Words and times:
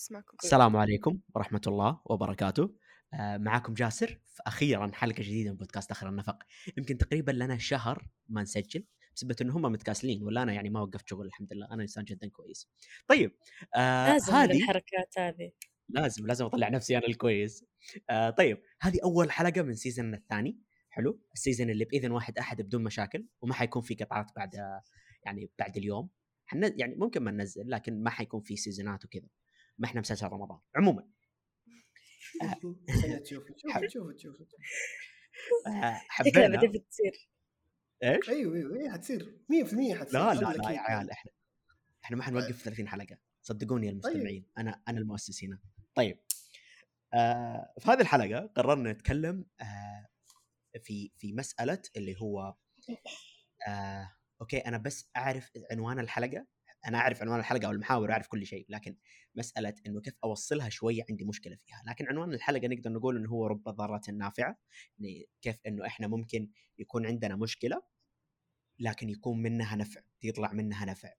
أسمعكم. 0.00 0.36
السلام 0.44 0.76
عليكم 0.76 1.20
ورحمة 1.34 1.60
الله 1.66 2.00
وبركاته. 2.04 2.74
آه، 3.14 3.36
معاكم 3.36 3.74
جاسر 3.74 4.20
فأخيرا 4.26 4.90
حلقة 4.94 5.22
جديدة 5.22 5.50
من 5.50 5.56
بودكاست 5.56 5.90
آخر 5.90 6.08
النفق. 6.08 6.38
يمكن 6.78 6.98
تقريبا 6.98 7.32
لنا 7.32 7.58
شهر 7.58 8.08
ما 8.28 8.42
نسجل 8.42 8.84
بسبب 9.16 9.36
إنه 9.42 9.56
هم 9.56 9.62
متكاسلين 9.62 10.22
ولا 10.22 10.42
أنا 10.42 10.52
يعني 10.52 10.70
ما 10.70 10.80
وقفت 10.80 11.08
شغل 11.08 11.26
الحمد 11.26 11.52
لله. 11.52 11.66
أنا 11.70 11.82
إنسان 11.82 12.04
جدا 12.04 12.28
كويس. 12.28 12.68
طيب 13.06 13.36
آه 13.76 14.12
لازم 14.12 14.32
هذه 14.32 14.56
الحركات 14.56 15.18
هذه. 15.18 15.52
لازم 15.88 16.26
لازم 16.26 16.44
أطلع 16.44 16.68
نفسي 16.68 16.98
أنا 16.98 17.06
الكويس. 17.06 17.64
آه 18.10 18.30
طيب 18.30 18.62
هذه 18.80 18.98
أول 19.04 19.30
حلقة 19.30 19.62
من 19.62 19.74
season 19.74 20.14
الثاني. 20.14 20.58
حلو؟ 20.90 21.20
ال 21.34 21.39
season 21.39 21.70
اللي 21.70 21.84
بإذن 21.84 22.10
واحد 22.10 22.38
أحد 22.38 22.62
بدون 22.62 22.84
مشاكل 22.84 23.26
وما 23.42 23.54
حيكون 23.54 23.82
في 23.82 23.94
قطعات 23.94 24.26
بعد 24.36 24.54
يعني 25.26 25.50
بعد 25.58 25.76
اليوم. 25.76 26.10
حن 26.46 26.72
يعني 26.76 26.94
ممكن 26.94 27.22
ما 27.22 27.30
ننزل 27.30 27.70
لكن 27.70 28.02
ما 28.02 28.10
حيكون 28.10 28.40
في 28.40 28.56
سيزونات 28.56 29.04
وكذا. 29.04 29.28
ما 29.80 29.86
إحنا 29.86 30.00
مسلسل 30.00 30.26
رمضان 30.26 30.58
عموما. 30.76 31.08
خلينا 33.02 33.18
تشوف 33.18 33.42
شوف 33.56 33.92
شوف 33.92 34.16
شوف 34.16 34.36
آه 35.66 36.00
حبينا. 36.08 36.48
بدأت 36.48 36.70
بتصير 36.70 37.28
إيش؟ 38.02 38.28
أيوه 38.28 38.56
أيوه 38.56 38.80
إيه 38.80 38.90
حتصير. 38.90 39.38
100% 39.52 39.94
حتصير 40.00 40.20
لا 40.20 40.34
لا 40.34 40.40
لا. 40.40 40.70
يا 40.70 40.80
عيال 40.80 41.10
إحنا 41.10 41.32
إحنا 42.04 42.16
ما 42.16 42.22
حنوقف 42.22 42.62
30 42.62 42.88
حلقة. 42.88 43.18
صدقوني 43.42 43.86
يا 43.86 43.92
المستمعين 43.92 44.46
أنا 44.58 44.82
أنا 44.88 44.98
المؤسس 44.98 45.44
هنا 45.44 45.58
طيب. 45.94 46.20
آه 47.14 47.74
في 47.78 47.90
هذه 47.90 48.00
الحلقة 48.00 48.46
قررنا 48.56 48.92
نتكلم 48.92 49.46
آه 49.60 50.06
في 50.84 51.12
في 51.18 51.32
مسألة 51.32 51.82
اللي 51.96 52.16
هو 52.20 52.54
آه 53.68 54.12
أوكي 54.40 54.58
أنا 54.58 54.78
بس 54.78 55.10
أعرف 55.16 55.50
عنوان 55.70 55.98
الحلقة 55.98 56.46
أنا 56.86 56.98
أعرف 56.98 57.22
عنوان 57.22 57.40
الحلقة 57.40 57.66
أو 57.66 57.70
المحاور 57.70 58.12
اعرف 58.12 58.26
كل 58.26 58.46
شيء 58.46 58.66
لكن 58.68 58.96
مسألة 59.34 59.74
إنه 59.86 60.00
كيف 60.00 60.14
أوصلها 60.24 60.68
شوية 60.68 61.04
عندي 61.10 61.24
مشكلة 61.24 61.56
فيها. 61.56 61.82
لكن 61.86 62.08
عنوان 62.08 62.32
الحلقة 62.32 62.68
نقدر 62.68 62.92
نقول 62.92 63.16
إنه 63.16 63.28
هو 63.28 63.46
رب 63.46 63.62
ضارة 63.62 64.10
نافعة 64.12 64.58
يعني 64.98 65.26
كيف 65.42 65.60
إنه 65.66 65.86
إحنا 65.86 66.06
ممكن 66.06 66.50
يكون 66.78 67.06
عندنا 67.06 67.36
مشكلة 67.36 67.82
لكن 68.78 69.08
يكون 69.08 69.42
منها 69.42 69.76
نفع 69.76 70.00
يطلع 70.22 70.52
منها 70.52 70.84
نفع. 70.86 71.12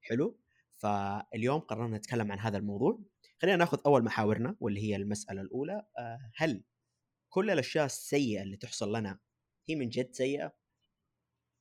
حلو؟ 0.00 0.40
فاليوم 0.74 1.60
قررنا 1.60 1.96
نتكلم 1.96 2.32
عن 2.32 2.38
هذا 2.38 2.58
الموضوع. 2.58 2.98
خلينا 3.42 3.56
ناخذ 3.56 3.78
أول 3.86 4.04
محاورنا 4.04 4.56
واللي 4.60 4.80
هي 4.80 4.96
المسألة 4.96 5.40
الأولى 5.40 5.86
آه، 5.98 6.30
هل 6.36 6.64
كل 7.28 7.50
الأشياء 7.50 7.84
السيئة 7.86 8.42
اللي 8.42 8.56
تحصل 8.56 8.96
لنا 8.96 9.18
هي 9.68 9.74
من 9.74 9.88
جد 9.88 10.12
سيئة؟ 10.12 10.52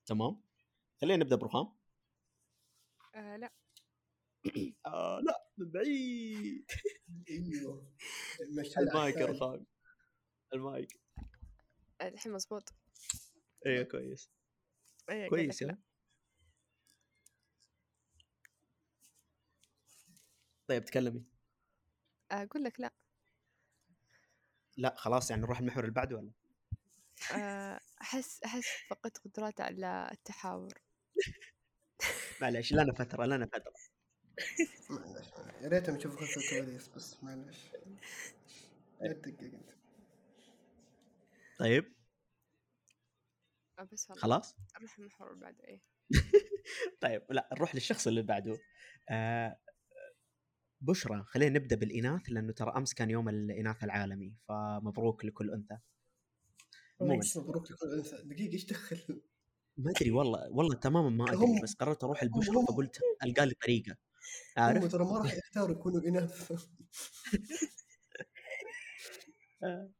تمام؟ 0.05 0.41
خلينا 1.01 1.23
نبدأ 1.23 1.35
برخام 1.35 1.67
آه 3.15 3.37
لا. 3.37 3.51
آه 4.85 5.19
لا 5.19 5.47
من 5.57 5.71
بعيد. 5.71 6.71
أيوه. 7.29 7.93
المايك 8.41 9.15
يا 9.15 9.21
الثاني. 9.21 9.25
رخام 9.25 9.65
المايك. 10.53 10.99
الحين 12.01 12.31
مزبوط 12.31 12.73
أيوه 13.65 13.83
كويس. 13.83 14.29
قال 15.09 15.29
كويس 15.29 15.63
طيب 20.67 20.85
تكلمي. 20.85 21.23
لا 22.31 22.43
أقول 22.43 22.63
لك 22.63 22.79
لا. 22.79 22.93
لا 24.77 24.95
خلاص 24.97 25.29
يعني 25.29 25.41
نروح 25.41 25.59
المحور 25.59 25.83
اللي 25.83 25.93
بعده 25.95 26.15
ولا؟ 26.17 26.31
آه، 27.35 27.79
أحس 28.01 28.43
أحس 28.43 28.65
فقدت 28.89 29.17
قدراتي 29.17 29.63
على 29.63 30.09
التحاور. 30.11 30.73
معلش 32.43 32.73
لنا 32.73 32.93
فتره 32.93 33.25
لنا 33.25 33.45
فتره 33.45 33.73
معلش 34.89 35.27
يا 35.61 35.67
ريتهم 35.67 35.95
يشوفوا 35.95 36.17
خلف 36.17 36.37
الكواليس 36.37 36.87
بس 36.87 37.23
معلش 37.23 37.71
لا 39.01 39.13
تدقق 39.13 39.43
أنت. 39.43 39.69
طيب. 41.59 41.93
بس 43.91 44.11
خلاص؟ 44.11 44.55
نروح 44.79 44.99
المحور 44.99 45.33
اللي 45.33 45.41
بعده 45.41 45.63
إيه. 45.63 45.81
طيب 47.01 47.21
لا 47.29 47.49
نروح 47.53 47.75
للشخص 47.75 48.07
اللي 48.07 48.21
بعده. 48.21 48.59
آه 49.09 49.59
بشرى 50.81 51.23
خلينا 51.23 51.59
نبدأ 51.59 51.75
بالإناث 51.75 52.21
لأنه 52.29 52.53
ترى 52.53 52.73
أمس 52.77 52.93
كان 52.93 53.09
يوم 53.09 53.29
الإناث 53.29 53.83
العالمي 53.83 54.35
فمبروك 54.47 55.25
لكل 55.25 55.51
أنثى. 55.51 55.77
مبروك 57.35 57.71
لكل 57.71 57.93
أنثى. 57.97 58.21
دقيقة 58.23 58.53
إيش 58.53 58.65
دخل؟ 58.65 59.21
ما 59.77 59.91
أدري 59.91 60.11
والله 60.11 60.49
والله 60.51 60.75
تماما 60.75 61.09
ما 61.09 61.33
أدري 61.33 61.61
بس 61.63 61.73
قررت 61.73 62.03
أروح 62.03 62.23
البشرى 62.23 62.65
فقلت 62.67 62.99
ألقى 63.23 63.45
لي 63.45 63.53
طريقة 63.53 63.91
هم 64.57 64.63
عارف 64.63 64.91
ترى 64.91 65.05
ما 65.05 65.17
راح 65.17 65.33
يختاروا 65.33 65.71
يكونوا 65.71 66.01
اناث 66.01 66.51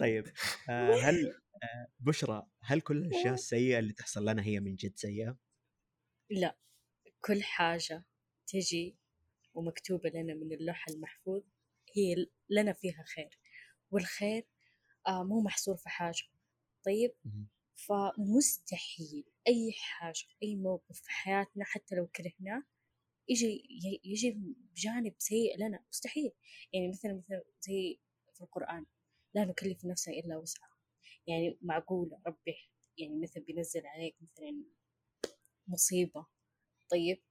طيب 0.00 0.24
آه 0.70 0.94
هل 0.94 1.34
آه 1.62 1.86
بشرى 2.00 2.46
هل 2.60 2.80
كل 2.80 2.96
الأشياء 2.96 3.34
السيئة 3.42 3.78
اللي 3.78 3.92
تحصل 3.92 4.28
لنا 4.28 4.42
هي 4.42 4.60
من 4.60 4.74
جد 4.76 4.92
سيئة؟ 4.96 5.36
لا 6.30 6.56
كل 7.20 7.42
حاجة 7.42 8.04
تجي 8.46 8.96
ومكتوبة 9.54 10.10
لنا 10.10 10.34
من 10.34 10.52
اللوح 10.52 10.88
المحفوظ 10.88 11.42
هي 11.96 12.26
لنا 12.50 12.72
فيها 12.72 13.04
خير 13.14 13.38
والخير 13.90 14.46
آه 15.08 15.24
مو 15.24 15.40
محصور 15.40 15.76
في 15.76 15.88
حاجة 15.88 16.22
طيب. 16.86 17.14
فمستحيل 17.76 19.24
أي 19.48 19.72
حاجة 19.72 20.24
أي 20.42 20.56
موقف 20.56 21.00
في 21.00 21.10
حياتنا 21.10 21.64
حتى 21.64 21.94
لو 21.94 22.06
كرهناه 22.06 22.62
يجي 23.28 23.62
يجي 24.04 24.30
بجانب 24.36 25.14
سيء 25.18 25.58
لنا 25.58 25.84
مستحيل. 25.88 26.32
يعني 26.72 26.88
مثلا 26.88 27.14
مثلا 27.14 27.42
زي 27.60 28.00
في 28.34 28.40
القرآن 28.40 28.86
لا 29.34 29.44
نكلف 29.44 29.84
نفسا 29.84 30.12
إلا 30.12 30.36
وسعها. 30.36 30.74
يعني 31.26 31.58
معقولة 31.62 32.20
ربي 32.26 32.54
يعني 32.98 33.20
مثلا 33.22 33.42
بينزل 33.44 33.86
عليك 33.86 34.16
مثلا 34.22 34.64
مصيبة 35.68 36.26
طيب 36.90 37.22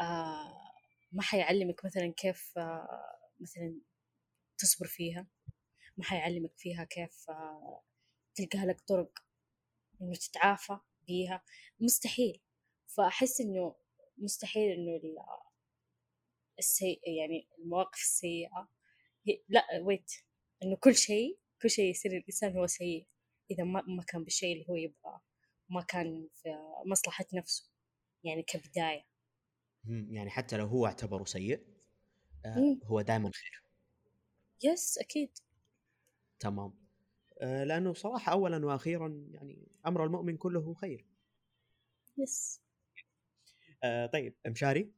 آه 0.00 0.72
ما 1.12 1.22
حيعلمك 1.22 1.84
مثلا 1.84 2.14
كيف 2.16 2.58
آه 2.58 3.18
مثلا 3.40 3.80
تصبر 4.58 4.86
فيها 4.86 5.28
ما 5.96 6.04
حيعلمك 6.04 6.52
فيها 6.56 6.84
كيف 6.84 7.30
آه 7.30 7.82
تلقى 8.34 8.66
لك 8.66 8.80
طرق 8.80 9.18
إنه 10.00 10.14
تتعافى 10.14 10.78
بيها. 11.06 11.42
مستحيل. 11.80 12.40
فأحس 12.86 13.40
إنه 13.40 13.74
مستحيل 14.18 14.70
إنه 14.70 14.96
ال- 14.96 15.18
السيء 16.58 17.00
يعني 17.18 17.48
المواقف 17.58 18.00
السيئة. 18.00 18.68
هي 19.26 19.42
لأ 19.48 19.64
ويت 19.82 20.12
إنه 20.62 20.76
كل 20.76 20.94
شيء 20.94 21.38
كل 21.62 21.70
شيء 21.70 21.90
يصير 21.90 22.12
الإنسان 22.12 22.56
هو 22.56 22.66
سيء. 22.66 23.06
إذا 23.50 23.64
ما 23.64 23.82
ما 23.86 24.02
كان 24.02 24.24
بالشيء 24.24 24.52
اللي 24.52 24.66
هو 24.70 24.74
يبغاه. 24.76 25.20
ما 25.68 25.82
كان 25.82 26.28
في 26.34 26.48
مصلحة 26.86 27.24
نفسه. 27.34 27.70
يعني 28.24 28.42
كبداية. 28.42 29.06
يعني 30.10 30.30
حتى 30.30 30.56
لو 30.56 30.66
هو 30.66 30.86
اعتبره 30.86 31.24
سيء 31.24 31.66
آه. 32.46 32.76
هو 32.84 33.00
دائما 33.00 33.30
خير. 33.34 33.62
يس 34.62 34.98
أكيد. 34.98 35.38
تمام. 36.40 36.87
لأنه 37.42 37.94
صراحة 37.94 38.32
اولا 38.32 38.66
وأخيرا 38.66 39.26
يعني 39.30 39.68
أمر 39.86 40.04
المؤمن 40.04 40.36
كله 40.36 40.74
خير. 40.74 41.06
يس. 42.18 42.60
آه 43.84 44.06
طيب 44.06 44.34
مشاري 44.46 44.92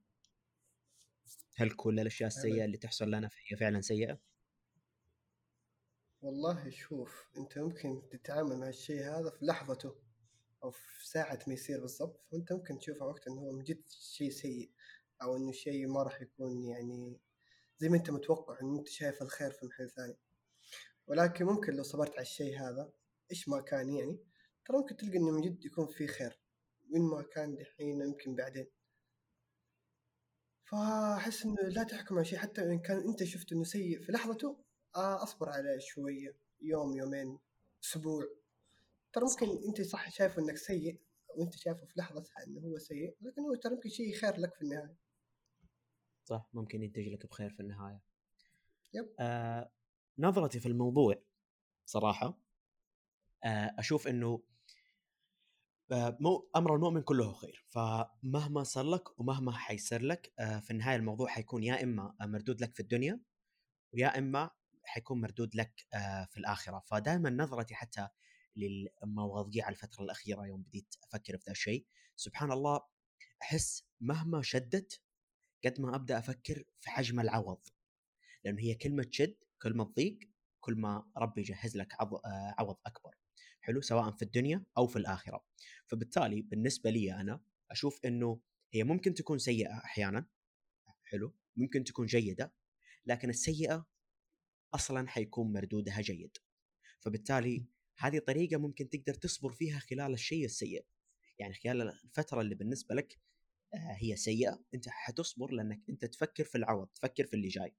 هل 1.56 1.70
كل 1.70 2.00
الأشياء 2.00 2.26
السيئة 2.26 2.64
اللي 2.64 2.76
تحصل 2.76 3.10
لنا 3.10 3.30
هي 3.48 3.56
فعلا 3.56 3.80
سيئة؟ 3.80 4.18
والله 6.22 6.70
شوف 6.70 7.28
أنت 7.36 7.58
ممكن 7.58 8.02
تتعامل 8.10 8.58
مع 8.58 8.68
الشيء 8.68 9.02
هذا 9.02 9.30
في 9.30 9.44
لحظته 9.44 9.94
أو 10.64 10.70
في 10.70 11.08
ساعة 11.08 11.38
ما 11.46 11.54
يصير 11.54 11.80
بالضبط 11.80 12.26
وأنت 12.32 12.52
ممكن 12.52 12.78
تشوفه 12.78 13.06
وقت 13.06 13.28
إنه 13.28 13.40
هو 13.40 13.52
من 13.52 13.64
جد 13.64 13.82
شيء 13.88 14.30
سيء 14.30 14.70
أو 15.22 15.36
إنه 15.36 15.52
شيء 15.52 15.86
ما 15.86 16.02
راح 16.02 16.22
يكون 16.22 16.64
يعني 16.64 17.20
زي 17.78 17.88
ما 17.88 17.96
أنت 17.96 18.10
متوقع 18.10 18.60
إنه 18.62 18.78
أنت 18.78 18.88
شايف 18.88 19.22
الخير 19.22 19.50
في 19.50 19.66
محل 19.66 19.90
ثاني. 19.90 20.16
ولكن 21.10 21.44
ممكن 21.44 21.72
لو 21.72 21.82
صبرت 21.82 22.10
على 22.10 22.20
الشيء 22.20 22.58
هذا 22.58 22.92
إيش 23.30 23.48
ما 23.48 23.60
كان 23.60 23.94
يعني 23.94 24.18
ترى 24.64 24.76
ممكن 24.76 24.96
تلقى 24.96 25.16
إنه 25.16 25.30
من 25.30 25.40
جد 25.40 25.64
يكون 25.64 25.86
في 25.86 26.06
خير 26.06 26.40
من 26.90 27.00
ما 27.00 27.22
كان 27.22 27.54
دحين 27.54 28.00
يمكن 28.00 28.34
بعدين. 28.34 28.66
فأحس 30.64 31.44
إنه 31.44 31.62
لا 31.62 31.82
تحكم 31.82 32.14
على 32.14 32.24
شيء 32.24 32.38
حتى 32.38 32.62
إن 32.62 32.78
كان 32.78 33.08
أنت 33.08 33.24
شفت 33.24 33.52
إنه 33.52 33.64
سيء 33.64 34.00
في 34.00 34.12
لحظته 34.12 34.56
آه 34.96 35.22
أصبر 35.22 35.48
عليه 35.48 35.78
شوية 35.78 36.36
يوم 36.62 36.96
يومين 36.96 37.38
أسبوع. 37.84 38.24
ترى 39.12 39.24
ممكن 39.24 39.68
أنت 39.68 39.82
صح 39.82 40.10
شايفه 40.10 40.42
إنك 40.42 40.56
سيء 40.56 41.00
وأنت 41.28 41.56
شايفه 41.56 41.86
في 41.86 41.92
لحظتها 41.96 42.44
إنه 42.46 42.60
هو 42.60 42.78
سيء 42.78 43.16
لكن 43.20 43.42
هو 43.42 43.54
ترى 43.54 43.74
يمكن 43.74 43.88
شيء 43.88 44.14
خير 44.14 44.36
لك 44.36 44.54
في 44.54 44.62
النهاية. 44.62 44.96
صح 46.24 46.48
ممكن 46.52 46.82
ينتج 46.82 47.08
لك 47.08 47.26
بخير 47.26 47.50
في 47.50 47.60
النهاية. 47.60 48.00
يب. 48.94 49.14
آه 49.20 49.70
نظرتي 50.20 50.60
في 50.60 50.66
الموضوع 50.68 51.22
صراحة 51.86 52.38
آه 53.44 53.74
أشوف 53.78 54.08
إنه 54.08 54.42
آه، 55.92 56.18
أمر 56.56 56.74
المؤمن 56.74 57.02
كله 57.02 57.32
خير. 57.32 57.64
فمهما 57.68 58.62
صار 58.62 58.84
لك 58.84 59.20
ومهما 59.20 59.52
حيصير 59.52 60.02
لك 60.02 60.32
آه، 60.38 60.60
في 60.60 60.70
النهاية 60.70 60.96
الموضوع 60.96 61.28
حيكون 61.28 61.64
يا 61.64 61.82
إما 61.82 62.14
مردود 62.20 62.60
لك 62.60 62.74
في 62.74 62.80
الدنيا 62.80 63.20
ويا 63.92 64.18
إما 64.18 64.50
حيكون 64.84 65.20
مردود 65.20 65.54
لك 65.54 65.86
في 66.30 66.36
الآخرة. 66.36 66.82
فدائما 66.86 67.30
نظرتي 67.30 67.74
حتى 67.74 68.08
للمواضيع 68.56 69.68
الفترة 69.68 70.04
الأخيرة 70.04 70.46
يوم 70.46 70.62
بديت 70.62 70.94
أفكر 71.02 71.36
في 71.38 71.44
ذا 71.46 71.52
الشيء 71.52 71.86
سبحان 72.16 72.52
الله 72.52 72.80
أحس 73.42 73.84
مهما 74.00 74.42
شدت 74.42 75.00
قد 75.64 75.80
ما 75.80 75.96
أبدأ 75.96 76.18
أفكر 76.18 76.64
في 76.80 76.90
حجم 76.90 77.20
العوض. 77.20 77.60
لأنه 78.44 78.60
هي 78.60 78.74
كلمة 78.74 79.06
شد 79.10 79.36
كلمه 79.62 79.84
ضيق 79.84 80.18
كل 80.60 80.74
ما 80.74 81.10
ربي 81.16 81.40
يجهز 81.40 81.76
لك 81.76 81.94
آه، 82.00 82.54
عوض 82.58 82.76
أكبر. 82.86 83.14
حلو؟ 83.60 83.80
سواء 83.80 84.10
في 84.10 84.22
الدنيا 84.22 84.64
أو 84.78 84.86
في 84.86 84.96
الآخرة. 84.96 85.44
فبالتالي 85.86 86.42
بالنسبة 86.42 86.90
لي 86.90 87.14
أنا 87.14 87.40
أشوف 87.70 88.00
إنه 88.04 88.40
هي 88.72 88.84
ممكن 88.84 89.14
تكون 89.14 89.38
سيئة 89.38 89.78
أحيانا. 89.84 90.26
حلو؟ 91.04 91.34
ممكن 91.56 91.84
تكون 91.84 92.06
جيدة 92.06 92.54
لكن 93.06 93.30
السيئة 93.30 93.86
أصلا 94.74 95.08
حيكون 95.08 95.52
مردودها 95.52 96.00
جيد. 96.00 96.36
فبالتالي 97.00 97.66
هذه 97.98 98.18
طريقة 98.18 98.56
ممكن 98.56 98.88
تقدر 98.88 99.14
تصبر 99.14 99.52
فيها 99.52 99.78
خلال 99.78 100.12
الشيء 100.12 100.44
السيء. 100.44 100.86
يعني 101.38 101.54
خلال 101.54 101.82
الفترة 102.04 102.40
اللي 102.40 102.54
بالنسبة 102.54 102.94
لك 102.94 103.18
آه، 103.74 103.96
هي 103.98 104.16
سيئة 104.16 104.64
أنت 104.74 104.88
حتصبر 104.88 105.52
لأنك 105.52 105.80
أنت 105.88 106.04
تفكر 106.04 106.44
في 106.44 106.58
العوض 106.58 106.88
تفكر 106.88 107.26
في 107.26 107.34
اللي 107.34 107.48
جاي. 107.48 107.74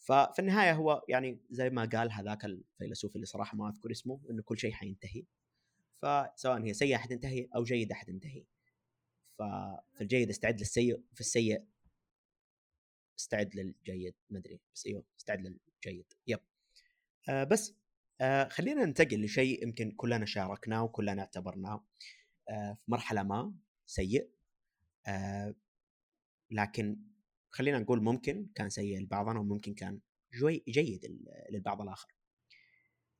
ففي 0.00 0.38
النهاية 0.38 0.72
هو 0.72 1.04
يعني 1.08 1.38
زي 1.50 1.70
ما 1.70 1.84
قال 1.84 2.12
هذاك 2.12 2.44
الفيلسوف 2.44 3.16
اللي 3.16 3.26
صراحة 3.26 3.56
ما 3.56 3.68
أذكر 3.68 3.90
اسمه 3.90 4.20
إنه 4.30 4.42
كل 4.42 4.58
شيء 4.58 4.72
حينتهي. 4.72 5.24
فسواء 6.02 6.62
هي 6.62 6.74
سيئة 6.74 6.96
حتنتهي 6.96 7.48
أو 7.56 7.64
جيدة 7.64 7.94
حتنتهي. 7.94 8.44
ففي 9.38 10.00
الجيد 10.00 10.28
استعد 10.30 10.58
للسيء 10.58 11.02
في 11.14 11.20
السيء 11.20 11.64
استعد 13.18 13.54
للجيد 13.54 14.14
ما 14.30 14.38
أدري 14.38 14.60
بس 14.74 14.86
إيوه 14.86 15.04
استعد 15.18 15.40
للجيد. 15.40 16.12
يب. 16.26 16.40
آه 17.28 17.44
بس 17.44 17.74
آه 18.20 18.48
خلينا 18.48 18.84
ننتقل 18.84 19.24
لشيء 19.24 19.62
يمكن 19.62 19.90
كلنا 19.90 20.26
شاركناه 20.26 20.82
وكلنا 20.84 21.22
اعتبرناه 21.22 21.84
آه 22.48 22.72
في 22.84 22.90
مرحلة 22.90 23.22
ما 23.22 23.54
سيء 23.86 24.30
آه 25.06 25.54
لكن 26.50 27.09
خلينا 27.50 27.78
نقول 27.78 28.02
ممكن 28.02 28.46
كان 28.54 28.68
سيء 28.70 29.00
لبعضنا 29.00 29.40
وممكن 29.40 29.74
كان 29.74 30.00
جوي 30.34 30.64
جيد 30.68 31.04
لل- 31.04 31.44
للبعض 31.50 31.80
الآخر. 31.82 32.14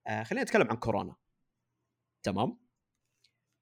آه 0.06 0.23
خلينا 0.23 0.43
نتكلم 0.44 0.69
عن 0.71 0.77
كورونا. 0.77 1.17
تمام؟ 2.23 2.59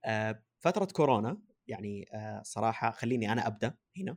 آه 0.05 0.43
فترة 0.61 0.85
كورونا 0.85 1.43
يعني 1.67 2.09
آه 2.15 2.43
صراحة 2.45 2.91
خليني 2.91 3.33
أنا 3.33 3.47
أبدأ 3.47 3.75
هنا 3.97 4.17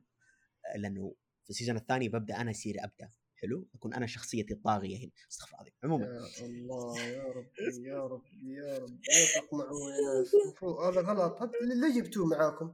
آه 0.76 0.78
لأنه 0.78 1.16
في 1.44 1.50
السيزون 1.50 1.78
الثاني 1.78 2.10
ببدأ 2.10 2.42
أنا 2.42 2.52
اصير 2.52 2.76
أبدأ. 2.84 3.12
حلو؟ 3.36 3.68
أكون 3.76 3.94
أنا 3.94 4.08
شخصيتي 4.08 4.54
الطاغية 4.54 5.04
هنا. 5.04 5.12
استغفر 5.32 5.54
العظيم. 5.56 5.74
عموما. 5.84 6.06
يا 6.06 6.46
الله 6.46 7.00
يا 7.02 7.24
ربي 7.24 7.88
يا 7.90 8.00
ربي 8.08 8.54
يا 8.54 8.78
ربي. 8.78 8.94
لا 9.08 9.42
تقمعوا 9.42 9.92
يا 9.92 10.90
هذا 10.90 11.02
غلط 11.02 11.52
ليه 11.62 12.02
جبتوه 12.02 12.26
معاكم؟ 12.26 12.74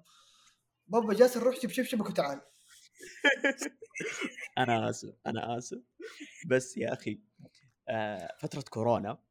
بابا 0.88 1.14
جاسر 1.14 1.44
روح 1.44 1.60
جيب 1.60 1.70
شبشبك 1.70 2.10
وتعال. 2.10 2.42
أنا 4.58 4.90
آسف 4.90 5.16
أنا 5.28 5.58
آسف. 5.58 5.82
بس 6.48 6.78
يا 6.78 6.94
أخي 6.94 7.22
آه 7.90 8.38
فترة 8.40 8.62
كورونا 8.62 9.24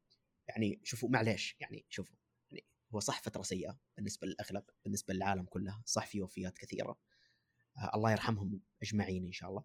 يعني 0.48 0.80
شوفوا 0.84 1.08
معليش 1.08 1.56
يعني 1.60 1.86
شوفوا 1.88 2.16
يعني 2.50 2.66
هو 2.94 3.00
صح 3.00 3.22
فترة 3.22 3.42
سيئة 3.42 3.78
بالنسبة 3.96 4.26
للأغلب 4.26 4.64
بالنسبة 4.84 5.14
للعالم 5.14 5.44
كلها 5.44 5.82
صح 5.86 6.06
في 6.06 6.22
وفيات 6.22 6.58
كثيرة. 6.58 6.98
آه 7.78 7.90
الله 7.94 8.12
يرحمهم 8.12 8.60
أجمعين 8.82 9.26
إن 9.26 9.32
شاء 9.32 9.50
الله. 9.50 9.64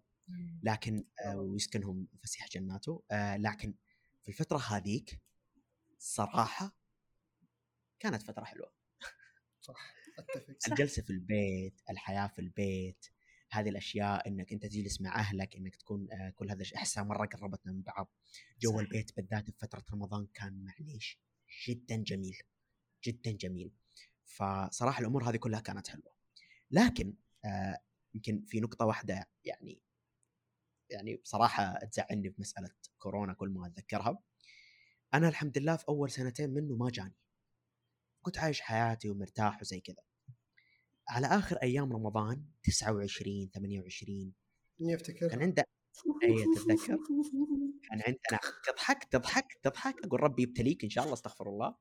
لكن 0.62 1.04
آه 1.24 1.36
ويسكنهم 1.40 2.08
فسيح 2.22 2.48
جناته. 2.48 3.02
آه 3.10 3.36
لكن 3.36 3.74
في 4.22 4.28
الفترة 4.28 4.58
هذيك 4.58 5.20
صراحة 5.98 6.76
كانت 8.00 8.22
فترة 8.22 8.44
حلوة. 8.44 8.72
صح 9.60 9.94
أتفق. 10.18 10.56
الجلسة 10.68 11.02
في 11.02 11.10
البيت 11.10 11.80
الحياة 11.90 12.26
في 12.26 12.38
البيت 12.38 13.06
هذه 13.54 13.68
الأشياء 13.68 14.28
إنك 14.28 14.52
أنت 14.52 14.66
تجلس 14.66 15.00
مع 15.00 15.14
أهلك 15.14 15.56
إنك 15.56 15.76
تكون 15.76 16.12
آه، 16.12 16.30
كل 16.30 16.50
هذا 16.50 16.64
أحسها 16.76 17.02
مرة 17.04 17.26
قربتنا 17.26 17.72
من 17.72 17.82
بعض. 17.82 18.10
جو. 18.60 18.80
البيت 18.80 19.16
بالذات 19.16 19.50
في 19.50 19.56
فتره 19.58 19.84
رمضان 19.92 20.26
كان 20.34 20.64
معليش 20.64 21.18
جدا 21.68 21.96
جميل 21.96 22.38
جدا 23.04 23.30
جميل. 23.32 23.72
فصراحة 24.24 25.00
الأمور 25.00 25.30
هذه 25.30 25.36
كلها 25.36 25.60
كانت 25.60 25.88
حلوة. 25.88 26.12
لكن 26.70 27.14
آه، 27.44 27.78
يمكن 28.14 28.44
في 28.46 28.60
نقطة 28.60 28.84
واحدة 28.86 29.28
يعني 29.44 29.82
يعني 30.90 31.16
بصراحه 31.16 31.78
تزعلني 31.78 32.28
بمساله 32.28 32.70
كورونا 32.98 33.32
كل 33.32 33.48
ما 33.48 33.66
أتذكرها. 33.66 34.22
أنا 35.14 35.28
الحمد 35.28 35.58
لله 35.58 35.76
في 35.76 35.88
أول 35.88 36.10
سنتين 36.10 36.50
منه 36.50 36.76
ما 36.76 36.90
جاني. 36.90 37.14
كنت 38.22 38.38
عايش 38.38 38.60
حياتي 38.60 39.10
ومرتاح 39.10 39.60
وزي 39.60 39.80
كذا. 39.80 40.02
على 41.08 41.26
آخر 41.26 41.56
أيام 41.56 41.92
رمضان 41.92 42.44
29 42.62 43.50
28 43.54 44.32
إني 44.80 44.94
افتكر 44.94 45.28
كان 45.28 45.42
عنده 45.42 45.64
اي 46.24 46.44
تتذكر؟ 46.54 46.98
كان 47.88 48.02
عندنا 48.06 48.40
تضحك 48.66 49.04
تضحك 49.04 49.58
تضحك 49.62 50.04
أقول 50.04 50.20
ربي 50.22 50.42
يبتليك 50.42 50.84
إن 50.84 50.90
شاء 50.90 51.04
الله 51.04 51.14
استغفر 51.14 51.48
الله. 51.48 51.74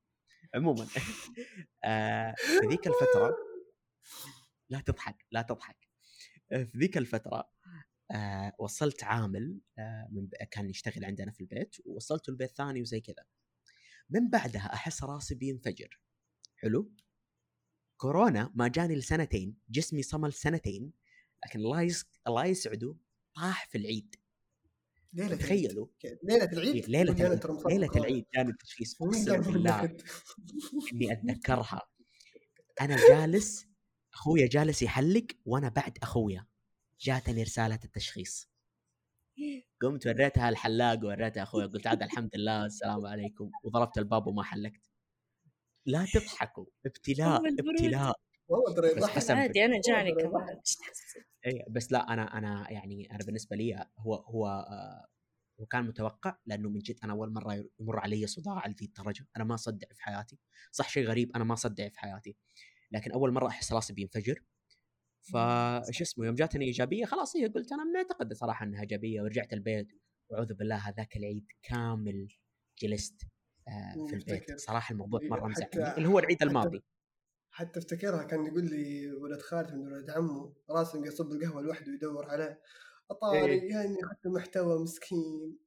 عموما. 0.56 0.88
آه، 1.84 2.34
في 2.38 2.68
ذيك 2.68 2.88
الفترة 2.88 3.36
لا 4.70 4.80
تضحك 4.82 5.26
لا 5.32 5.42
تضحك. 5.42 5.78
آه، 6.52 6.64
في 6.64 6.78
ذيك 6.78 6.98
الفترة 6.98 7.52
آه، 8.12 8.54
وصلت 8.60 9.04
عامل 9.04 9.60
آه، 9.80 10.08
من 10.12 10.28
كان 10.52 10.70
يشتغل 10.70 11.06
عندنا 11.06 11.32
في 11.32 11.42
البيت 11.42 11.76
ووصلته 11.86 12.30
البيت 12.32 12.52
ثاني 12.52 12.82
وزي 12.82 13.02
كذا. 13.02 13.26
من 14.10 14.30
بعدها 14.30 14.74
أحس 14.74 15.04
راسي 15.04 15.36
بينفجر. 15.36 16.00
حلو؟ 16.56 16.92
كورونا 18.02 18.52
ما 18.56 18.68
جاني 18.68 18.96
لسنتين 18.96 19.58
جسمي 19.70 20.04
صمل 20.04 20.34
سنتين 20.34 20.92
لكن 21.46 21.60
الله 21.60 21.82
يس... 21.82 22.06
الله 22.28 22.46
يسعده 22.46 22.96
طاح 23.36 23.68
في 23.68 23.78
العيد. 23.78 24.16
العيد. 25.14 25.38
تخيلوا. 25.40 25.88
ليلة 26.24 26.46
العيد؟ 26.46 26.76
إيه، 26.76 26.86
ليلة 26.86 27.14
تقول 27.14 27.18
لي 27.18 27.28
أنا 27.28 27.36
العيد 27.36 27.86
كورونا. 27.86 28.08
العيد 28.08 28.26
جاني 28.36 28.50
التشخيص 28.50 29.02
أقسم 29.02 29.42
بالله؟ 29.42 29.98
إني 30.94 31.12
أتذكرها. 31.12 31.82
أنا 32.82 32.98
جالس 33.10 33.66
أخويا 34.14 34.48
جالس 34.48 34.82
يحلق 34.82 35.28
وأنا 35.46 35.70
بعد 35.70 35.98
أخويا. 36.02 36.46
جاتني 37.02 37.44
رسالة 37.44 37.80
التشخيص. 37.84 38.50
قمت 39.82 40.08
وريتها 40.08 40.50
الحلاق 40.50 41.04
ووريتها 41.04 41.44
أخويا. 41.44 41.66
قلت 41.66 41.88
عاد 41.88 42.04
الحمد 42.04 42.36
لله 42.36 42.66
السلام 42.66 43.06
عليكم. 43.06 43.52
وضربت 43.64 43.98
الباب 43.98 44.28
وما 44.28 44.44
حلقت. 44.44 44.91
لا 45.86 46.06
تضحكوا 46.14 46.66
ابتلاء. 46.86 47.42
ابتلاء. 47.60 48.14
والله 48.48 48.76
ترى 48.76 48.88
يضحك 48.88 49.32
عادي 49.32 49.66
أنا 49.66 49.82
جاني 49.88 50.12
كمان؟ 50.12 50.62
اي 51.46 51.66
بس 51.70 51.92
لا 51.92 52.14
أنا 52.14 52.38
أنا 52.38 52.72
يعني 52.72 53.12
أنا 53.12 53.26
بالنسبة 53.26 53.56
لي 53.56 53.86
هو 53.98 54.16
هو 54.16 54.48
آه، 54.48 55.08
هو 55.62 55.66
كان 55.66 55.84
متوقع 55.86 56.38
لأنه 56.46 56.70
من 56.70 56.80
جد 56.80 57.00
أنا 57.04 57.14
أول 57.14 57.34
مرة 57.34 57.66
يمر 57.80 58.00
علي 58.00 58.28
صداع 58.28 58.68
لذي 58.68 58.86
الدرجة. 58.86 59.28
أنا 59.38 59.44
ما 59.44 59.56
اصدع 59.56 59.88
في 59.94 60.04
حياتي. 60.04 60.40
صح 60.72 60.90
شيء 60.90 61.08
غريب 61.08 61.32
أنا 61.36 61.44
ما 61.44 61.54
اصدع 61.54 61.90
في 61.90 62.00
حياتي. 62.00 62.36
لكن 62.92 63.12
أول 63.12 63.32
مرة 63.32 63.48
أحس 63.48 63.74
راسي 63.74 63.94
بينفجر. 63.94 64.44
فايش 65.22 66.02
اسمه 66.02 66.26
يوم 66.26 66.36
جاتني 66.36 66.66
إيجابية 66.66 67.06
خلاص 67.06 67.36
هي 67.36 67.48
قلت 67.48 67.72
أنا 67.72 67.84
معتقد 67.84 68.34
صراحة 68.34 68.66
إنها 68.66 68.82
إيجابية 68.82 69.22
ورجعت 69.22 69.54
البيت. 69.54 69.88
واعوذ 70.30 70.54
بالله 70.54 70.76
هذاك 70.76 71.18
العيد 71.18 71.46
كامل 71.64 72.28
جلست. 72.82 73.22
في 74.10 74.16
البيت. 74.16 74.60
صراحة 74.60 74.94
الموضوع 74.94 75.20
إيه، 75.22 75.30
مرة 75.30 75.48
مزعلني 75.48 75.98
اللي 75.98 76.10
هو 76.10 76.20
العيد 76.20 76.44
الماضي. 76.44 76.84
حتى 77.52 77.80
افتكرها 77.80 78.24
كان 78.24 78.46
يقول 78.46 78.66
لي 78.70 79.12
ولد 79.12 79.42
خالتي 79.42 79.74
من 79.74 79.94
ولد 79.94 80.10
عمه 80.10 80.54
راسم 80.70 81.06
يصب 81.06 81.32
القهوة 81.32 81.62
لوحده 81.62 81.92
ويدور 81.92 82.26
عليه. 82.26 82.62
أطاري 83.12 83.54
إيه. 83.54 83.70
يعني 83.72 83.98
حتى 84.12 84.30
محتوى 84.30 84.84
مسكين. 84.84 85.60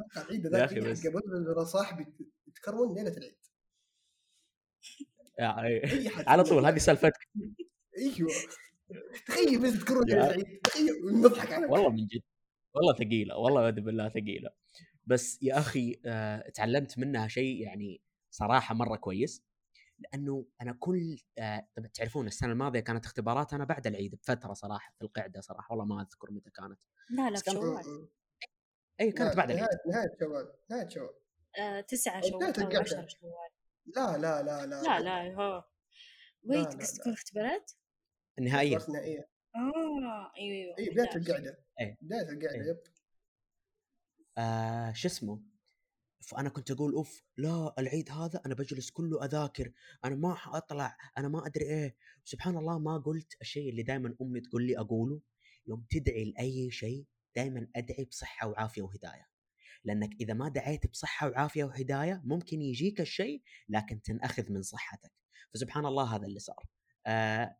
أتوقع 0.00 0.28
العيد 0.28 0.46
ذاك. 0.46 0.70
قبل 1.06 1.66
صاحبي 1.66 2.06
يتكرمون 2.46 2.94
ليلة 2.94 3.16
العيد. 3.16 3.38
يعني 5.38 5.84
أي 5.84 6.08
حد 6.08 6.24
على 6.28 6.44
طول 6.44 6.66
هذه 6.66 6.78
سالفتك. 6.78 7.28
أيوه. 7.98 8.30
تخيل 9.26 9.62
بس 9.62 9.90
ليلة 9.90 10.30
العيد. 10.30 10.60
تخيل 10.64 10.92
نضحك 11.04 11.52
عليك. 11.52 11.70
والله 11.70 11.90
من 11.90 12.06
جد. 12.06 12.22
والله 12.74 12.94
ثقيلة 12.94 13.36
والله 13.36 13.70
بالله 13.70 14.08
ثقيلة. 14.08 14.50
بس 15.10 15.38
يا 15.42 15.58
أخي 15.58 16.00
آه 16.06 16.48
تعلمت 16.50 16.98
منها 16.98 17.28
شيء 17.28 17.62
يعني 17.62 18.00
صراحة 18.30 18.74
مرة 18.74 18.96
كويس. 18.96 19.42
لأنه 19.98 20.46
أنا 20.62 20.72
كل 20.72 21.18
آه 21.38 21.68
طبعا 21.76 21.88
تعرفون 21.88 22.26
السنة 22.26 22.52
الماضية 22.52 22.80
كانت 22.80 23.04
اختبارات 23.04 23.52
أنا 23.52 23.64
بعد 23.64 23.86
العيد 23.86 24.14
بفترة 24.14 24.52
صراحة 24.52 24.94
في 24.98 25.02
القعدة 25.04 25.40
صراحة 25.40 25.72
والله 25.74 25.84
ما 25.96 26.02
أذكر 26.02 26.30
متى 26.32 26.50
كانت. 26.50 26.78
لا 27.10 27.30
لا 27.30 27.40
شوال. 27.52 28.08
اي 29.00 29.12
كانت 29.12 29.30
لا، 29.30 29.36
بعد 29.36 29.50
العيد. 29.50 29.68
نهاية 29.86 30.08
شوال 30.20 30.52
نهاية 30.70 30.88
شوال. 30.88 31.10
آه، 31.58 31.80
تسعة 31.80 32.20
شوال 32.30 32.42
القعدة. 32.44 32.80
عشرة 32.80 33.06
شوال. 33.08 33.32
لا 33.96 34.18
لا 34.18 34.42
لا 34.42 34.66
لا 34.66 34.82
لا 34.82 35.00
لا. 35.00 35.34
هو. 35.34 35.64
wait 36.44 36.66
قصدك 36.68 37.06
اختبارات؟ 37.08 37.72
النهائية. 38.38 38.76
اختبارات 38.76 39.02
نهائية. 39.02 39.28
آه 39.56 40.32
أيوه 40.38 40.56
أيوه 40.64 40.78
اي 40.78 40.90
بداية 40.90 41.06
11. 41.08 41.16
القعدة. 41.20 41.64
إيه. 41.80 41.98
بداية 42.02 42.22
القعدة 42.22 42.54
إيه. 42.64 42.70
yep. 42.70 42.80
آه 44.38 44.92
شو 44.92 45.08
اسمه؟ 45.08 45.42
فأنا 46.20 46.48
كنت 46.48 46.70
أقول 46.70 46.92
أوف 46.92 47.22
لا 47.36 47.74
العيد 47.78 48.10
هذا 48.10 48.40
أنا 48.46 48.54
بجلس 48.54 48.90
كله 48.90 49.24
أذاكر 49.24 49.72
أنا 50.04 50.14
ما 50.14 50.34
حأطلع 50.34 50.96
أنا 51.18 51.28
ما 51.28 51.46
أدري 51.46 51.64
إيه. 51.64 51.96
سبحان 52.24 52.56
الله 52.56 52.78
ما 52.78 52.98
قلت 52.98 53.36
الشيء 53.40 53.70
اللي 53.70 53.82
دائما 53.82 54.16
أمي 54.22 54.40
تقول 54.40 54.66
لي 54.66 54.78
أقوله. 54.78 55.20
يوم 55.66 55.86
تدعي 55.90 56.24
لأي 56.24 56.70
شيء 56.70 57.06
دائما 57.36 57.68
أدعي 57.76 58.04
بصحة 58.04 58.48
وعافية 58.48 58.82
وهداية. 58.82 59.28
لأنك 59.84 60.10
إذا 60.20 60.34
ما 60.34 60.48
دعيت 60.48 60.86
بصحة 60.86 61.28
وعافية 61.28 61.64
وهداية 61.64 62.22
ممكن 62.24 62.62
يجيك 62.62 63.00
الشيء 63.00 63.42
لكن 63.68 64.02
تنأخذ 64.02 64.52
من 64.52 64.62
صحتك. 64.62 65.12
فسبحان 65.54 65.86
الله 65.86 66.16
هذا 66.16 66.26
اللي 66.26 66.40
صار. 66.40 66.64
آه 67.06 67.56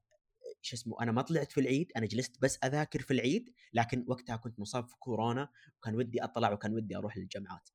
شو 0.62 0.76
اسمه 0.76 1.02
أنا 1.02 1.12
ما 1.12 1.22
طلعت 1.22 1.52
في 1.52 1.60
العيد 1.60 1.92
أنا 1.96 2.06
جلست 2.06 2.42
بس 2.42 2.58
أذاكر 2.64 3.00
في 3.02 3.10
العيد 3.12 3.52
لكن 3.72 4.04
وقتها 4.08 4.36
كنت 4.36 4.60
مصاب 4.60 4.88
في 4.88 4.96
كورونا 4.98 5.48
وكان 5.78 5.94
ودي 5.94 6.24
أطلع 6.24 6.52
وكان 6.52 6.74
ودي 6.74 6.96
أروح 6.96 7.16
للجامعات. 7.16 7.68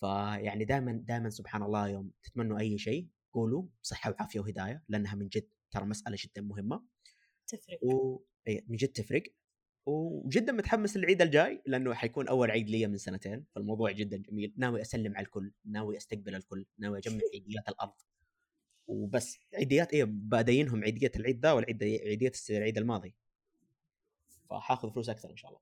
فيعني 0.00 0.64
دائما 0.64 0.92
دائما 0.92 1.30
سبحان 1.30 1.62
الله 1.62 1.88
يوم 1.88 2.10
تتمنوا 2.22 2.58
أي 2.58 2.78
شيء 2.78 3.08
قولوا 3.32 3.66
بصحه 3.82 4.10
وعافية 4.10 4.40
وهداية 4.40 4.84
لأنها 4.88 5.14
من 5.14 5.28
جد 5.28 5.48
ترى 5.70 5.84
مسألة 5.84 6.16
جدا 6.24 6.42
مهمة. 6.42 6.84
تفرق. 7.46 7.84
و 7.84 8.18
من 8.68 8.76
جد 8.76 8.88
تفرق. 8.88 9.22
وجدا 9.86 10.52
متحمس 10.52 10.96
للعيد 10.96 11.22
الجاي 11.22 11.62
لأنه 11.66 11.94
حيكون 11.94 12.28
أول 12.28 12.50
عيد 12.50 12.70
لي 12.70 12.86
من 12.86 12.98
سنتين 12.98 13.44
فالموضوع 13.54 13.90
جدا 13.92 14.16
جميل. 14.16 14.54
ناوي 14.56 14.80
أسلم 14.80 15.16
على 15.16 15.24
الكل 15.26 15.52
ناوي 15.64 15.96
أستقبل 15.96 16.34
الكل 16.34 16.66
ناوي 16.78 16.98
أجمع 16.98 17.20
عيديات 17.34 17.68
الأرض. 17.68 17.94
وبس. 18.86 19.38
عيديات 19.54 19.92
إيه 19.92 20.04
بادينهم 20.04 20.84
عيدية 20.84 21.12
العيد 21.16 21.46
ذا 21.46 21.52
والعيد 21.52 21.84
عيدية 21.84 22.32
العيد 22.50 22.78
الماضي. 22.78 23.14
فحاخذ 24.50 24.92
فلوس 24.92 25.08
أكثر 25.08 25.30
إن 25.30 25.36
شاء 25.36 25.50
الله. 25.50 25.60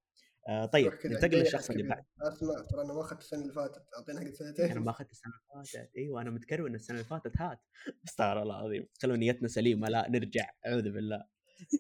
آه 0.49 0.67
طيب 0.67 0.93
ننتقل 1.05 1.39
للشخص 1.39 1.71
اللي. 1.71 1.83
بعد. 1.83 2.05
اسمع 2.21 2.67
ترى 2.71 2.83
أنا 2.83 2.93
ما 2.93 3.01
أخذت 3.01 3.21
السنة 3.21 3.43
اللي 3.43 3.53
فاتت. 3.53 3.83
اعطينا 3.99 4.21
حق 4.21 4.27
أنا 4.27 4.35
سنتين 4.35 4.79
ما 4.79 4.91
أخذت 4.91 5.11
السنة 5.11 5.33
اللي 5.33 5.65
فاتت. 5.65 5.97
إيوه 5.97 6.21
أنا 6.21 6.31
متكرون 6.31 6.75
السنة 6.75 6.97
اللي 6.97 7.09
فاتت 7.09 7.41
هات. 7.41 7.61
استغفر 8.09 8.43
الله 8.43 8.61
العظيم. 8.61 8.89
خلوا 9.03 9.17
نيتنا 9.17 9.49
سليمة 9.49 9.89
لا 9.89 10.11
نرجع. 10.11 10.51
أعوذ 10.67 10.91
بالله. 10.91 11.25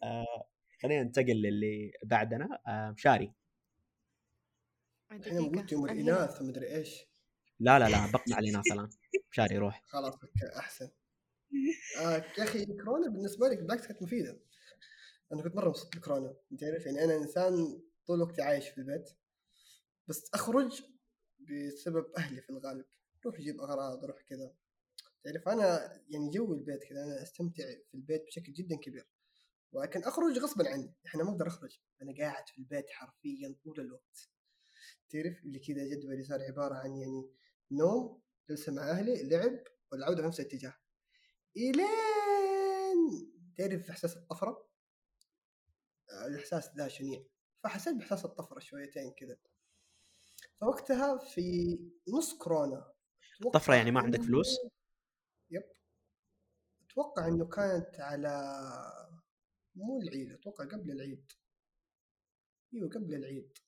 آه 0.02 0.48
خلينا 0.82 1.02
ننتقل 1.02 1.42
للي 1.42 1.92
بعدنا. 2.04 2.58
آه 2.66 2.94
شاري. 2.98 3.32
إحنا 5.12 5.40
قلت 5.40 5.72
يوم 5.72 5.84
الإناث 5.84 6.42
ومدري 6.42 6.76
إيش. 6.76 7.06
لا 7.60 7.78
لا 7.78 7.88
لا 7.88 8.12
بقنع 8.12 8.38
الناس 8.38 8.72
الان 8.72 8.90
شاري 9.30 9.58
روح. 9.58 9.82
خلاص 9.84 10.14
أوكي 10.14 10.58
أحسن. 10.58 10.88
آه 12.00 12.16
يا 12.38 12.44
أخي 12.44 12.62
الكورونا 12.62 13.08
بالنسبة 13.08 13.48
لي 13.48 13.56
بالعكس 13.56 13.86
كانت 13.86 14.02
مفيدة. 14.02 14.40
أنا 15.32 15.42
كنت 15.42 15.56
مرة 15.56 15.68
مبسوط 15.68 15.92
بالكورونا 15.92 16.36
أنت 16.52 16.64
عارف؟ 16.64 16.86
يعني 16.86 17.04
أنا 17.04 17.16
إنسان 17.16 17.82
طول 18.06 18.22
وقتي 18.22 18.42
عايش 18.42 18.68
في 18.68 18.78
البيت 18.78 19.10
بس 20.08 20.30
أخرج 20.34 20.82
بسبب 21.40 22.12
أهلي 22.18 22.40
في 22.42 22.50
الغالب. 22.50 22.84
روح 23.26 23.34
أجيب 23.38 23.60
أغراض 23.60 24.04
روح 24.04 24.22
كذا. 24.22 24.54
تعرف؟ 25.24 25.48
أنا 25.48 25.92
يعني 26.08 26.30
جو 26.30 26.54
البيت 26.54 26.84
كذا 26.84 27.04
أنا 27.04 27.22
أستمتع 27.22 27.64
في 27.64 27.94
البيت 27.94 28.26
بشكل 28.26 28.52
جدا 28.52 28.76
كبير. 28.76 29.06
ولكن 29.72 30.04
أخرج 30.04 30.38
غصبا 30.38 30.68
عني. 30.68 30.94
إحنا 31.06 31.24
ما 31.24 31.30
أقدر 31.30 31.46
أخرج. 31.46 31.78
أنا 32.02 32.14
قاعد 32.18 32.48
في 32.48 32.58
البيت 32.58 32.90
حرفيا 32.90 33.54
طول 33.64 33.80
الوقت. 33.80 34.28
تعرف؟ 35.10 35.44
اللي 35.44 35.58
كذا 35.58 35.84
جدولي 35.84 36.24
صار 36.24 36.42
عبارة 36.42 36.74
عن 36.74 36.96
يعني 36.96 37.30
نوم 37.70 38.22
جلسة 38.50 38.72
مع 38.72 38.90
أهلي 38.90 39.22
لعب 39.22 39.58
والعودة 39.92 40.22
في 40.22 40.28
نفس 40.28 40.40
الاتجاه. 40.40 40.81
إلين! 41.56 43.32
تعرف 43.56 43.90
إحساس 43.90 44.16
الطفرة؟ 44.16 44.68
الإحساس 46.26 46.70
ذا 46.76 46.88
شنيع. 46.88 47.24
فحسيت 47.64 47.96
بإحساس 47.96 48.24
الطفرة 48.24 48.58
شويتين 48.60 49.12
كذا 49.12 49.36
فوقتها 50.60 51.18
في 51.18 51.78
نص 52.08 52.34
كورونا 52.34 52.92
طفرة 53.52 53.74
يعني 53.74 53.90
ما 53.90 54.00
عندك 54.00 54.22
فلوس؟ 54.22 54.58
يب. 55.50 55.62
أتوقع 56.90 57.28
إنه 57.28 57.46
كانت 57.48 58.00
على 58.00 58.52
مو 59.74 60.00
العيد 60.02 60.32
أتوقع 60.32 60.64
قبل 60.64 60.90
العيد. 60.90 61.32
أيوه 62.74 62.88
قبل 62.88 63.14
العيد. 63.14 63.58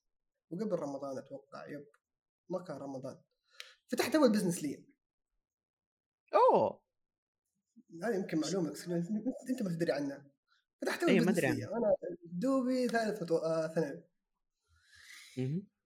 وقبل 0.50 0.72
رمضان 0.72 1.18
أتوقع 1.18 1.66
يب. 1.66 1.86
ما 2.48 2.64
كان 2.64 2.76
رمضان. 2.76 3.22
فتحت 3.86 4.14
أول 4.14 4.32
بزنس 4.32 4.62
لي. 4.62 4.84
أوه! 6.34 6.83
هذه 8.02 8.14
يمكن 8.14 8.38
معلومة 8.38 8.70
انت 9.50 9.62
ما 9.62 9.68
تدري 9.68 9.92
عنها 9.92 10.30
فتحت 10.82 11.02
اول 11.02 11.12
إيه، 11.12 11.20
ما 11.20 11.30
لي 11.30 11.64
أنا 11.64 11.94
دوبي 12.22 12.88
ثالث 12.88 13.22
متو... 13.22 13.36
آه 13.36 13.66
ثانوي. 13.66 14.04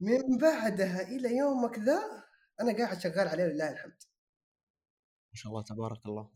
من 0.00 0.38
بعدها 0.40 1.02
إلى 1.02 1.36
يومك 1.36 1.78
ذا 1.78 2.00
أنا 2.60 2.76
قاعد 2.76 3.00
شغال 3.00 3.28
عليه 3.28 3.44
لله 3.44 3.72
الحمد. 3.72 4.02
ما 5.32 5.34
شاء 5.34 5.52
الله 5.52 5.62
تبارك 5.62 6.06
الله. 6.06 6.30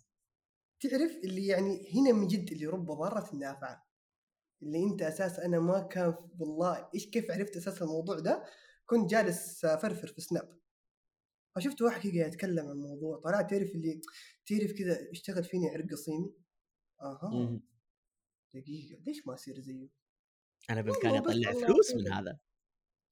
تعرف 0.80 1.16
اللي 1.24 1.46
يعني 1.46 1.92
هنا 1.94 2.12
من 2.12 2.26
جد 2.26 2.52
اللي 2.52 2.66
رب 2.66 2.86
ضارة 2.86 3.36
نافعة 3.36 3.86
اللي 4.62 4.84
أنت 4.84 5.02
أساس 5.02 5.38
أنا 5.38 5.58
ما 5.58 5.80
كان 5.80 6.14
والله 6.38 6.88
إيش 6.94 7.10
كيف 7.10 7.30
عرفت 7.30 7.56
أساس 7.56 7.82
الموضوع 7.82 8.18
ده؟ 8.18 8.44
كنت 8.86 9.10
جالس 9.10 9.66
فرفر 9.66 10.06
في 10.06 10.20
سناب 10.20 10.58
فشفت 11.56 11.82
واحد 11.82 12.00
كذا 12.00 12.26
يتكلم 12.26 12.66
عن 12.66 12.70
الموضوع. 12.70 13.20
طلعت 13.20 13.50
تعرف 13.50 13.70
اللي 13.70 14.00
تعرف 14.46 14.72
كذا 14.72 15.10
اشتغل 15.10 15.44
فيني 15.44 15.68
عرق 15.68 15.94
صيني 15.94 16.34
أها. 17.02 17.30
مهم. 17.32 17.62
دقيقة 18.54 19.02
ليش 19.06 19.26
ما 19.26 19.34
أصير 19.34 19.60
زيه؟ 19.60 19.88
أنا 20.70 20.80
بإمكاني 20.80 21.18
أطلع 21.18 21.52
فلوس 21.52 21.94
من. 21.94 22.12
هذا. 22.12 22.38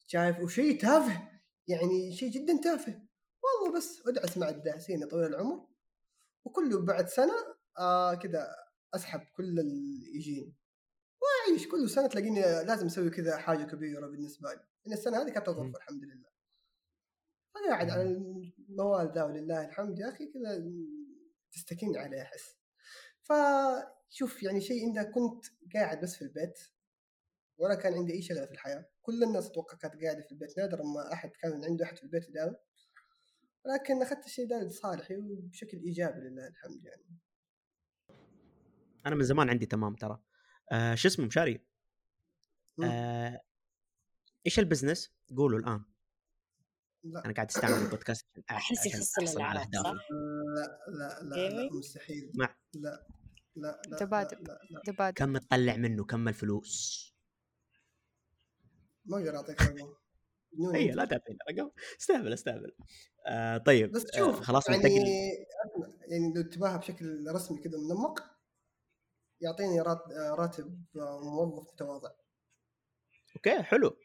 شايف 0.07 0.41
وشيء 0.41 0.81
تافه 0.81 1.31
يعني 1.69 2.13
شيء 2.13 2.31
جدا 2.31 2.61
تافه. 2.65 3.03
والله 3.43 3.77
بس 3.79 4.03
أدعس 4.07 4.39
مع 4.39 4.49
الداعسين 4.49 5.09
طويل 5.09 5.27
العمر 5.27 5.67
وكله 6.45 6.85
بعد 6.85 7.09
سنة 7.09 7.33
آه 7.79 8.15
كذا 8.15 8.57
أسحب 8.95 9.21
كل 9.21 9.61
اللي 9.61 10.17
يجيني 10.17 10.55
وأعيش 11.23 11.69
كل 11.69 11.91
سنة 11.91 12.07
تلاقيني 12.07 12.41
لازم 12.41 12.87
أسوي 12.87 13.11
كذا 13.11 13.37
حاجة 13.37 13.65
كبيرة 13.65 14.07
بالنسبة 14.07 14.53
لي. 14.53 14.61
لأن 14.85 14.93
السنة 14.93 15.23
هذه 15.23 15.31
كانت. 15.31 15.49
الغرفه 15.49 15.79
الحمد 15.79 16.05
لله. 16.05 16.31
أنا 17.57 17.69
قاعد 17.69 17.91
على 17.91 18.03
الموال 18.03 19.13
ذا 19.15 19.25
ولله 19.25 19.65
الحمد 19.65 19.99
يا 19.99 20.09
أخي 20.09 20.27
كذا 20.27 20.65
تستكين 21.53 21.97
عليه 21.97 22.23
احس 22.23 22.57
فشوف 23.23 24.43
يعني 24.43 24.61
شيء 24.61 24.87
انت 24.87 24.99
كنت 24.99 25.45
قاعد 25.75 26.01
بس 26.01 26.17
في 26.17 26.23
البيت 26.23 26.59
ولا 27.59 27.75
كان 27.75 27.95
عندي 27.95 28.13
أي 28.13 28.23
شغله 28.23 28.47
في 28.47 28.53
الحياة 28.53 28.91
كل 29.03 29.23
الناس 29.23 29.47
أتوقع 29.47 29.77
كانت 29.77 30.05
قاعدة 30.05 30.23
في 30.23 30.33
البيت 30.33 30.59
نادر 30.59 30.83
ما 30.83 31.13
أحد 31.13 31.31
كان 31.31 31.65
عنده 31.65 31.85
أحد 31.85 31.97
في 31.97 32.03
البيت 32.03 32.29
يداوم 32.29 32.57
ولكن 33.65 34.03
أخذت 34.03 34.27
الشيء 34.27 34.49
ده 34.49 34.63
لصالحي 34.63 35.17
وبشكل 35.17 35.79
إيجابي 35.79 36.21
لله 36.21 36.47
الحمد 36.47 36.85
يعني. 36.85 37.19
أنا 39.07 39.15
من 39.15 39.23
زمان 39.23 39.51
عندي 39.51 39.67
تمام 39.67 39.95
ترى. 39.95 40.23
آه 40.73 40.95
شو 40.95 41.09
اسمه 41.09 41.27
مشاري. 41.27 41.61
آه 42.85 43.41
إيش 44.47 44.59
ال 44.59 44.64
business؟ 44.64 45.13
قولوا 45.37 45.59
الآن. 45.59 45.85
لا. 47.05 47.25
أنا 47.25 47.35
قاعد 47.35 47.49
أستعمل 47.49 47.83
البودكاست 47.85 48.27
عشان 48.49 48.77
يخص 48.87 49.19
أهدافي. 49.19 49.27
صح؟ 49.27 49.41
لا 49.41 50.79
لا 50.89 51.21
لا, 51.23 51.23
لا 51.23 51.37
Gaming؟ 51.69 51.73
مستحيل. 51.79 52.33
مع 52.35 52.57
لا 52.75 52.81
لا 52.81 52.91
لا. 53.57 53.57
لا, 53.57 53.83
لا, 53.89 53.99
لا. 54.71 54.87
دبادب 54.87 55.15
كم 55.17 55.39
تطلع 55.39 55.77
منه؟ 55.77 56.05
كم 56.05 56.29
الفلوس؟ 56.29 57.07
ما 59.05 59.19
أقدر 59.19 59.37
أعطيك 59.37 59.63
رقم. 59.63 59.95
اي. 60.75 60.91
لا 60.91 61.05
تعطيني 61.05 61.39
رقم. 61.51 61.71
استهبل 62.01 62.33
استهبل. 62.33 62.73
آه 63.27 63.59
طيب 63.59 63.93
بس 63.93 64.07
آه 64.15 64.19
شوف 64.19 64.41
خلاص 64.41 64.69
يعني 64.69 64.87
أسمع، 64.87 65.89
يعني 66.09 66.33
لو 66.35 66.43
تباها 66.43 66.77
بشكل 66.77 67.25
رسمي 67.35 67.59
كذا 67.59 67.79
منمق 67.79 68.23
يعطيني 69.41 69.81
رات- 69.81 70.13
راتب 70.39 70.85
موظف 70.95 71.73
متواضع. 71.73 72.11
okay 73.37 73.63
حلو. 73.63 73.97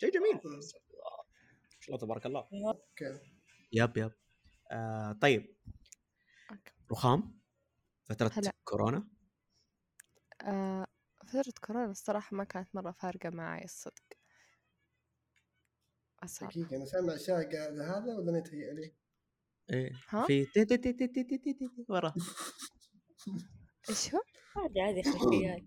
شيء 0.00 0.10
جميل. 0.12 0.40
شاء 1.82 1.94
الله 1.94 2.06
تبارك 2.06 2.26
الله 2.26 2.40
okay. 2.40 3.20
yep 3.72 3.96
yep. 3.96 4.12
آه 4.70 5.12
طيب. 5.12 5.56
okay. 6.50 6.72
رخام 6.92 7.40
فترة 8.04 8.30
هلا. 8.34 8.52
كورونا. 8.64 9.08
آه 10.42 10.86
فترة 11.26 11.52
كورونا 11.66 11.90
الصراحة 11.90 12.36
ما 12.36 12.44
كانت 12.44 12.68
مرة 12.74 12.92
فارقة 12.92 13.30
معي 13.30 13.64
الصدق. 13.64 14.02
أصعب. 16.22 16.48
دقيقة 16.50 16.76
أنا 16.76 16.84
سامع 16.84 17.14
أشياء 17.14 17.52
قاعدة 17.56 17.98
هذا 17.98 18.14
ولا 18.16 18.32
ما 18.32 18.38
يتهيأ 18.38 18.72
لي؟ 18.72 18.94
إيه. 19.70 19.92
ها؟ 20.08 20.26
في 20.26 20.44
تي 20.44 20.64
تي 20.64 20.76
تي 20.76 20.92
تي 20.92 21.06
تي 21.08 21.24
تي 21.24 21.38
تي 21.38 21.54
تي 21.54 21.68
ورا. 21.88 22.14
إيش 23.90 24.14
هو؟ 24.14 24.20
هذه 24.56 24.88
هذه 24.90 25.02
خلفيات. 25.02 25.62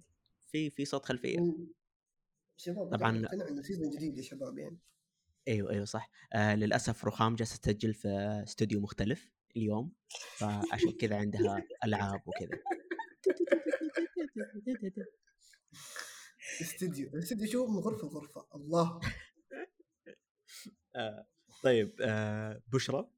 في 0.51 0.69
في 0.69 0.85
صوت 0.85 1.05
خلفية. 1.05 1.37
شباب 2.57 2.91
طبعاً- 2.97 3.61
season 3.61 3.89
جديد 3.89 4.17
يا 4.17 4.21
شباب 4.23 4.57
يعني. 4.57 4.79
أيوه 5.47 5.71
أيوه 5.71 5.85
صح. 5.85 6.09
آه 6.33 6.55
للأسف 6.55 7.05
رخام 7.05 7.35
جالسة 7.35 7.57
تسجل 7.57 7.93
في 7.93 8.07
استوديو 8.43 8.81
مختلف 8.81 9.31
اليوم 9.57 9.91
فعشان 10.37 10.91
كذا 10.91 11.17
عندها 11.17 11.63
ألعاب 11.85 12.21
وكذا. 12.25 12.59
استديو 16.61 17.09
الاستديو 17.09 17.47
شو؟ 17.51 17.67
من 17.67 17.77
غرفة 17.79 18.07
لغرفة. 18.07 18.47
الله. 18.55 18.99
آه، 20.95 21.27
طيب 21.63 21.95
آه، 22.01 22.61
بشرى 22.67 23.09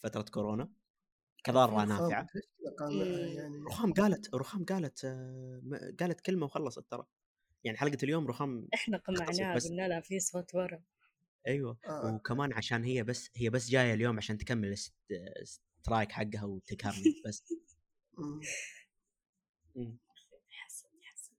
فترة 0.00 0.22
كورونا. 0.22 0.72
كضاره 1.44 1.84
نافعة. 1.84 2.26
إيه. 2.90 3.36
يعني 3.36 3.56
رخام 3.68 3.92
قالت 3.92 4.34
رخام 4.34 4.64
قالت 4.64 5.04
آه، 5.04 5.62
قالت 6.00 6.20
كلمة 6.20 6.44
وخلصت 6.46 6.90
ترى. 6.90 7.06
يعني 7.64 7.78
حلقة 7.78 7.98
اليوم 8.02 8.26
رخام 8.26 8.68
إحنا 8.74 8.98
قمعناها 8.98 9.54
بس- 9.54 9.68
قلنا 9.68 9.88
لها 9.88 10.00
في 10.00 10.20
صوت 10.20 10.54
ورا. 10.54 10.82
أيوه 11.46 11.78
آه. 11.86 12.14
وكمان 12.14 12.52
عشان 12.52 12.84
هي 12.84 13.02
بس 13.02 13.30
هي 13.36 13.50
بس 13.50 13.68
جاية 13.70 13.94
اليوم 13.94 14.16
عشان 14.16 14.38
تكمل 14.38 14.74
السترايك 15.42 16.12
حقها 16.12 16.44
وتقهرني 16.44 17.02
بس. 17.26 17.44
حسن. 20.50 21.34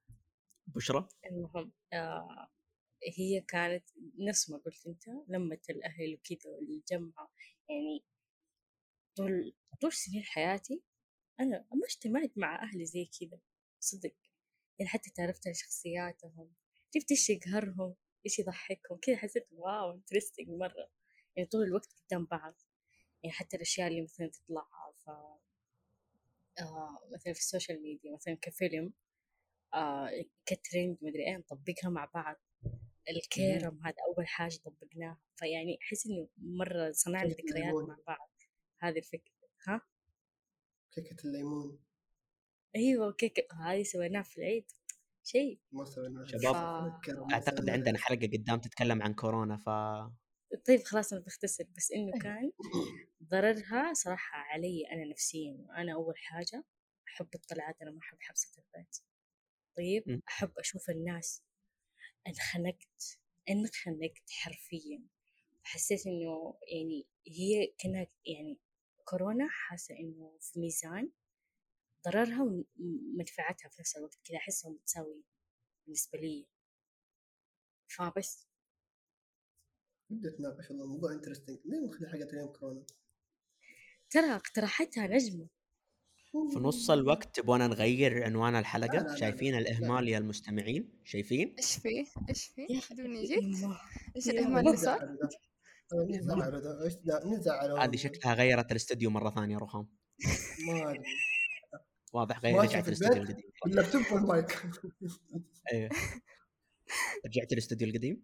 بشرى؟ 0.67 1.07
المهم 1.31 1.71
آه 1.93 2.49
هي 3.17 3.41
كانت 3.41 3.83
نفس 4.19 4.49
ما 4.49 4.57
قلت 4.57 4.87
أنت 4.87 5.03
لمة 5.27 5.59
الأهل 5.69 6.13
وكذا 6.13 6.49
والجمعة. 6.51 7.31
يعني 7.69 8.03
طول 9.15 9.53
طول 9.81 9.93
سنين 9.93 10.23
حياتي 10.23 10.83
أنا 11.39 11.65
ما 11.73 11.85
اجتمعت 11.85 12.31
مع 12.37 12.63
أهلي 12.63 12.85
زي 12.85 13.05
كذا 13.19 13.39
صدق. 13.79 14.15
يعني 14.79 14.89
حتى 14.89 15.09
تعرفت 15.09 15.47
على 15.47 15.53
شخصياتهم 15.53 16.53
شفت 16.95 17.11
إيش 17.11 17.29
يقهرهم 17.29 17.95
إيش 18.25 18.39
يضحكهم 18.39 18.99
كذا 19.01 19.17
حسيت 19.17 19.47
wow 19.51 19.91
interesting 19.91 20.49
مرة. 20.49 20.89
يعني 21.35 21.49
طول 21.49 21.63
الوقت 21.63 21.87
قدام 22.05 22.25
بعض. 22.25 22.55
يعني 23.23 23.33
حتى 23.33 23.57
الأشياء 23.57 23.87
اللي 23.87 24.01
مثلا 24.01 24.27
تطلع 24.27 24.67
ف 25.05 25.09
آه 26.59 26.99
مثلا 27.13 27.33
في 27.33 27.39
ال 27.39 27.45
social 27.45 27.81
media 27.81 28.13
مثلا 28.13 28.37
كفيلم 28.41 28.93
آه 29.73 30.25
كترند 30.45 30.97
مدري 31.01 31.27
إيه 31.27 31.37
نطبقها 31.37 31.89
مع 31.89 32.11
بعض. 32.13 32.35
الكيرم 33.09 33.79
هذا 33.85 33.95
أول 34.07 34.27
حاجة 34.27 34.57
طبقناها. 34.57 35.21
فيعني 35.35 35.79
أحس 35.81 36.07
إنه 36.07 36.29
مرة 36.37 36.91
صنعنا 36.91 37.29
ذكريات. 37.29 37.73
مع 37.73 37.97
بعض. 38.07 38.31
هذه 38.79 38.97
الفكرة. 38.97 39.33
ها؟ 39.67 39.81
كيكة 40.91 41.15
الليمون. 41.25 41.79
أيوه 42.75 43.11
كيكه 43.11 43.43
هذه 43.53 43.83
سويناها 43.83 44.23
في 44.23 44.37
العيد 44.37 44.71
شيء 45.23 45.59
ما 45.71 45.85
سوينا 45.85 46.25
شباب، 46.25 46.55
ما 46.55 47.33
أعتقد. 47.33 47.69
عندنا 47.69 47.97
حلقة 47.97 48.27
قدام 48.27 48.59
تتكلم 48.59 49.01
عن 49.01 49.13
كورونا 49.13 49.57
ف 49.57 49.69
طيب 50.67 50.83
خلاص 50.83 51.13
أنا 51.13 51.21
بختصر 51.21 51.63
بس 51.77 51.91
إنه 51.91 52.11
كان 52.21 52.51
ضررها 53.23 53.93
صراحة 53.93 54.37
علي 54.37 54.83
أنا 54.91 55.05
نفسيا 55.05 55.65
أنا 55.77 55.93
أول 55.93 56.17
حاجة 56.17 56.63
أحب 57.07 57.27
الطلعات 57.35 57.81
أنا 57.81 57.91
ما 57.91 57.99
أحب 57.99 58.17
حبسة 58.21 58.49
البيت 58.57 58.97
طيب. 59.77 60.21
أحب 60.27 60.51
أشوف 60.57 60.89
الناس 60.89 61.43
انخنقت 62.27 63.19
انخنقت 63.49 64.29
حرفيا 64.29 65.03
حسيت 65.63 66.07
إنه 66.07 66.57
يعني 66.71 67.05
هي 67.27 67.73
كانها 67.77 68.07
يعني 68.25 68.57
كورونا 69.05 69.47
حاسة 69.49 69.95
إنه 69.99 70.37
في 70.41 70.59
ميزان 70.59 71.09
ضررها 72.05 72.43
ومنفعتها 72.43 73.69
في 73.69 73.75
نفس 73.79 73.97
الوقت 73.97 74.17
كذا 74.23 74.37
أحسها 74.37 74.71
متساوية 74.71 75.23
بالنسبة 75.85 76.19
لي 76.19 76.47
فبس 77.87 78.47
بدي 80.09 80.27
اتناقش 80.27 80.69
والله 80.69 80.85
الموضوع 80.85 81.11
interesting 81.11 81.57
ليه 81.65 81.87
نخلي 81.87 82.09
حلقه 82.09 82.29
اليوم 82.33 82.51
كورونا؟ 82.53 82.85
ترى 84.09 84.35
اقترحتها 84.35 85.07
نجمة 85.07 85.47
في 86.31 86.59
نص 86.59 86.89
الوقت 86.89 87.35
تبغانا 87.35 87.67
نغير 87.67 88.23
عنوان 88.23 88.51
لا، 88.51 88.53
لا، 88.53 88.59
الحلقة 88.59 88.99
لا، 88.99 89.15
شايفين 89.15 89.53
لا. 89.53 89.59
الإهمال 89.59 90.09
يا 90.09 90.17
المستمعين 90.17 91.01
شايفين 91.03 91.55
إيش 91.57 91.75
فيه؟ 91.75 92.05
إيش 92.29 92.45
فيه؟ 92.45 92.81
بدوني 92.91 93.23
جيت؟ 93.25 93.43
إيش 94.15 94.29
الله. 94.29 94.59
اللي 94.59 94.77
صار؟ 94.77 95.05
نزعل؟ 95.05 95.39
مين 97.25 97.41
زعله؟ 97.41 97.83
هذه 97.83 97.95
شكلها 97.95 98.33
غيرت 98.33 98.71
الاستوديو 98.71 99.09
مرة 99.09 99.29
ثانية 99.29 99.57
رخام 99.57 99.87
ما 100.67 100.89
أدري 100.89 101.03
واضح 102.13 102.39
غير 102.39 102.55
رجعت 102.55 102.87
الاستوديو؟ 102.87 103.23
القديم. 103.23 103.51
ال 103.65 103.70
laptop 103.70 104.01
وال 104.11 104.31
mic 104.31 104.61
أيوه. 105.73 105.89
رجعت 107.25 107.53
الاستوديو 107.53 107.87
القديم؟ 107.87 108.23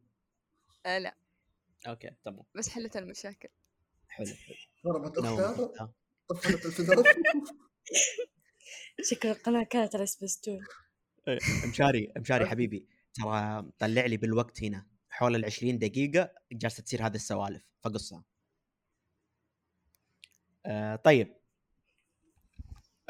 آه 0.86 0.98
لا. 0.98 1.18
okay 1.88 2.12
تمام. 2.26 2.44
بس 2.56 2.70
حلت 2.70 2.98
المشاكل. 2.98 3.50
حلو. 4.08 4.26
حلو 4.26 4.56
ضربت 4.86 5.18
اختها. 5.18 5.94
طفلت 6.30 6.56
التلفزيون. 6.56 7.04
شكل 9.12 9.30
القناة 9.30 9.64
كانت 9.64 9.96
على 9.96 10.06
سبيستون 10.06 10.60
إيه، 11.28 11.40
مشاري 11.70 12.14
مشاري 12.18 12.46
حبيبي 12.46 12.88
ترى 13.14 13.66
طلع 13.80 14.06
لي 14.06 14.18
بالوقت 14.18 14.64
هنا 14.64 14.88
حول 15.10 15.36
ال 15.36 15.46
20 15.46 15.80
دقيقة 15.80 16.32
جالسة 16.52 16.84
تصير 16.84 17.06
هذه 17.06 17.16
السوالف 17.16 17.64
فقصها. 17.82 18.24
آه 20.66 20.96
طيب. 20.96 21.36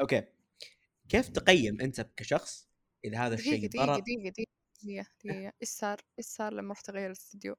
okay. 0.00 0.35
كيف 1.08 1.28
تقيم 1.28 1.80
أنت 1.80 2.00
كشخص 2.00 2.68
إذا 3.04 3.18
هذا 3.18 3.34
الشيء 3.34 3.68
دقيقة 3.68 3.86
ضرر 3.86 4.00
دقيقة 4.00 4.30
دقيقة 4.30 4.46
دقيقة 4.82 5.06
دقيقة. 5.24 5.52
إيش 5.62 5.68
صار؟ 5.68 6.00
إيش 6.18 6.26
صار 6.26 6.52
لما 6.52 6.72
رحت 6.72 6.88
اغير 6.88 7.06
الاستديو؟ 7.06 7.56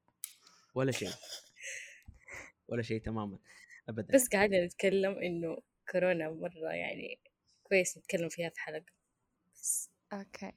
ولا 0.76 0.92
شيء. 0.92 1.10
ولا 2.68 2.82
شيء 2.82 3.02
تماما 3.02 3.40
ابدا. 3.90 4.16
بس 4.16 4.28
قاعدة 4.28 4.66
نتكلم 4.66 5.12
إنه 5.12 5.58
كورونا 5.92 6.30
مرة 6.30 6.74
يعني 6.74 7.20
كويس 7.64 7.98
نتكلم 7.98 8.30
فيها 8.30 8.50
في 8.50 8.60
حلقة. 8.60 8.86
بس. 9.54 9.90
okay. 10.14 10.52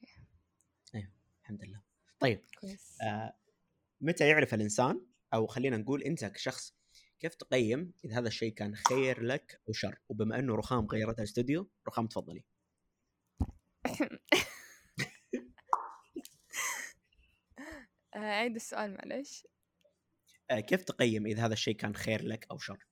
الحمد 1.41 1.63
لله. 1.65 1.81
طيب 2.19 2.45
كويس. 2.59 2.97
آه 3.01 3.35
متى 4.01 4.27
يعرف 4.27 4.53
الإنسان 4.53 5.05
أو 5.33 5.47
خلينا 5.47 5.77
نقول 5.77 6.03
أنت 6.03 6.25
كشخص 6.25 6.75
كيف 7.19 7.35
تقيم 7.35 7.93
إذا 8.05 8.19
هذا 8.19 8.27
الشيء 8.27 8.53
كان 8.53 8.75
خير 8.75 9.23
لك 9.23 9.61
أو 9.67 9.73
شر؟ 9.73 9.99
وبما 10.09 10.39
إنه 10.39 10.55
رخام 10.55 10.85
غيرت 10.85 11.19
الاستوديو 11.19 11.69
رخام 11.87 12.07
تفضلي. 12.07 12.43
عيد 18.15 18.55
السؤال 18.55 18.93
معلش 18.93 19.47
آه 20.51 20.59
كيف 20.59 20.83
تقيم 20.83 21.25
إذا 21.25 21.45
هذا 21.45 21.53
الشيء 21.53 21.75
كان 21.75 21.95
خير 21.95 22.23
لك 22.23 22.47
أو 22.51 22.57
شر؟ 22.57 22.85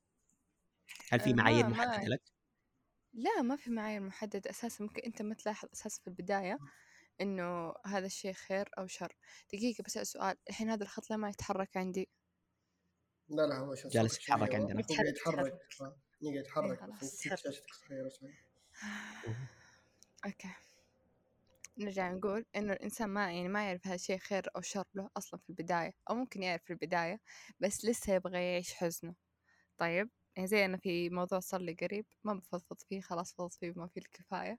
هل 1.10 1.20
في 1.20 1.30
آه، 1.30 1.34
معايير 1.34 1.66
ما- 1.66 1.68
ما- 1.68 1.76
محدده 1.86 2.08
لك؟ 2.08 2.22
لا 3.12 3.42
ما 3.42 3.56
في 3.56 3.70
معايير 3.70 4.00
محددة 4.00 4.50
أساسا. 4.50 4.84
ممكن 4.84 5.02
أنت 5.02 5.22
ما 5.22 5.34
تلاحظ 5.34 5.68
أساسا 5.72 6.00
في 6.02 6.08
البداية 6.08 6.58
إنه 7.20 7.74
هذا 7.86 8.06
الشيء 8.06 8.32
خير 8.32 8.68
أو 8.78 8.86
شر. 8.86 9.16
دقيقة 9.52 9.82
بسأل 9.82 10.06
سؤال. 10.06 10.36
الحين 10.50 10.70
هذا 10.70 10.82
الخط 10.82 11.10
لما 11.10 11.28
يتحرك 11.28 11.76
عندي. 11.76 12.08
لا 13.28 13.46
لا 13.46 13.58
هو 13.58 13.74
شوف 13.74 13.92
جالس 13.92 14.16
يتحرك 14.18 14.54
عندنا. 14.54 14.80
يتحرك، 14.80 15.06
يتحرك. 15.08 15.58
آه، 15.80 15.96
يتحرك. 16.22 16.80
خلاص، 16.80 17.00
بس 17.02 17.26
يتحرك. 17.26 17.38
شاشتك 17.40 17.74
صغيرة 17.74 18.08
شوي 18.08 18.34
أوكي 20.26 20.48
نرجع 21.78 22.12
نقول 22.12 22.44
إنه 22.56 22.72
الإنسان 22.72 23.08
ما 23.10 23.32
يعني 23.32 23.48
ما 23.48 23.66
يعرف 23.66 23.86
هذا 23.86 23.94
الشيء 23.94 24.18
خير 24.18 24.46
أو 24.56 24.60
شر 24.60 24.84
له 24.94 25.10
أصلا 25.16 25.40
في 25.40 25.50
البداية 25.50 25.94
أو 26.10 26.14
ممكن 26.14 26.42
يعرف 26.42 26.62
في 26.64 26.70
البداية 26.72 27.20
بس 27.60 27.84
لسه 27.84 28.14
يبغى 28.14 28.38
يعيش 28.38 28.74
حزنه. 28.74 29.14
طيب 29.78 30.10
يعني 30.36 30.48
زي 30.48 30.64
أنا 30.64 30.76
في 30.78 31.10
موضوع 31.10 31.40
صار 31.40 31.60
لي 31.60 31.72
قريب 31.82 32.06
ما 32.24 32.34
بفضفض 32.34 32.76
فيه 32.88 33.00
خلاص 33.00 33.34
فضفض 33.34 33.52
فيه 33.60 33.70
بما 33.72 33.86
فيه 33.88 34.00
الكفاية. 34.00 34.58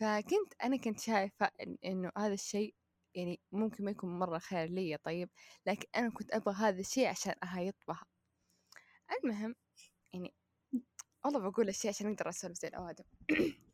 فكنت 0.00 0.54
أنا 0.64 0.76
كنت 0.76 1.00
شايفة 1.00 1.46
إن- 1.62 1.76
إنه 1.84 2.12
هذا 2.18 2.34
الشيء 2.34 2.74
يعني 3.14 3.40
ممكن 3.52 3.84
ما 3.84 3.90
يكون 3.90 4.18
مرة 4.18 4.38
خير 4.38 4.68
لي 4.70 4.96
طيب 5.04 5.30
لكن 5.66 5.86
أنا 5.96 6.10
كنت 6.10 6.34
أبغى 6.34 6.54
هذا 6.54 6.80
الشيء 6.80 7.08
عشان 7.08 7.34
أهيط 7.44 7.74
بها 7.88 8.02
المهم 9.24 9.54
يعني 10.14 10.34
والله 11.24 11.50
بقول 11.50 11.68
الشيء 11.68 11.90
عشان 11.90 12.12
أقدر 12.12 12.28
أسولف 12.28 12.54
زي 12.58 12.68
الأوادم. 12.68 13.04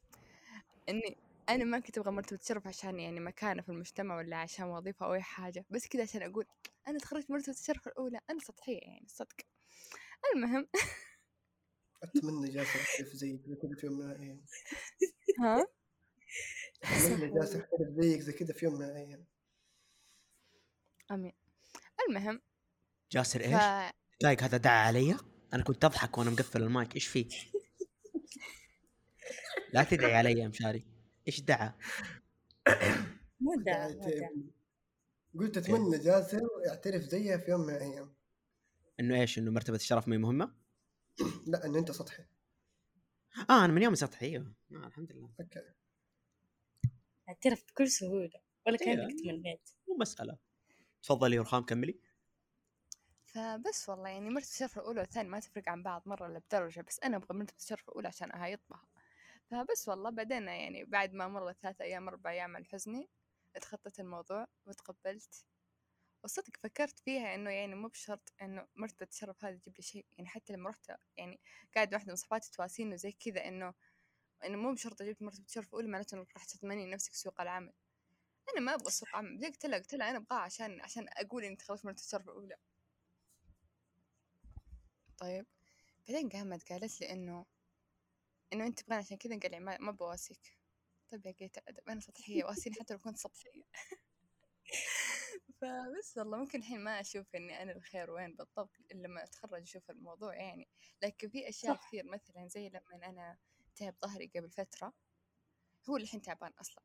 إني 0.88 1.16
أنا 1.48 1.64
ما 1.64 1.80
كنت 1.80 1.98
أبغى 1.98 2.10
مرتبة 2.10 2.40
شرف 2.42 2.66
عشان 2.66 3.00
يعني 3.00 3.20
مكانة 3.20 3.62
في 3.62 3.68
المجتمع 3.68 4.16
ولا 4.16 4.36
عشان 4.36 4.64
وظيفة 4.64 5.06
أو 5.06 5.14
أي 5.14 5.22
حاجة 5.22 5.64
بس 5.70 5.86
كذا 5.86 6.02
عشان 6.02 6.22
أقول 6.22 6.46
أنا 6.88 6.98
تخرجت 6.98 7.30
مرتبة 7.30 7.52
الشرف 7.52 7.88
الأولى 7.88 8.20
أنا 8.30 8.38
سطحية 8.38 8.80
يعني 8.82 9.06
صدق. 9.08 9.36
المهم 10.34 10.68
أتمنى 12.02 12.48
جالس 12.48 12.76
أحترف 12.76 13.08
زيك 13.08 13.40
زي 13.46 13.56
كذا 13.56 13.74
في 13.76 13.86
يوم 13.86 13.98
من 13.98 14.10
الأيام. 14.10 14.44
ها؟ 15.40 15.66
أتمنى 16.82 17.34
جالس 17.34 17.56
أحترف 17.56 17.88
زيك 17.98 18.20
زي 18.20 18.32
كذا 18.32 18.52
في 18.52 18.64
يوم 18.64 18.74
من 18.74 18.84
الأيام. 18.84 19.24
آمين. 21.10 21.32
المهم 22.08 22.42
جاسر 23.12 23.40
ف... 23.40 23.42
إيش؟ 23.42 23.92
دايق 24.22 24.42
هذا 24.42 24.56
دعا 24.56 24.86
علي؟ 24.86 25.16
أنا 25.52 25.62
كنت 25.62 25.84
أضحك 25.84 26.18
وأنا 26.18 26.30
مقفل 26.30 26.62
المايك 26.62 26.94
إيش 26.94 27.06
فيه؟ 27.06 27.26
لا 29.72 29.84
تدعي 29.84 30.14
علي 30.14 30.40
يا 30.40 30.48
مشاري. 30.48 30.95
إيش 31.28 31.40
دعا؟ 31.40 31.74
ما 33.40 33.52
دعا 33.66 33.88
ما 33.88 34.10
دعا. 34.10 34.30
قلت 35.38 35.56
أتمنى 35.56 35.98
جاسر 35.98 36.40
يعترف 36.66 37.02
زيها 37.02 37.36
في 37.38 37.50
يوم 37.50 37.60
من 37.60 37.74
الأيام. 37.74 38.14
إنه 39.00 39.20
إيش؟ 39.20 39.38
إنه 39.38 39.50
مرتبة 39.50 39.76
الشرف 39.76 40.08
ما 40.08 40.14
هي 40.14 40.18
مهمة؟ 40.18 40.54
لا 41.52 41.66
انه 41.66 41.78
أنت 41.78 41.90
سطحي. 41.90 42.24
آه 43.50 43.64
أنا 43.64 43.72
من 43.72 43.82
يوم 43.82 43.94
سطحي 43.94 44.26
أيوه. 44.26 44.54
آه 44.72 44.86
الحمد 44.86 45.12
لله. 45.12 45.30
أوكي. 45.40 45.62
اعترف 47.28 47.64
بكل 47.68 47.88
سهولة. 47.90 48.40
ولا 48.66 48.78
إيه. 48.80 48.86
كأنك 48.86 49.20
تمنيت 49.20 49.70
مو 49.88 49.96
مسألة. 50.00 50.38
تفضلي 51.02 51.38
رخام 51.38 51.62
كملي. 51.64 52.00
فبس 53.26 53.88
والله 53.88 54.08
يعني 54.08 54.30
مرتبة 54.30 54.50
الشرف 54.50 54.78
الأولى 54.78 55.00
والثانية 55.00 55.30
ما 55.30 55.40
تفرق 55.40 55.68
عن 55.68 55.82
بعض 55.82 56.02
مرة 56.06 56.26
إلا 56.26 56.38
بدرجة 56.38 56.80
بس 56.80 57.00
أنا 57.00 57.16
أبغى 57.16 57.38
مرتبة 57.38 57.56
الشرف 57.60 57.88
الأولى 57.88 58.08
عشان 58.08 58.32
أهايطها. 58.32 58.82
فبس 59.50 59.88
والله 59.88 60.10
بعدين 60.10 60.48
يعني 60.48 60.84
بعد 60.84 61.14
ما 61.14 61.28
مرت 61.28 61.56
ثلاث 61.62 61.80
أيام 61.80 62.08
أربع 62.08 62.30
أيام 62.30 62.56
عن 62.56 62.64
حزني 62.66 63.08
اتخطيت 63.56 64.00
الموضوع 64.00 64.46
وتقبلت. 64.66 65.44
وصدق 66.24 66.56
فكرت 66.62 66.98
فيها 66.98 67.34
إنه 67.34 67.50
يعني 67.50 67.74
مو 67.74 67.88
بشرط 67.88 68.32
إنه 68.42 68.66
مرتبة 68.76 69.08
الشرف 69.12 69.44
هذه 69.44 69.56
تجيب 69.56 69.74
لي 69.76 69.82
شيء. 69.82 70.06
يعني 70.18 70.28
حتى 70.28 70.52
لما 70.52 70.70
رحت 70.70 70.92
يعني 71.16 71.40
قاعد 71.74 71.94
واحدة 71.94 72.10
من 72.10 72.16
صحباتي 72.16 72.50
تواسيني 72.52 72.94
وزي 72.94 73.12
كذا 73.12 73.48
إنه 73.48 73.74
إنه 74.44 74.58
مو 74.58 74.72
بشرط 74.74 75.02
جبت 75.02 75.22
مرتبة 75.22 75.44
الشرف 75.46 75.68
الأولى 75.68 75.88
معناته 75.88 76.14
إنك 76.18 76.34
راح 76.34 76.44
تتمني 76.44 76.86
نفسك 76.86 77.14
سوق 77.14 77.40
العمل. 77.40 77.72
أنا 78.52 78.60
ما 78.60 78.74
أبغى 78.74 78.90
سوق 78.90 79.08
عمل. 79.16 79.38
زي 79.38 79.46
قلت 79.48 79.66
لها 79.66 79.78
قلت 79.78 79.94
لها 79.94 80.10
أنا 80.10 80.18
أبغاها 80.18 80.40
عشان 80.40 80.80
عشان 80.80 81.06
أقول 81.16 81.44
إني 81.44 81.56
تخلصت 81.56 81.86
مرتبة 81.86 82.02
الشرف 82.02 82.28
الأولى. 82.28 82.56
طيب. 85.18 85.46
بعدين 86.08 86.28
قامت 86.28 86.72
قالت 86.72 87.00
لي 87.00 87.12
إنه 87.12 87.46
إنه 88.52 88.66
أنت 88.66 88.80
تبغاني 88.80 89.02
عشان 89.02 89.16
كذا؟ 89.16 89.38
قال 89.38 89.50
لي 89.50 89.60
ما, 89.60 89.78
ما 89.78 89.92
بواسيك 89.92 90.58
طيب 91.10 91.26
يا 91.26 91.32
قيت 91.32 91.56
أنا 91.88 92.00
سطحية 92.00 92.44
واسيني 92.46 92.76
حتى 92.76 92.94
لو 92.94 93.00
كنت 93.00 93.18
سطحية. 93.18 93.62
فبس 95.60 96.18
والله 96.18 96.38
ممكن 96.38 96.58
الحين 96.58 96.80
ما 96.80 97.00
أشوف 97.00 97.34
إني 97.34 97.62
أنا 97.62 97.72
الخير 97.72 98.10
وين 98.10 98.34
بالضبط 98.34 98.70
لما 98.94 99.24
أتخرج 99.24 99.62
أشوف 99.62 99.90
الموضوع 99.90 100.34
يعني. 100.34 100.68
لكن 101.02 101.28
في 101.28 101.48
أشياء 101.48 101.74
صح. 101.74 101.86
كثير 101.88 102.04
مثلا 102.04 102.48
زي 102.48 102.68
لما 102.68 103.08
أنا 103.08 103.38
تعب 103.76 103.94
ظهري 104.02 104.30
قبل 104.36 104.50
فترة 104.50 104.92
هو 105.88 105.96
الحين 105.96 106.22
تعبان 106.22 106.52
أصلا. 106.60 106.82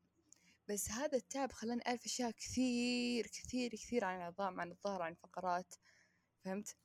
بس 0.67 0.91
هذا 0.91 1.17
التعب 1.17 1.51
خلاني 1.51 1.87
أعرف 1.87 2.05
أشياء 2.05 2.31
كثير 2.31 3.27
كثير 3.27 3.71
كثير 3.71 4.05
عن 4.05 4.17
العظام 4.17 4.61
عن 4.61 4.71
الظهر 4.71 5.01
عن 5.01 5.11
الفقرات. 5.11 5.75
فهمت؟ 6.45 6.77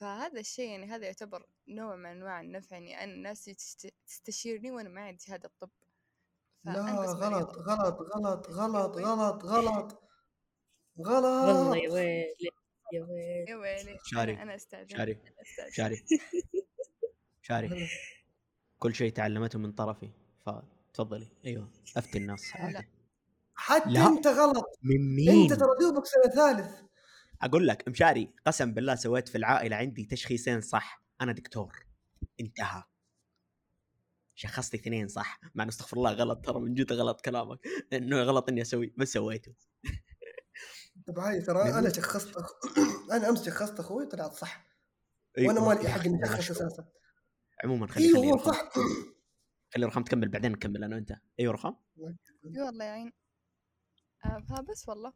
فهذا 0.00 0.40
الشيء 0.40 0.70
يعني 0.70 0.86
هذا 0.86 1.06
يعتبر 1.06 1.46
نوع 1.68 1.96
من 1.96 2.06
أنواع 2.06 2.40
النفع 2.40 2.76
يعني 2.76 3.04
أنا 3.04 3.12
الناس 3.12 3.44
تست- 3.44 3.94
تستشيرني 4.06 4.70
وأنا 4.70 4.88
ما 4.88 5.00
عندي 5.00 5.22
شهادة 5.24 5.50
طب 5.60 5.70
فأنا 6.64 6.76
لا 6.76 7.00
بس 7.02 7.08
غلط 7.08 7.24
مريضة 7.24 7.62
غلط 7.62 8.00
غلط 8.00 8.48
غلط 8.50 9.44
غلط 9.44 9.44
غلط. 9.44 10.00
والله 10.96 11.76
يا 11.76 11.82
غلط. 11.88 11.92
ويلي 11.92 12.34
يا 12.92 13.02
ويلي. 13.02 13.44
يا 13.50 13.56
ويلي. 13.56 13.98
شاري. 14.04 14.42
أنا, 14.42 14.54
أستاذن. 14.54 14.88
شاري 14.96 15.18
شاري. 15.72 16.04
شاري. 17.42 17.88
كل 18.78 18.94
شيء 18.94 19.12
تعلمته 19.12 19.58
من 19.58 19.72
طرفي 19.72 20.10
فتفضلي. 20.46 21.28
أيوه 21.44 21.70
أفتي 21.96 22.18
الناس 22.18 22.54
لا. 22.54 22.60
عادي. 22.60 22.88
حتى 23.54 23.88
لا. 23.90 24.06
أنت 24.06 24.26
غلط. 24.26 24.78
من 24.82 25.14
مين؟ 25.16 25.42
أنت 25.42 25.52
ترى 25.52 25.68
دوبك 25.80 26.06
سنة 26.06 26.32
ثالث. 26.34 26.80
أقول 27.42 27.68
لك 27.68 27.88
مشاري 27.88 28.34
قسم 28.46 28.74
بالله 28.74 28.94
سويت 28.94 29.28
في 29.28 29.38
العائلة 29.38 29.76
عندي 29.76 30.04
تشخيصين 30.04 30.60
صح. 30.60 31.03
أنا 31.20 31.32
دكتور. 31.32 31.86
انتهى. 32.40 32.82
شخصت 34.34 34.74
اثنين 34.74 35.08
صح؟ 35.08 35.40
مع 35.54 35.64
إنه 35.64 35.70
استغفر 35.72 35.96
الله 35.96 36.12
غلط 36.12 36.46
ترى 36.46 36.60
من 36.60 36.74
جد 36.74 36.92
غلط 36.92 37.20
كلامك. 37.20 37.58
إنه 37.92 38.22
غلط 38.22 38.48
إني 38.48 38.62
أسوي 38.62 38.94
بس 38.98 39.12
سويته. 39.12 39.54
طب 41.06 41.18
هاي 41.18 41.40
ترى 41.40 41.62
أنا 41.78 41.92
شخصت 41.92 42.36
أخ... 42.36 42.50
أنا 43.12 43.28
أمس 43.28 43.46
شخصت 43.46 43.80
أخوي 43.80 44.06
طلعت 44.06 44.32
صح. 44.32 44.66
أيوة، 45.38 45.48
وأنا 45.54 45.66
مالي 45.66 45.88
حق 45.88 46.00
إني 46.04 46.24
اشخص. 46.24 46.50
أساسا. 46.50 46.88
عموما 47.64 47.86
خلي 47.86 48.04
أيوه 48.04 48.38
خلي 48.38 48.52
صح. 48.54 48.72
خلي 49.74 49.86
رخام 49.86 50.04
تكمل 50.04 50.28
بعدين 50.28 50.52
نكمل 50.52 50.84
أنا 50.84 50.96
وأنت. 50.96 51.12
أيوه 51.40 51.52
رخام 51.52 51.76
اي 52.56 52.62
والله 52.62 52.84
يعين 52.84 53.12
فبس 54.48 54.88
والله. 54.88 55.12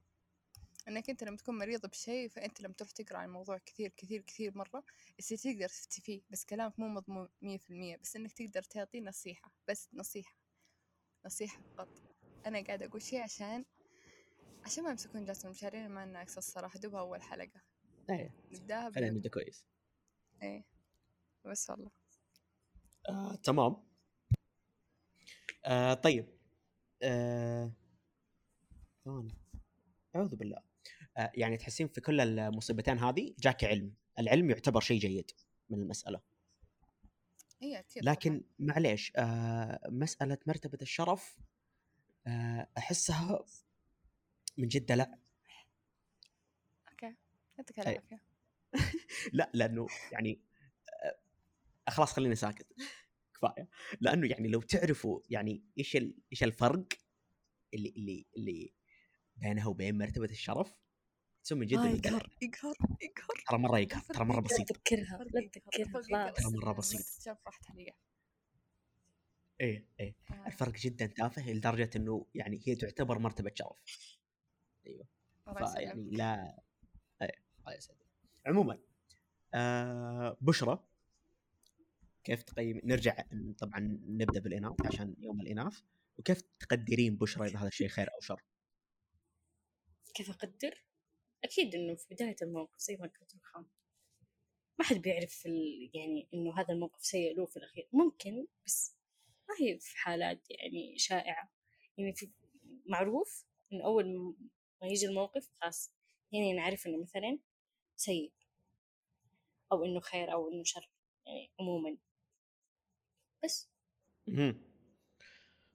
إنك 0.88 1.10
أنت 1.10 1.24
لما 1.24 1.36
تكون 1.36 1.58
مريض 1.58 1.86
بشيء 1.86 2.28
فأنت 2.28 2.60
لما 2.60 2.74
تروح 2.74 2.90
تقرأ 2.90 3.18
عن 3.18 3.24
الموضوع 3.28 3.58
كثير 3.58 3.92
كثير 3.96 4.20
كثير 4.22 4.58
مرة 4.58 4.84
يصير 5.18 5.38
تقدر 5.38 5.68
تفتي 5.68 6.00
فيه 6.00 6.22
بس 6.30 6.44
كلامك 6.44 6.78
مو 6.78 6.88
مضمون 6.88 7.28
مية 7.42 7.58
في 7.58 7.70
المية 7.70 7.96
بس 7.96 8.16
إنك 8.16 8.32
تقدر 8.32 8.62
تعطيه 8.62 9.00
نصيحة 9.00 9.52
بس 9.68 9.88
نصيحة 9.94 10.34
نصيحة 11.26 11.60
فقط. 11.76 11.88
أنا 12.46 12.64
قاعدة 12.64 12.86
أقول 12.86 13.02
شيء 13.02 13.20
عشان 13.22 13.64
عشان 14.64 14.84
ما 14.84 14.90
يمسكون 14.90 15.24
جالسين 15.24 15.50
مشارين 15.50 15.88
ما 15.88 16.04
ناقصة 16.04 16.38
الصراحة 16.38 16.78
دوبها 16.78 17.00
أول 17.00 17.22
حلقة. 17.22 17.60
إيه 18.10 18.34
نبداها 18.52 18.90
خلينا. 18.90 19.10
نبدأ 19.10 19.28
كويس. 19.30 19.64
إيه 20.42 20.64
بس 21.44 21.70
والله. 21.70 21.90
آه، 23.08 23.34
تمام. 23.34 23.76
آه، 25.64 25.94
طيب. 25.94 26.26
آه، 27.02 27.72
ثواني. 29.04 29.34
أعوذ 30.16 30.36
بالله. 30.36 30.56
آه، 30.56 30.67
يعني 31.18 31.56
تحسين 31.56 31.88
في 31.88 32.00
كل 32.00 32.20
المصيبتين 32.20 32.98
هذه 32.98 33.34
جاك 33.38 33.64
علم. 33.64 33.94
العلم 34.18 34.50
يعتبر 34.50 34.80
شيء 34.80 35.00
جيد 35.00 35.30
من 35.70 35.82
المسألة. 35.82 36.20
أكيد 37.62 38.04
لكن 38.04 38.44
معليش 38.58 39.12
آه، 39.16 39.80
مسألة 39.88 40.38
مرتبة 40.46 40.78
الشرف 40.82 41.38
آه، 42.26 42.68
أحسها 42.78 43.44
من 44.58 44.68
جد 44.68 44.92
لا. 44.92 45.18
أوكي 46.90 47.14
يعطيك 47.58 47.84
طيب. 47.84 48.02
لا 49.32 49.50
لأنه 49.54 49.86
يعني 50.12 50.40
آه، 51.04 51.90
خلاص 51.90 52.12
خليني 52.12 52.34
ساكت. 52.34 52.66
كفاية. 53.34 53.68
لأنه 54.00 54.26
يعني 54.28 54.48
لو 54.48 54.60
تعرفوا 54.60 55.20
يعني 55.30 55.62
إيش 55.78 55.96
إيش 56.32 56.42
الفرق 56.42 56.86
اللي 57.74 57.88
اللي 57.96 58.26
اللي 58.36 58.72
بينها 59.36 59.66
وبين 59.66 59.98
مرتبة 59.98 60.30
الشرف 60.30 60.74
تسوي 61.48 61.58
من 61.58 61.66
جد 61.66 61.78
آه. 61.78 61.86
يقهر 61.86 62.30
يقهر 62.42 62.76
يقهر 63.02 63.44
ترى 63.48 63.58
مرة 63.58 63.78
يقهر 63.78 64.02
ترى 64.02 64.24
مرة 64.24 64.36
لا 64.36 64.40
بسيط 64.40 64.68
تذكرها 64.68 65.24
لا 65.24 65.48
تذكرها 65.52 66.02
خلاص 66.02 66.34
ترى 66.36 66.52
مرة 66.52 66.72
بسيط. 66.72 67.00
شوف 67.24 67.46
راحت 67.46 67.66
إيه 69.60 69.86
إيه 70.00 70.14
آه. 70.30 70.46
الفرق 70.46 70.72
جدا 70.72 71.06
تافه 71.06 71.50
لدرجة 71.52 71.90
إنه 71.96 72.26
يعني 72.34 72.60
هي 72.66 72.74
تعتبر 72.74 73.18
مرتبة 73.18 73.52
شرف 73.54 74.18
يسلمك. 74.86 75.08
فيعني 75.74 76.10
لا 76.10 76.62
إيه 77.22 77.32
الله 77.60 77.74
يسعدك 77.76 78.06
عموما 78.46 78.78
آه 79.54 80.36
بشرى 80.40 80.84
كيف 82.24 82.42
تقيم 82.42 82.80
نرجع 82.84 83.24
طبعا 83.58 84.00
نبدأ 84.06 84.40
بالإناث 84.40 84.86
عشان 84.86 85.14
يوم 85.18 85.40
الإناث 85.40 85.80
وكيف 86.18 86.42
تقدرين 86.60 87.16
بشرى 87.16 87.46
إذا 87.46 87.58
هذا 87.58 87.68
الشيء 87.68 87.88
خير 87.88 88.14
أو 88.14 88.20
شر؟ 88.20 88.42
كيف 90.14 90.30
أقدر؟ 90.30 90.87
أكيد 91.44 91.74
إنه 91.74 91.94
في 91.94 92.14
بداية 92.14 92.36
الموقف 92.42 92.78
زي 92.78 92.96
ما 92.96 93.06
قلت 93.06 93.34
لكم 93.34 93.66
ما 94.78 94.84
حد 94.84 94.96
بيعرف. 94.96 95.46
يعني 95.94 96.28
إنه 96.34 96.60
هذا 96.60 96.74
الموقف 96.74 97.04
سيء 97.04 97.36
له 97.36 97.46
في 97.46 97.56
الأخير 97.56 97.88
ممكن 97.92 98.46
بس 98.66 98.96
ما 99.48 99.54
هي 99.60 99.78
في 99.78 99.98
حالات 99.98 100.50
يعني 100.50 100.98
شائعة 100.98 101.50
يعني 101.98 102.14
في 102.14 102.30
معروف 102.86 103.44
إنه 103.72 103.84
أول 103.84 104.34
ما 104.82 104.88
يجي 104.88 105.06
الموقف 105.06 105.48
خلاص 105.60 105.92
يعني 106.32 106.52
نعرف 106.52 106.86
إنه 106.86 107.02
مثلا 107.02 107.38
سيء 107.96 108.32
أو 109.72 109.84
إنه 109.84 110.00
خير 110.00 110.32
أو 110.32 110.50
إنه 110.50 110.64
شر 110.64 110.90
يعني 111.26 111.50
عموما 111.60 111.96
بس. 113.44 113.68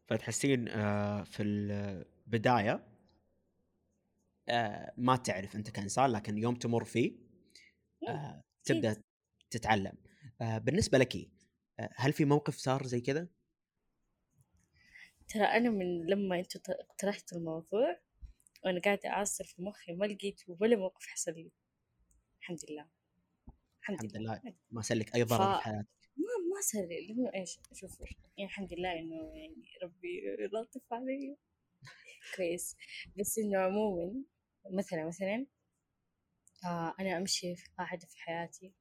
فتحسين 0.07 0.67
آه 0.67 1.23
في 1.23 1.43
البداية 1.43 2.92
آه 4.49 4.93
ما 4.97 5.15
تعرف 5.15 5.55
أنت 5.55 5.69
كإنسان 5.69 6.09
لكن 6.11 6.37
يوم 6.37 6.55
تمر 6.55 6.83
فيه 6.83 7.15
آه 8.09 8.41
تبدأ 8.63 9.03
تتعلم. 9.49 9.97
آه 10.41 10.57
بالنسبة 10.57 10.97
لك 10.97 11.15
آه 11.79 11.89
هل 11.95 12.13
في 12.13 12.25
موقف 12.25 12.55
صار 12.55 12.83
زي 12.87 13.01
كذا؟ 13.01 13.27
ترى 15.27 15.43
أنا 15.43 15.69
من 15.69 16.05
لما 16.05 16.39
أنتوا 16.39 16.61
ط- 16.61 16.69
اقترحتوا 16.69 17.37
الموضوع 17.37 17.99
وأنا 18.65 18.81
قاعدة 18.81 19.09
أعصر 19.09 19.43
في 19.43 19.61
مخي 19.61 19.93
ما 19.93 20.05
لقيت 20.05 20.41
ولا 20.47 20.75
موقف 20.75 21.05
حصل 21.05 21.31
لي. 21.33 21.51
الحمد 22.39 22.59
لله. 22.69 22.87
الحمد, 23.81 24.03
الحمد 24.03 24.17
لله. 24.17 24.41
لله 24.43 24.53
ما 24.71 24.81
سلك 24.81 25.15
أي 25.15 25.23
ضرر 25.23 25.53
ف- 25.53 25.57
في 25.57 25.63
حياتك؟ 25.63 25.87
ما 26.17 26.55
ما 26.55 26.61
صار 26.61 26.87
لي. 26.87 27.07
لأنه 27.07 27.31
إيش 27.35 27.59
شوف 27.73 27.99
يعني 27.99 28.49
الحمد 28.49 28.73
لله 28.73 28.99
إنه 28.99 29.15
يعني 29.35 29.63
ربي 29.83 30.21
لطف 30.53 30.93
علي. 30.93 31.37
كويس. 32.37 32.75
بس 33.19 33.37
إنه 33.37 33.59
عموما 33.59 34.23
مثلا 34.71 35.07
مثلا 35.07 35.45
آه 36.65 36.95
أنا 36.99 37.17
أمشي 37.17 37.55
في 37.55 37.69
قاعدة 37.77 38.07
في 38.07 38.17
حياتي 38.17 38.73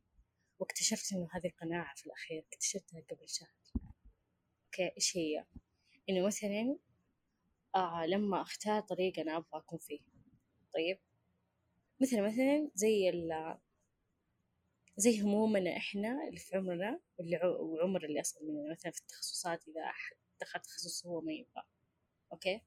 واكتشفت 0.58 1.12
إنه 1.12 1.28
هذه 1.32 1.46
القناعة 1.46 1.94
في 1.94 2.06
الأخير 2.06 2.44
اكتشفتها 2.52 3.00
قبل 3.10 3.28
شهر 3.28 3.54
أوكي 4.64 4.92
إيش 4.96 5.16
هي؟ 5.16 5.46
إنه 6.08 6.26
مثلا 6.26 6.78
آه 7.74 8.06
لما 8.06 8.42
أختار 8.42 8.80
طريق 8.82 9.18
أنا 9.18 9.36
أبغى 9.36 9.48
أكون 9.60 9.78
فيه. 9.78 10.00
طيب؟ 10.74 10.98
مثلا 12.00 12.26
مثلا 12.26 12.70
زي 12.74 13.08
ال 13.10 13.58
زي 14.96 15.20
همومنا 15.22 15.76
إحنا 15.76 16.28
اللي 16.28 16.38
في 16.40 16.56
عمرنا 16.56 17.00
واللي 17.18 17.40
وعمر 17.44 18.04
اللي 18.04 18.20
أصغر 18.20 18.42
مننا. 18.42 18.70
مثلا 18.72 18.92
في 18.92 19.00
التخصصات 19.00 19.68
إذا 19.68 19.80
أحد 19.84 20.16
دخل 20.40 20.60
تخصص 20.60 21.06
هو 21.06 21.20
ما 21.20 21.32
يبغى. 21.32 21.62
أوكي؟ 22.32 22.60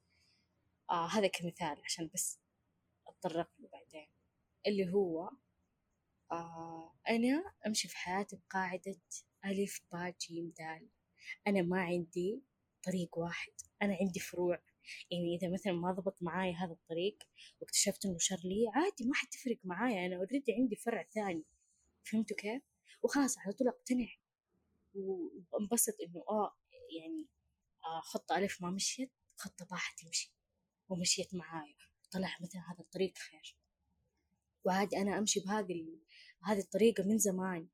آه 0.89 1.08
هذا 1.08 1.28
كمثال 1.28 1.78
عشان 1.86 2.10
بس 2.13 2.39
أتطرق 3.19 3.49
له 3.60 3.69
بعدين. 3.69 4.08
اللي 4.67 4.93
هو 4.93 5.30
آه 6.32 6.95
أنا 7.10 7.54
أمشي 7.67 7.88
في 7.88 7.97
حياتي 7.97 8.36
بقاعدة 8.36 9.01
ألف 9.45 9.82
باء 9.91 10.15
جيم 10.21 10.54
دال 10.58 10.89
أنا 11.47 11.62
ما 11.62 11.82
عندي 11.82 12.43
طريق 12.84 13.17
واحد 13.17 13.51
أنا 13.82 13.97
عندي 14.01 14.19
فروع. 14.19 14.63
يعني 15.12 15.36
إذا 15.36 15.54
مثلا 15.54 15.73
ما 15.73 15.91
ضبط 15.91 16.23
معاي 16.23 16.54
هذا 16.54 16.71
الطريق 16.71 17.17
واكتشفت 17.62 18.06
إنه 18.06 18.17
شر 18.19 18.39
لي 18.43 18.65
عادي 18.75 19.06
ما 19.06 19.13
حتفرق 19.15 19.58
معايا 19.63 20.06
أنا 20.06 20.15
أوريدي 20.15 20.54
عندي 20.54 20.75
فرع 20.75 21.04
ثاني. 21.04 21.43
فهمتوا 22.04 22.38
كيف؟ 22.38 22.62
وخلاص 23.04 23.38
على 23.38 23.54
طول 23.54 23.67
أقتنع. 23.67 24.08
وانبسط 24.95 25.95
إنه 26.01 26.23
آه 26.30 26.56
يعني 26.99 27.28
آه 27.86 28.01
خطة 28.01 28.38
ألف 28.38 28.62
ما 28.62 28.71
مشيت 28.71 29.12
خطة 29.38 29.65
باء 29.65 29.80
حتمشي 29.80 30.34
ومشيت 30.89 31.36
معايا. 31.36 31.75
طلع 32.12 32.38
مثلا 32.41 32.62
هذا 32.62 32.80
الطريق 32.80 33.18
خير. 33.18 33.58
وعادي 34.65 34.98
أنا 34.98 35.18
أمشي 35.20 35.39
بهذه 35.39 36.00
هذه 36.44 36.60
الطريقة 36.60 37.04
من 37.04 37.18
زمان 37.18 37.68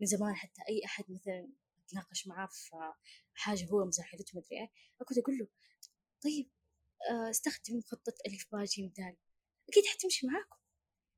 من 0.00 0.06
زمان 0.06 0.34
حتى 0.34 0.62
أي 0.68 0.84
أحد 0.84 1.04
مثلا 1.08 1.52
أتناقش 1.86 2.26
معاه 2.26 2.46
في 2.46 2.92
حاجة 3.34 3.66
هو 3.66 3.84
مزعلته 3.84 4.38
مدري 4.38 4.60
إيه 4.60 4.70
أكنت 5.00 5.18
أقول 5.18 5.38
له 5.38 5.48
طيب 6.22 6.50
آه، 7.10 7.30
استخدم 7.30 7.80
خطة 7.80 8.14
ألف 8.26 8.46
باء 8.52 8.64
جيم 8.64 8.92
دال 8.96 9.16
أكيد 9.68 9.86
حتمشي 9.86 10.26
معاكم. 10.26 10.56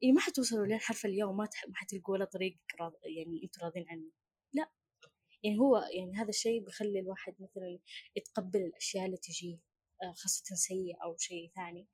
يعني 0.03 0.15
ما 0.15 0.21
حتوصلوا 0.21 0.67
لين 0.67 0.79
حرف 0.79 1.07
اليوم 1.07 1.37
ما 1.37 1.49
ما 1.69 1.77
حتلقوا 1.77 2.15
ولا 2.15 2.25
طريق 2.25 2.59
راض... 2.81 2.93
يعني 3.05 3.45
أنتوا 3.45 3.63
راضين 3.63 3.85
عنه. 3.89 4.11
لا. 4.53 4.71
يعني 5.43 5.59
هو 5.59 5.77
يعني 5.77 6.17
هذا 6.17 6.29
الشيء 6.29 6.65
بيخلي 6.65 7.01
الواحد 7.01 7.35
مثلا 7.41 7.79
يتقبل 8.17 8.61
الأشياء 8.61 9.07
اللي 9.07 9.17
تجيه 9.17 9.59
آه، 10.03 10.13
خاصة 10.13 10.55
سيئة 10.55 10.97
أو 11.05 11.17
شيء 11.17 11.53
ثاني. 11.57 11.89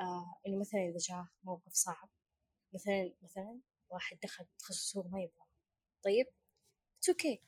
آه 0.00 0.40
إنه 0.46 0.60
مثلا 0.60 0.80
إذا 0.80 0.98
جاه 1.08 1.28
موقف 1.44 1.72
صعب 1.72 2.08
مثلا 2.74 3.12
مثلا 3.22 3.60
واحد 3.90 4.18
دخل 4.22 4.46
تخصص 4.58 4.96
هو 4.96 5.02
ما 5.02 5.20
يبغى 5.20 5.46
طيب؟ 6.04 6.26
it's 6.98 7.08
okay 7.08 7.42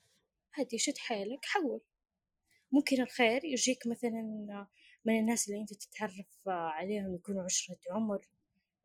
عادي 0.58 0.78
شد 0.78 0.98
حيلك 0.98 1.44
حول 1.44 1.80
ممكن 2.72 3.02
الخير 3.02 3.44
يجيك 3.44 3.86
مثلا 3.86 4.22
من 5.04 5.18
الناس 5.18 5.48
اللي 5.48 5.60
أنت 5.60 5.74
تتعرف 5.74 6.26
عليهم 6.46 7.14
يكونوا 7.14 7.44
عشرة 7.44 7.78
عمر 7.90 8.28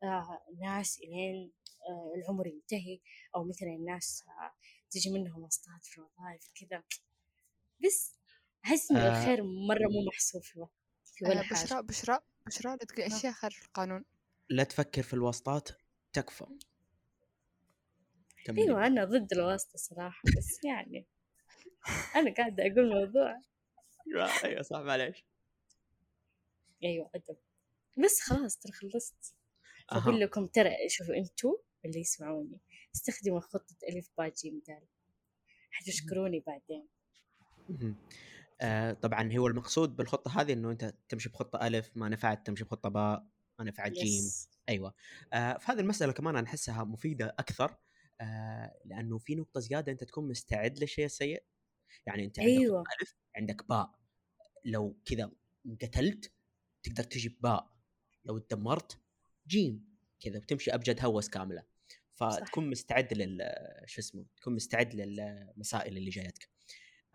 آه، 0.02 0.40
ناس 0.60 0.98
إلين 0.98 1.52
آه، 1.88 2.12
العمر 2.16 2.46
ينتهي 2.46 3.00
أو 3.36 3.44
مثلا 3.44 3.68
الناس 3.68 4.24
آه، 4.28 4.54
تجي 4.90 5.10
منهم 5.10 5.42
واسطات 5.42 5.84
في 5.84 5.98
الوظائف 5.98 6.50
كذا. 6.54 6.82
بس 7.84 8.18
أحس 8.64 8.90
إن 8.90 8.96
آه. 8.96 9.20
الخير 9.20 9.42
مرة 9.42 9.88
مو 9.88 10.06
محسوب 10.08 10.42
في 10.42 10.66
في 11.04 11.24
ولا 11.24 11.40
آه، 11.40 11.50
بشرى 11.50 11.82
بشرى 11.82 12.18
بشرى 12.48 12.72
لا 12.72 12.76
تقولي 12.76 13.04
آه. 13.04 13.16
أشياء 13.16 13.32
خارج 13.32 13.56
القانون. 13.64 14.04
لا 14.50 14.64
تفكر 14.64 15.02
في 15.02 15.14
الواسطات 15.14 15.68
تكفى. 16.12 16.46
كملي. 18.44 18.62
أيوة 18.62 18.86
أنا 18.86 19.04
ضد 19.04 19.32
الواسطة 19.32 19.78
صراحة 19.78 20.22
بس 20.36 20.64
يعني 20.64 21.06
أنا 22.16 22.34
قاعدة 22.34 22.62
أقول 22.66 22.94
موضوع. 22.94 23.40
أيوه 24.44 24.62
صح 24.62 24.78
معليش. 24.78 25.24
أيوة 26.84 27.10
أدب. 27.14 27.36
بس 28.04 28.20
خلاص 28.20 28.58
ترى 28.58 28.72
خلصت. 28.72 29.34
أها. 29.92 30.00
فأقول 30.00 30.20
لكم 30.20 30.46
ترى 30.46 30.70
شوفوا 30.88 31.14
أنتوا 31.14 31.56
اللي 31.84 32.00
يسمعوني 32.00 32.60
استخدموا 32.94 33.40
خطة 33.40 33.76
ألف 33.88 34.10
باء 34.18 34.28
جيم 34.28 34.62
دال 34.66 34.82
حتشكروني 35.70 36.40
بعدين. 36.46 36.88
آه 38.60 38.92
طبعا 38.92 39.32
هو 39.36 39.46
المقصود 39.46 39.96
بالخطة 39.96 40.40
هذه 40.40 40.52
إنه 40.52 40.70
أنت 40.70 40.94
تمشي 41.08 41.28
بخطة 41.28 41.66
ألف 41.66 41.90
ما 41.96 42.08
نفعت 42.08 42.46
تمشي 42.46 42.64
بخطة 42.64 42.88
باء 42.88 43.26
ما 43.58 43.64
نفعت 43.64 43.92
جيم. 43.92 44.04
yes. 44.06 44.50
أيوه. 44.68 44.94
آه 45.32 45.58
فهذه 45.58 45.80
المسألة 45.80 46.12
كمان 46.12 46.36
أنا 46.36 46.46
أحسها 46.46 46.84
مفيدة 46.84 47.34
أكثر 47.38 47.76
آه 48.20 48.74
لأنه 48.84 49.18
في 49.18 49.34
نقطة 49.34 49.60
زيادة 49.60 49.92
أنت 49.92 50.04
تكون 50.04 50.28
مستعد 50.28 50.78
للشيء 50.78 51.04
السيء 51.04 51.42
يعني 52.06 52.24
أنت 52.24 52.38
عندك 52.38 52.50
أيوة. 52.52 52.84
ألف 53.02 53.14
عندك 53.36 53.68
باء. 53.68 53.98
لو 54.64 54.96
كذا 55.04 55.30
انقتلت 55.66 56.32
تقدر 56.82 57.04
تجي 57.04 57.38
باء. 57.40 57.70
لو 58.24 58.38
تدمرت 58.38 58.98
جيم. 59.48 59.88
كذا 60.20 60.38
وتمشي 60.38 60.74
أبجد 60.74 61.04
هوس 61.04 61.28
كاملة. 61.28 61.62
فتكون 62.14 62.70
مستعد 62.70 63.14
لل 63.14 63.54
شو 63.86 64.00
اسمه 64.00 64.24
تكون 64.36 64.54
مستعد 64.54 64.94
للمسائل 64.94 65.96
اللي 65.96 66.10
جايتك. 66.10 66.48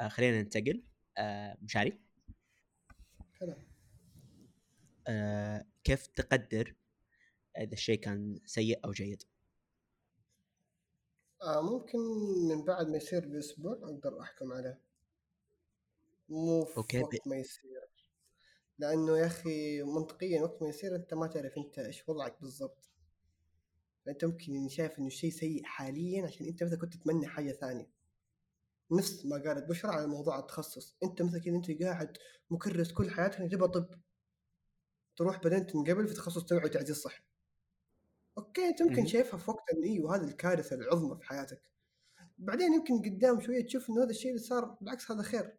آه 0.01 0.07
خلينا 0.07 0.41
ننتقل. 0.41 0.83
مشاري. 1.61 1.99
حلو. 3.39 3.55
آه 5.07 5.65
كيف 5.83 6.07
تقدر 6.07 6.75
إذا 7.57 7.73
الشيء 7.73 7.99
كان 7.99 8.39
سيء 8.45 8.85
أو 8.85 8.91
جيد؟ 8.91 9.23
آه 11.41 11.61
ممكن 11.61 11.99
من 12.49 12.65
بعد 12.65 12.87
ما 12.87 12.97
يصير 12.97 13.27
بأسبوع 13.27 13.73
أقدر 13.73 14.21
أحكم 14.21 14.53
عليه. 14.53 14.81
مو 16.29 16.65
في 16.65 16.77
أوكي، 16.77 16.99
وقت 16.99 17.27
ما 17.27 17.35
يصير. 17.35 17.81
لأنه 18.79 19.17
يا 19.17 19.25
أخي 19.25 19.83
منطقيا 19.83 20.41
وقت 20.41 20.61
ما 20.61 20.69
يصير 20.69 20.95
أنت 20.95 21.13
ما 21.13 21.27
تعرف 21.27 21.57
أنت 21.57 21.79
إيش 21.79 22.09
وضعك 22.09 22.41
بالضبط. 22.41 22.89
أنت 24.07 24.25
ممكن 24.25 24.69
شايف 24.69 24.99
إنه 24.99 25.09
شيء 25.09 25.29
سيء 25.31 25.63
حاليا 25.63 26.25
عشان 26.25 26.45
أنت 26.47 26.63
مثلا 26.63 26.79
كنت 26.79 26.93
تتمنى 26.93 27.27
حاجة 27.27 27.51
ثانية. 27.51 27.89
نفس 28.97 29.25
ما 29.25 29.37
قالت 29.37 29.69
بشرى 29.69 29.91
على 29.91 30.07
موضوع 30.07 30.39
التخصص. 30.39 30.97
أنت 31.03 31.21
مثلا 31.21 31.39
كذا 31.39 31.55
أنت 31.55 31.83
قاعد 31.83 32.17
مكرس 32.51 32.91
كل 32.91 33.11
حياتك 33.11 33.39
إنك 33.39 33.51
تبغى 33.51 33.67
طب. 33.67 33.89
تروح 35.17 35.41
بعدين 35.43 35.67
تنقبل 35.67 36.07
في 36.07 36.13
تخصص 36.13 36.45
توعي 36.45 36.65
وتعزيز 36.65 36.95
صحي 36.97 37.23
أوكي 38.37 38.67
أنت 38.67 38.81
ممكن 38.81 38.95
مهم. 38.95 39.07
شايفها 39.07 39.39
في 39.39 39.51
وقت 39.51 39.63
إن 39.73 39.83
أيوه 39.83 40.15
هذه 40.15 40.23
الكارثة 40.23 40.75
العظمى 40.75 41.17
في 41.17 41.23
حياتك. 41.23 41.63
بعدين 42.37 42.73
يمكن 42.73 43.01
قدام 43.01 43.41
شوية 43.41 43.65
تشوف 43.65 43.89
إنه 43.89 44.03
هذا 44.03 44.09
الشيء 44.09 44.31
اللي 44.31 44.43
صار 44.43 44.65
بالعكس 44.65 45.11
هذا 45.11 45.21
خير. 45.23 45.57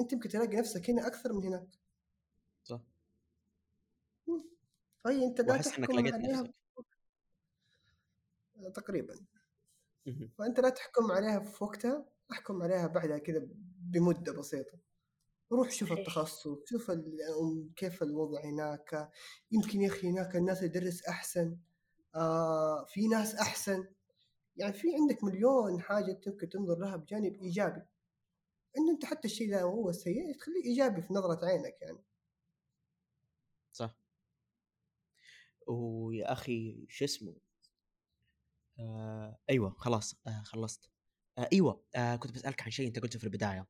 أنت 0.00 0.12
يمكن 0.12 0.28
تلاقي 0.28 0.56
نفسك 0.56 0.90
هنا 0.90 1.06
أكثر 1.06 1.32
من 1.32 1.44
هناك. 1.44 1.68
صح. 2.64 2.80
اي 5.06 5.24
أنت 5.24 5.40
لا 5.40 5.54
إنك 5.54 5.64
تحكم 5.64 6.00
لقيت 6.00 6.14
عليها 6.14 6.42
نفسك. 6.42 6.54
تقريبا. 8.74 9.26
فأنت 10.38 10.60
لا 10.60 10.68
تحكم 10.68 11.12
عليها 11.12 11.40
في 11.40 11.64
وقتها. 11.64 12.13
أحكم 12.32 12.62
عليها 12.62 12.86
بعدها 12.86 13.18
كذا 13.18 13.46
بمدة 13.78 14.32
بسيطة. 14.32 14.78
روح 15.52 15.70
شوف. 15.70 15.92
التخصص 15.92 16.48
شوف 16.66 16.90
كيف 17.76 18.02
الوضع 18.02 18.44
هناك. 18.44 19.10
يمكن 19.52 19.80
يا 19.80 19.88
أخي 19.88 20.08
هناك 20.08 20.36
الناس 20.36 20.62
يدرس 20.62 21.04
أحسن. 21.04 21.58
آه 22.14 22.84
في 22.84 23.08
ناس 23.08 23.34
أحسن. 23.34 23.88
يعني 24.56 24.72
في 24.72 24.88
عندك 24.96 25.24
مليون 25.24 25.80
حاجة 25.80 26.20
ممكن 26.26 26.48
تنظر 26.48 26.78
لها 26.78 26.96
بجانب 26.96 27.34
إيجابي. 27.34 27.82
انه 28.78 28.92
أنت 28.92 29.04
حتى 29.04 29.28
الشيء 29.28 29.46
اللي 29.46 29.62
هو 29.62 29.92
سيء 29.92 30.36
تخليه 30.38 30.64
إيجابي 30.64 31.02
في 31.02 31.14
نظرة 31.14 31.46
عينك 31.46 31.82
يعني. 31.82 32.04
صح. 33.72 33.96
ويا 35.66 36.32
أخي 36.32 36.86
شو 36.88 37.04
اسمه؟ 37.04 37.36
آه 38.78 39.38
أيوه 39.50 39.74
خلاص 39.78 40.14
آه 40.26 40.42
خلصت. 40.44 40.93
آه 41.38 41.48
أيوه. 41.52 41.84
آه 41.96 42.16
كنت 42.16 42.32
بسألك 42.32 42.62
عن 42.62 42.70
شيء 42.70 42.88
أنت 42.88 42.98
قلته 42.98 43.18
في 43.18 43.24
البداية. 43.24 43.66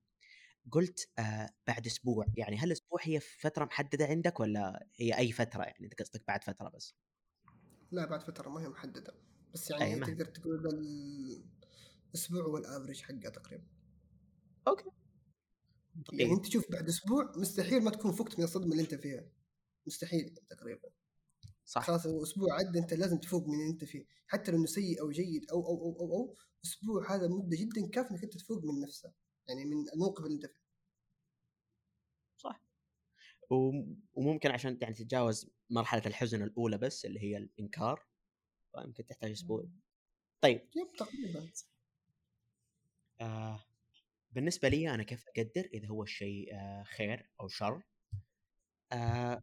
قلت 0.72 1.08
آه 1.18 1.50
بعد 1.66 1.86
أسبوع. 1.86 2.26
يعني 2.36 2.56
هل 2.56 2.72
أسبوع 2.72 2.98
هي 3.02 3.20
فترة 3.20 3.64
محددة 3.64 4.06
عندك 4.06 4.40
ولا 4.40 4.86
هي 4.96 5.18
أي 5.18 5.32
فترة؟ 5.32 5.62
يعني 5.64 5.84
أنت 5.84 6.02
قصدك 6.02 6.24
بعد 6.28 6.44
فترة 6.44 6.68
بس. 6.68 6.94
لا 7.92 8.06
بعد 8.06 8.22
فترة 8.22 8.48
ما 8.48 8.62
هي 8.62 8.68
محددة. 8.68 9.14
بس 9.54 9.70
يعني 9.70 9.96
ما- 9.96 10.06
تقدر 10.06 10.24
تقول 10.24 10.66
الأسبوع 12.14 12.42
هو 12.42 12.56
الافرج 12.56 13.02
حقها 13.02 13.30
تقريبا. 13.30 13.64
منطقيا 15.96 16.18
يعني 16.20 16.32
أنت 16.32 16.46
تشوف 16.46 16.70
بعد 16.72 16.88
أسبوع 16.88 17.32
مستحيل 17.36 17.82
ما 17.84 17.90
تكون 17.90 18.12
فقت 18.12 18.38
من 18.38 18.44
الصدمة 18.44 18.72
اللي 18.72 18.82
أنت 18.82 18.94
فيها. 18.94 19.24
مستحيل 19.86 20.34
تقريبا. 20.50 20.88
صح. 21.64 21.82
خلاص 21.86 22.06
أسبوع 22.06 22.54
عدى 22.58 22.78
أنت 22.78 22.94
لازم 22.94 23.18
تفوق 23.18 23.48
من 23.48 23.54
اللي 23.60 23.70
أنت 23.70 23.84
فيه. 23.84 24.04
حتى 24.26 24.50
لو 24.50 24.58
إنه 24.58 24.66
سيء 24.66 25.00
أو 25.00 25.10
جيد 25.10 25.50
أو 25.50 25.66
أو 25.66 25.74
أو 25.76 26.00
أو, 26.00 26.12
أو 26.16 26.34
أسبوع 26.64 27.14
هذا 27.14 27.28
مدة 27.28 27.56
جدا 27.56 27.88
كافية 27.90 28.10
إنك 28.14 28.22
أنت 28.24 28.36
تفوق 28.38 28.64
من 28.64 28.80
نفسه 28.80 29.12
يعني 29.48 29.64
من 29.64 29.88
الموقف 29.94 30.24
اللي 30.24 30.34
أنت 30.34 30.46
فيه. 30.46 30.64
صح. 32.36 32.60
وم- 33.50 34.00
وممكن 34.14 34.50
عشان 34.50 34.78
يعني 34.82 34.94
تتجاوز 34.94 35.50
مرحلة 35.70 36.02
الحزن 36.06 36.42
الأولى 36.42 36.78
بس 36.78 37.04
اللي 37.04 37.20
هي 37.22 37.36
الإنكار 37.36 38.06
فيمكن 38.72 39.06
تحتاج 39.06 39.30
أسبوع. 39.30 39.64
طيب. 40.40 40.60
يب 40.76 40.96
تقريبا. 40.98 41.50
آه 43.20 43.64
بالنسبة 44.32 44.68
لي 44.68 44.94
أنا 44.94 45.02
كيف 45.02 45.24
أقدر 45.28 45.68
إذا 45.74 45.88
هو 45.88 46.02
الشيء 46.02 46.54
آه 46.54 46.82
خير 46.82 47.30
أو 47.40 47.48
شر؟ 47.48 47.82
آه 48.92 49.42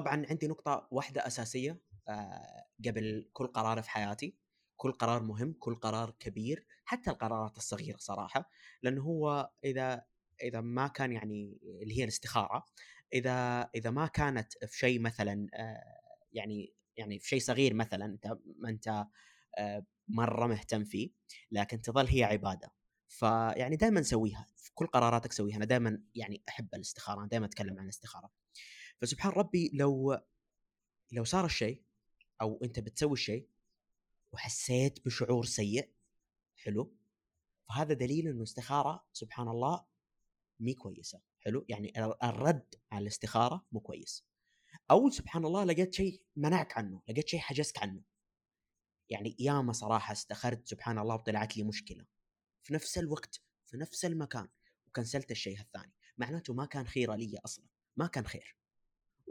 طبعا 0.00 0.26
عندي 0.30 0.48
نقطة 0.48 0.88
واحدة 0.90 1.26
أساسية 1.26 1.80
آه 2.08 2.66
قبل 2.86 3.30
كل 3.32 3.46
قرار 3.46 3.82
في 3.82 3.90
حياتي 3.90 4.36
كل 4.76 4.92
قرار 4.92 5.22
مهم 5.22 5.52
كل 5.58 5.74
قرار 5.74 6.10
كبير 6.10 6.66
حتى 6.84 7.10
القرارات 7.10 7.56
الصغيرة 7.56 7.96
صراحة 7.96 8.50
لأنه 8.82 9.02
هو 9.02 9.50
إذا 9.64 10.04
إذا 10.42 10.60
ما 10.60 10.88
كان 10.88 11.12
يعني 11.12 11.58
اللي 11.82 11.98
هي 11.98 12.04
الاستخارة 12.04 12.64
إذا 13.12 13.62
إذا 13.74 13.90
ما 13.90 14.06
كانت 14.06 14.52
في 14.64 14.78
شيء 14.78 15.00
مثلا 15.00 15.48
آه، 15.54 16.00
يعني 16.32 16.74
يعني 16.96 17.18
في 17.18 17.28
شيء 17.28 17.40
صغير 17.40 17.74
مثلا 17.74 18.04
أنت 18.04 18.26
ما 18.58 18.68
أنت 18.68 19.06
آه، 19.58 19.86
مرة 20.08 20.46
مهتم 20.46 20.84
فيه 20.84 21.10
لكن 21.50 21.82
تظل 21.82 22.06
هي 22.06 22.24
عبادة. 22.24 22.72
فيعني 23.08 23.76
دائما 23.76 24.02
سويها 24.02 24.46
في 24.56 24.70
كل 24.74 24.86
قراراتك 24.86 25.32
سويها 25.32 25.56
أنا 25.56 25.64
دائما 25.64 26.02
يعني 26.14 26.42
أحب 26.48 26.68
الاستخارة 26.74 27.26
دائما 27.26 27.46
أتكلم 27.46 27.78
عن 27.78 27.84
الاستخارة. 27.84 28.30
فسبحان 29.00 29.32
ربي 29.32 29.70
لو 29.74 30.18
لو 31.12 31.24
صار 31.24 31.44
الشيء 31.44 31.82
أو 32.40 32.60
أنت 32.62 32.80
بتسوي 32.80 33.12
الشيء 33.12 33.48
وحسيت 34.32 35.04
بشعور 35.04 35.44
سيء 35.44 35.90
حلو؟ 36.56 36.96
فهذا 37.68 37.94
دليل 37.94 38.28
إنه 38.28 38.42
استخارة 38.42 39.06
سبحان 39.12 39.48
الله 39.48 39.86
مي 40.60 40.74
كويسة 40.74 41.20
حلو؟ 41.40 41.66
يعني 41.68 41.92
الرد 42.22 42.74
على 42.92 43.02
الاستخارة 43.02 43.66
مو 43.72 43.80
كويس. 43.80 44.24
أو 44.90 45.10
سبحان 45.10 45.44
الله 45.44 45.64
لقيت 45.64 45.94
شيء 45.94 46.22
منعك 46.36 46.78
عنه 46.78 47.02
لقيت 47.08 47.28
شيء 47.28 47.40
حجزك 47.40 47.78
عنه. 47.78 48.02
يعني 49.10 49.36
ياما 49.38 49.72
صراحة 49.72 50.12
استخرت 50.12 50.68
سبحان 50.68 50.98
الله 50.98 51.14
وطلعت 51.14 51.56
لي 51.56 51.62
مشكلة. 51.62 52.06
في 52.62 52.74
نفس 52.74 52.98
الوقت 52.98 53.42
في 53.66 53.76
نفس 53.76 54.04
المكان 54.04 54.48
وكنسلت 54.86 55.30
الشيء 55.30 55.60
الثاني. 55.60 55.92
معناته 56.18 56.54
ما 56.54 56.66
كان 56.66 56.86
خيره 56.86 57.14
لي 57.14 57.38
أصلا 57.44 57.66
ما 57.96 58.06
كان 58.06 58.26
خير. 58.26 58.57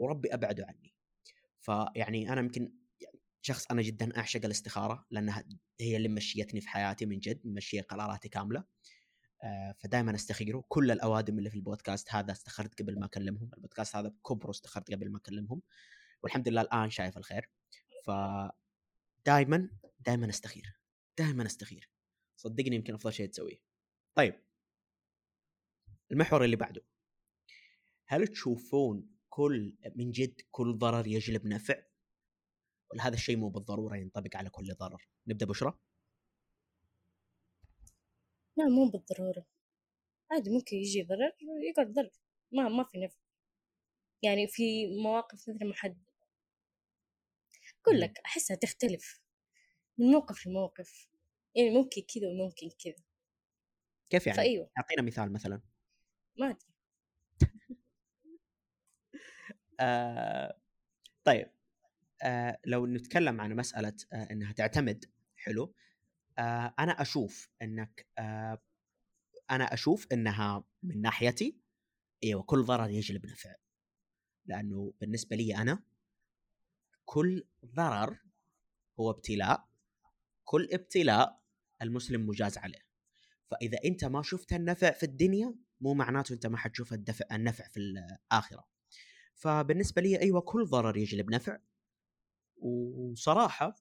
وربي 0.00 0.34
أبعده 0.34 0.66
عني. 0.68 0.94
فيعني 1.60 2.32
أنا 2.32 2.40
يمكن 2.40 2.72
شخص 3.42 3.66
أنا 3.70 3.82
جدا 3.82 4.18
أعشق 4.18 4.44
الاستخارة 4.44 5.06
لأنها 5.10 5.44
هي 5.80 5.96
اللي 5.96 6.08
مشيتني 6.08 6.60
في 6.60 6.68
حياتي 6.68 7.06
من 7.06 7.18
جد 7.18 7.46
مشية 7.46 7.80
قراراتي 7.80 8.28
كاملة. 8.28 8.64
آه، 9.44 9.74
فدائما 9.78 10.14
أستخيره. 10.14 10.64
كل 10.68 10.90
الأوادم 10.90 11.38
اللي 11.38 11.50
في 11.50 11.56
البودكاست 11.56 12.14
هذا 12.14 12.32
استخرت 12.32 12.82
قبل 12.82 12.98
ما 12.98 13.06
أكلمهم. 13.06 13.50
البودكاست 13.54 13.96
هذا 13.96 14.08
بكبره 14.08 14.50
استخرت 14.50 14.90
قبل 14.92 15.10
ما 15.10 15.18
أكلمهم. 15.18 15.62
والحمد 16.22 16.48
لله 16.48 16.60
الآن 16.60 16.90
شايف 16.90 17.16
الخير. 17.18 17.50
ف 18.04 18.10
دائما 19.26 19.70
دائما 20.00 20.28
أستخير. 20.28 20.80
دائما 21.18 21.46
أستخير. 21.46 21.90
صدقني 22.36 22.76
يمكن 22.76 22.94
أفضل 22.94 23.12
شيء 23.12 23.28
تسويه. 23.28 23.58
طيب. 24.14 24.34
المحور 26.12 26.44
اللي 26.44 26.56
بعده. 26.56 26.82
هل 28.06 28.28
تشوفون 28.28 29.17
كل 29.38 29.76
من 29.96 30.10
جد 30.10 30.40
كل 30.50 30.78
ضرر 30.78 31.06
يجلب 31.06 31.46
نفع. 31.46 31.82
ولا 32.90 33.06
هذا 33.06 33.14
الشيء 33.14 33.36
مو 33.36 33.48
بالضرورة 33.48 33.96
ينطبق 33.96 34.36
على 34.36 34.50
كل 34.50 34.74
ضرر. 34.74 35.08
نبدأ 35.26 35.46
بشرى؟ 35.46 35.78
لا 38.56 38.64
مو 38.64 38.90
بالضرورة. 38.90 39.46
عادي 40.30 40.50
ممكن 40.50 40.76
يجي 40.76 41.02
ضرر 41.02 41.32
يقعد 41.70 41.92
ضرر. 41.92 42.10
ما 42.52 42.68
ما 42.68 42.84
في 42.84 42.98
نفع. 42.98 43.18
يعني 44.22 44.48
في 44.48 44.86
مواقف 45.02 45.48
مثل 45.48 45.68
محددة. 45.68 46.12
أقول 47.82 48.00
لك 48.00 48.18
أحسها 48.18 48.56
تختلف. 48.56 49.20
من 49.98 50.06
موقف 50.06 50.46
لموقف. 50.46 51.08
يعني 51.54 51.70
ممكن 51.70 52.02
كذا 52.02 52.28
وممكن 52.28 52.68
كذا. 52.84 53.04
كيف 54.10 54.26
يعني؟ 54.26 54.36
فأيوه. 54.36 54.70
أعطينا 54.78 55.02
مثال 55.02 55.32
مثلا. 55.32 55.62
ما 56.38 56.46
أدري. 56.46 56.67
آه 59.80 60.58
طيب 61.24 61.50
آه 62.22 62.58
لو 62.66 62.86
نتكلم 62.86 63.40
عن 63.40 63.56
مسألة 63.56 63.94
آه 64.12 64.28
إنها 64.30 64.52
تعتمد 64.52 65.04
حلو. 65.36 65.74
آه 66.38 66.74
أنا 66.78 67.02
أشوف 67.02 67.50
إنك 67.62 68.06
آه 68.18 68.62
أنا 69.50 69.64
أشوف 69.74 70.06
إنها 70.12 70.64
من 70.82 71.00
ناحيتي 71.00 71.56
أيوه 72.24 72.42
كل 72.42 72.62
ضرر 72.64 72.90
يجلب 72.90 73.26
نفع. 73.26 73.54
لأنه 74.46 74.92
بالنسبة 75.00 75.36
لي 75.36 75.56
أنا 75.56 75.82
كل 77.04 77.46
ضرر 77.64 78.18
هو 79.00 79.10
ابتلاء 79.10 79.68
كل 80.44 80.68
ابتلاء 80.72 81.40
المسلم 81.82 82.26
مجاز 82.26 82.58
عليه. 82.58 82.88
فإذا 83.50 83.78
أنت 83.84 84.04
ما 84.04 84.22
شفت 84.22 84.52
النفع 84.52 84.90
في 84.90 85.02
الدنيا 85.02 85.54
مو 85.80 85.94
معناته 85.94 86.32
أنت 86.32 86.46
ما 86.46 86.56
حتشوف 86.56 86.92
الدفع 86.92 87.36
النفع 87.36 87.68
في 87.68 87.80
الآخرة. 87.80 88.67
فبالنسبة 89.38 90.02
لي 90.02 90.20
أيوه 90.20 90.40
كل 90.40 90.64
ضرر 90.64 90.96
يجلب 90.96 91.30
نفع. 91.30 91.58
وصراحة 92.56 93.74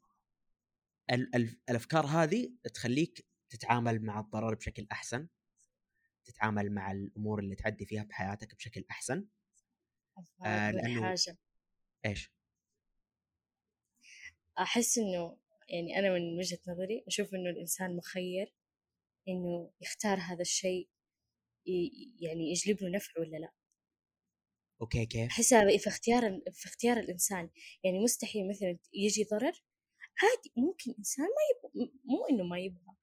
الأفكار 1.70 2.06
هذه 2.06 2.54
تخليك 2.74 3.26
تتعامل 3.50 4.02
مع 4.02 4.20
الضرر 4.20 4.56
بشكل 4.56 4.88
أحسن 4.92 5.28
تتعامل 6.26 6.72
مع 6.72 6.92
الأمور 6.92 7.40
اللي 7.40 7.56
تعدي 7.56 7.86
فيها 7.86 8.04
بحياتك 8.04 8.56
بشكل 8.56 8.86
أحسن. 8.92 9.26
آه 10.46 10.72
لأنه 10.72 11.02
حاجة. 11.02 11.38
إيش؟ 12.06 12.32
أحس 14.60 14.98
إنه 14.98 15.38
يعني 15.70 16.00
أنا 16.00 16.14
من 16.14 16.38
وجهة 16.38 16.60
نظري 16.68 17.04
أشوف 17.08 17.34
إنه 17.34 17.50
الإنسان 17.50 17.96
مخير 17.96 18.54
إنه 19.28 19.72
يختار 19.82 20.18
هذا 20.18 20.42
الشيء 20.42 20.90
يعني 22.20 22.52
يجلب 22.52 22.82
له 22.82 22.90
نفع 22.90 23.22
ولا 23.22 23.38
لأ. 23.38 23.52
أوكي 24.82 25.06
كيف؟ 25.06 25.32
احسها 25.32 25.78
في 25.78 25.88
اختيار 25.88 26.42
في 26.52 26.66
اختيار 26.66 26.98
الإنسان. 26.98 27.50
يعني 27.84 28.00
مستحيل 28.00 28.50
مثلا 28.50 28.78
يجي 28.94 29.24
ضرر 29.24 29.64
عادي 30.24 30.54
ممكن 30.56 30.94
إنسان 30.98 31.26
ما 31.26 31.80
يبغى 31.80 31.92
مو 32.06 32.26
إنه 32.26 32.44
ما 32.44 32.60
يبغى. 32.60 32.96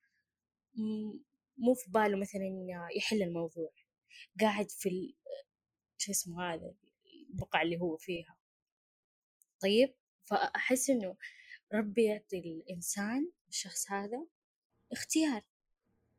مو 1.58 1.74
في 1.74 1.90
باله 1.90 2.16
مثلا 2.16 2.42
يحل 2.96 3.22
الموضوع. 3.22 3.72
قاعد 4.40 4.70
في 4.70 4.88
ال... 4.88 5.14
شو 5.98 6.12
اسمه 6.12 6.54
هذا 6.54 6.74
البقعة 7.30 7.62
اللي 7.62 7.80
هو 7.80 7.96
فيها. 7.96 8.36
طيب 9.60 9.94
فأحس 10.24 10.90
إنه 10.90 11.16
ربي 11.74 12.04
يعطي 12.04 12.38
الإنسان 12.38 13.30
الشخص 13.48 13.90
هذا 13.90 14.26
اختيار. 14.92 15.42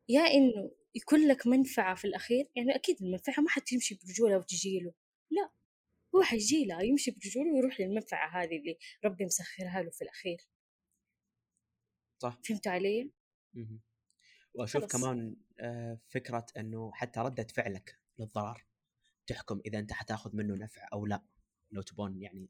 يا 0.08 0.20
إنه 0.20 0.70
يكون 0.94 1.28
لك 1.28 1.46
منفعة 1.46 1.94
في 1.94 2.04
الأخير 2.04 2.48
يعني 2.56 2.74
أكيد 2.74 3.02
المنفعة 3.02 3.42
ما 3.42 3.48
حتمشي 3.48 3.98
برجولة 4.04 4.38
وتجيله. 4.38 4.92
لا 5.30 5.50
هو 6.14 6.22
حيجيله 6.22 6.82
يمشي 6.82 7.10
برجوله 7.10 7.54
ويروح 7.54 7.80
للمنفعة 7.80 8.42
هذه 8.42 8.58
اللي 8.58 8.78
ربي 9.04 9.24
مسخرها 9.24 9.82
له 9.82 9.90
في 9.90 10.02
الأخير. 10.02 10.48
صح. 12.18 12.38
فهمت 12.48 12.66
علي؟ 12.66 13.12
وأشوف 14.54 14.82
خلص. 14.82 14.92
كمان 14.92 15.36
آه، 15.60 15.98
فكرة 16.08 16.46
إنه 16.56 16.92
حتى 16.92 17.20
ردة 17.20 17.46
فعلك 17.54 17.98
للضرر 18.18 18.66
تحكم 19.26 19.60
إذا 19.66 19.78
أنت 19.78 19.92
حتاخذ 19.92 20.36
منه 20.36 20.54
نفع 20.54 20.88
أو 20.92 21.06
لا. 21.06 21.22
لو 21.70 21.82
تبون 21.82 22.22
يعني 22.22 22.48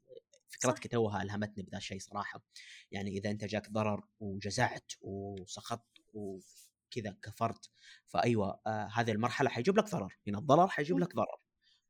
فكرتك 0.49 0.87
توها 0.87 1.21
ألهمتني 1.23 1.63
بذا 1.63 1.77
الشيء 1.77 1.99
صراحة. 1.99 2.43
يعني 2.91 3.11
إذا 3.11 3.31
أنت 3.31 3.45
جاك 3.45 3.71
ضرر 3.71 4.07
وجزعت 4.19 4.91
وسخطت 5.01 6.01
وكذا 6.13 7.17
كفرت 7.21 7.69
فأيوة 8.05 8.61
آه 8.67 8.89
هذه 8.93 9.11
المرحلة 9.11 9.49
حيجيب 9.49 9.77
لك 9.77 9.85
ضرر. 9.85 10.17
من 10.27 10.35
الضرر 10.35 10.67
حيجيب 10.67 10.99
لك 10.99 11.15
ضرر. 11.15 11.46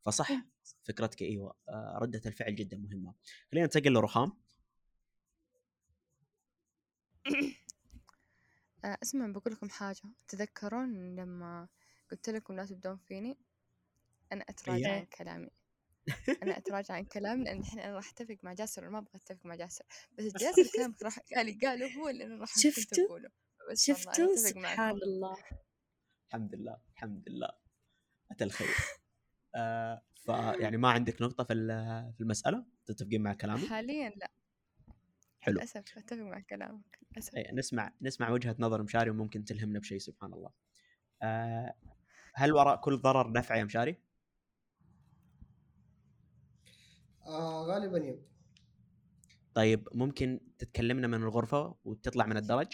فصح 0.07 0.31
فكرتك 0.83 1.21
أيوه 1.21 1.55
ردة 2.01 2.21
الفعل 2.25 2.55
جدا 2.55 2.77
مهمة. 2.77 3.13
خلينا 3.51 3.65
ننتقل 3.65 3.93
لرخام. 3.93 4.31
آه، 8.85 8.97
اسمع 9.03 9.27
بقول 9.27 9.53
لكم 9.53 9.69
حاجة. 9.69 10.01
تذكرون 10.27 11.15
لما 11.15 11.67
قلت 12.11 12.29
لكم 12.29 12.55
لا 12.55 12.65
تبدون 12.65 12.97
فيني؟ 12.97 13.37
أنا 14.31 14.45
أتراجع 14.49 14.95
عن 14.95 15.05
كلامي. 15.05 15.49
أنا 16.43 16.57
أتراجع 16.57 16.93
عن 16.93 17.05
كلامي 17.05 17.43
لأن 17.43 17.59
الحين 17.59 17.79
أنا 17.79 17.95
راح 17.95 18.09
أتفق 18.09 18.37
مع 18.43 18.53
جاسر 18.53 18.87
وما 18.87 18.97
أبغى 18.97 19.11
أتفق 19.15 19.45
مع 19.45 19.55
جاسر. 19.55 19.85
بس 20.17 20.23
جاسر 20.23 20.61
الكلام 20.65 20.95
راح 21.03 21.19
قال 21.35 21.59
قاله 21.59 21.97
هو 21.97 22.09
اللي 22.09 22.23
أنا 22.23 22.35
راح 22.35 22.57
شفتوا؟ 22.57 23.05
أقوله. 23.05 23.29
شفتوا؟ 23.73 24.35
سبحان 24.35 24.95
الله. 24.95 25.37
الحمد 26.27 26.55
لله 26.55 26.77
الحمد 26.93 27.29
لله. 27.29 27.49
أتى 28.31 28.43
الخير. 28.43 28.75
فيعني 30.15 30.77
ما 30.77 30.89
عندك 30.89 31.21
نقطة 31.21 31.43
في 31.43 31.53
في 32.17 32.21
المسألة؟ 32.21 32.65
تتفقين 32.85 33.21
مع 33.21 33.33
كلامي؟ 33.33 33.67
حاليا 33.67 34.09
لا. 34.09 34.31
حلو. 35.39 35.55
للأسف 35.55 35.97
أتفق 35.97 36.17
مع 36.17 36.39
كلامك 36.39 36.99
للأسف. 37.11 37.35
أي 37.35 37.51
نسمع 37.53 37.93
نسمع 38.01 38.29
وجهة 38.29 38.55
نظر 38.59 38.83
مشاري 38.83 39.09
وممكن 39.09 39.45
تلهمنا 39.45 39.79
بشيء 39.79 39.99
سبحان 39.99 40.33
الله. 40.33 40.51
أه 41.21 41.75
هل 42.33 42.53
وراء 42.53 42.81
كل 42.81 42.97
ضرر 42.97 43.31
نفع 43.31 43.55
يا 43.55 43.63
مشاري؟ 43.63 43.97
آه 47.25 47.65
غالبا 47.65 47.97
يب. 47.97 48.27
طيب 49.53 49.87
ممكن 49.93 50.39
تتكلمنا 50.57 51.07
من 51.07 51.23
الغرفة 51.23 51.75
وتطلع 51.85 52.25
من 52.25 52.37
الدرج؟ 52.37 52.73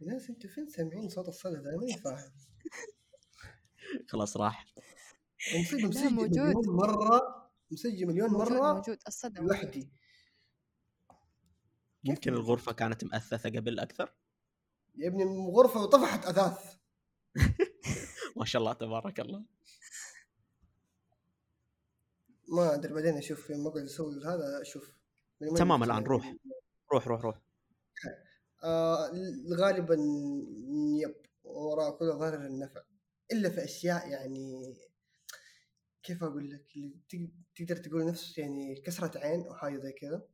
ناس 0.00 0.30
أنتوا 0.30 0.50
فين 0.50 0.68
سامعين 0.68 1.08
صوت 1.08 1.28
الصدى 1.28 1.56
ده؟ 1.56 1.76
ماني 1.76 1.98
فاهم 1.98 2.32
خلاص 4.08 4.36
راح. 4.36 4.66
مسجل 5.50 5.88
مسجل 5.88 6.14
مليون 6.14 6.54
مرة 6.66 7.50
مسجل 7.70 8.06
مليون 8.06 8.30
مرة 8.30 8.74
موجود. 8.74 8.98
الصدى 9.06 9.40
لوحدي. 9.40 9.90
ممكن 12.04 12.32
الغرفة 12.32 12.72
كانت 12.72 13.04
مأثثة 13.04 13.50
قبل 13.50 13.80
أكثر؟ 13.80 14.14
يا 14.94 15.08
ابني 15.08 15.22
الغرفة 15.22 15.82
وطفحت 15.82 16.24
أثاث. 16.26 16.76
ما 18.36 18.44
شاء 18.44 18.62
الله 18.62 18.72
تبارك 18.72 19.20
الله. 19.20 19.44
ما 22.48 22.74
أدري 22.74 22.94
بعدين 22.94 23.16
أشوف 23.16 23.50
يوم 23.50 23.66
اقعد 23.66 23.82
أسوي 23.82 24.24
هذا 24.24 24.62
أشوف. 24.62 24.92
تمام 25.56 25.82
يعني. 25.82 26.04
روح. 26.04 26.34
روح 26.92 27.08
روح 27.08 27.20
روح. 27.20 27.40
آه 28.64 29.10
غالبا 29.58 29.96
يب 31.02 31.16
وراء 31.44 31.98
كل 31.98 32.06
ضرر 32.06 32.46
النفع. 32.46 32.82
إلا 33.32 33.50
في 33.50 33.64
أشياء 33.64 34.08
يعني 34.08 34.74
كيف 36.02 36.24
أقول 36.24 36.50
لك؟ 36.50 36.66
اللي 36.76 37.00
تق- 37.08 37.32
تقدر 37.56 37.76
تقول 37.76 38.06
نفس 38.06 38.38
يعني 38.38 38.74
كسرة 38.80 39.18
عين 39.18 39.46
أو 39.46 39.54
حاجة 39.54 39.78
زي 39.78 39.92
كذا. 39.92 40.28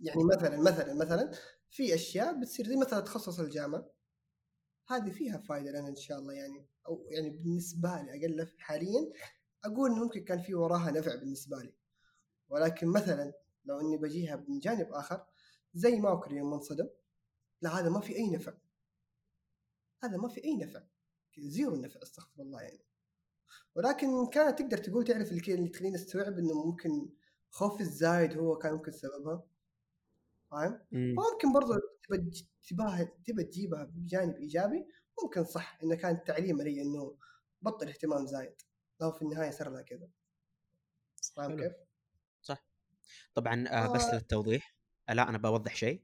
يعني 0.00 0.24
مثلا 0.24 0.60
مثلا 0.60 0.94
مثلا 0.94 1.32
في 1.70 1.94
أشياء 1.94 2.40
بتصير 2.40 2.66
زي 2.66 2.76
مثلا 2.76 3.00
تخصص 3.00 3.40
الجامعة. 3.40 3.90
هذه 4.88 5.10
فيها 5.10 5.38
فائده 5.38 5.70
لنا 5.70 5.88
إن 5.88 5.96
شاء 5.96 6.18
الله 6.18 6.32
يعني 6.34 6.66
أو 6.88 7.06
يعني 7.10 7.30
بالنسبة 7.30 8.02
لي 8.02 8.10
أقل 8.10 8.48
حاليا 8.58 9.12
أقول 9.64 9.90
إنه 9.90 10.02
ممكن 10.04 10.24
كان 10.24 10.42
في 10.42 10.54
وراها 10.54 10.90
نفع 10.90 11.14
بالنسبة 11.14 11.62
لي. 11.62 11.72
ولكن 12.48 12.86
مثلا 12.88 13.32
لو 13.64 13.80
إني 13.80 13.96
بجيها 13.96 14.36
من 14.48 14.58
جانب 14.58 14.92
آخر 14.92 15.26
زي 15.74 15.98
ماوكري 16.00 16.36
يوم 16.36 16.52
انصدم 16.54 16.88
لا 17.62 17.70
هذا 17.80 17.88
ما 17.88 18.00
في 18.00 18.16
أي 18.16 18.30
نفع. 18.30 18.54
هذا 20.02 20.16
ما 20.16 20.28
في 20.28 20.44
أي 20.44 20.56
نفع. 20.56 20.82
zero 21.38 21.76
نفع 21.76 22.02
أستغفر 22.02 22.42
الله 22.42 22.62
يعني. 22.62 22.84
ولكن 23.74 24.26
كانت 24.26 24.58
تقدر 24.58 24.78
تقول 24.78 25.04
تعرف 25.04 25.32
اللي 25.32 25.68
تخليني 25.68 25.94
استوعب 25.94 26.38
انه 26.38 26.66
ممكن 26.66 27.08
خوف 27.50 27.80
الزايد 27.80 28.38
هو 28.38 28.58
كان 28.58 28.72
ممكن 28.72 28.92
سببها 28.92 29.42
فاهم؟ 30.50 30.80
مم. 30.92 31.14
ممكن 31.14 31.52
برضو 31.52 31.72
تبى 33.26 33.44
تجيبها 33.44 33.84
بجانب 33.84 34.36
إيجابي 34.36 34.86
ممكن 35.22 35.44
صح 35.44 35.78
انه 35.82 35.94
كان 35.94 36.24
تعليم 36.24 36.62
لي 36.62 36.82
إنه 36.82 37.16
بطل 37.62 37.88
اهتمام 37.88 38.26
زايد 38.26 38.54
لو 39.00 39.12
في 39.12 39.22
النهاية 39.22 39.50
صار 39.50 39.70
لها 39.70 39.82
كذا 39.82 40.08
فاهم. 41.36 41.56
كيف؟ 41.56 41.72
طبعا 43.34 43.68
آه 43.68 43.94
بس 43.94 44.02
آه. 44.04 44.14
للتوضيح 44.14 44.74
آه 45.08 45.12
لا 45.12 45.28
أنا 45.28 45.38
بوضح 45.38 45.76
شيء 45.76 46.02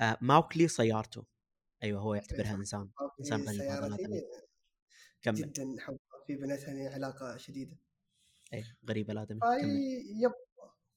آه 0.00 0.18
ماوكلي 0.20 0.68
سيارته 0.68 1.24
أيوه 1.82 2.00
هو 2.00 2.14
يعتبرها 2.14 2.44
صح. 2.44 2.54
إنسان 2.54 2.90
إنسان 3.20 3.40
غريب. 3.42 4.24
كمل 5.22 5.36
جدا 5.36 5.76
حب 5.78 5.98
في 6.26 6.36
بناتها 6.36 6.66
يعني 6.66 6.88
علاقة 6.88 7.36
شديدة. 7.36 7.76
اي 8.54 8.64
غريب 8.88 9.10
الادمي 9.10 9.40
كمل. 9.40 9.70
يب 10.24 10.32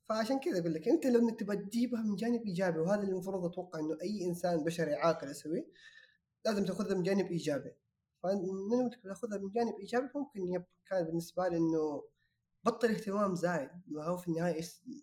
فعشان 0.09 0.39
كذا 0.39 0.59
أقول 0.59 0.73
لك 0.73 0.87
أنت 0.87 1.05
لو 1.05 1.19
إنك 1.19 1.39
تبغى 1.39 1.57
تجيبها 1.57 2.01
من 2.01 2.15
جانب 2.15 2.41
إيجابي 2.41 2.79
وهذا 2.79 3.01
اللي 3.01 3.11
المفروض 3.11 3.45
أتوقع 3.45 3.79
إنه 3.79 3.97
أي 4.01 4.25
إنسان 4.25 4.63
بشري 4.63 4.93
عاقل 4.93 5.29
يسويه 5.29 5.71
لازم 6.45 6.65
تأخذها 6.65 6.95
من 6.95 7.03
جانب 7.03 7.25
إيجابي. 7.25 7.75
فمن 8.23 8.89
تاخذها 9.03 9.37
من 9.37 9.51
جانب 9.51 9.73
إيجابي 9.79 10.09
ممكن 10.15 10.39
يب 10.53 10.65
كان 10.85 11.05
بالنسبة 11.05 11.47
لي 11.47 11.57
إنه 11.57 12.09
بطل 12.63 12.87
اهتمام 12.87 13.35
زايد 13.35 13.69
ما 13.87 14.05
هو 14.05 14.17
في 14.17 14.27
النهاية 14.27 14.61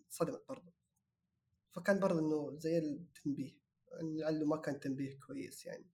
صدمت 0.09 0.43
برضه 0.49 0.73
فكان 1.71 1.99
برضه 1.99 2.19
إنه 2.19 2.57
زي 2.59 2.77
التنبيه 2.77 3.57
يعني 3.91 4.17
لعله 4.17 4.45
ما 4.45 4.57
كان 4.57 4.79
تنبيه 4.79 5.19
كويس 5.27 5.65
يعني. 5.65 5.91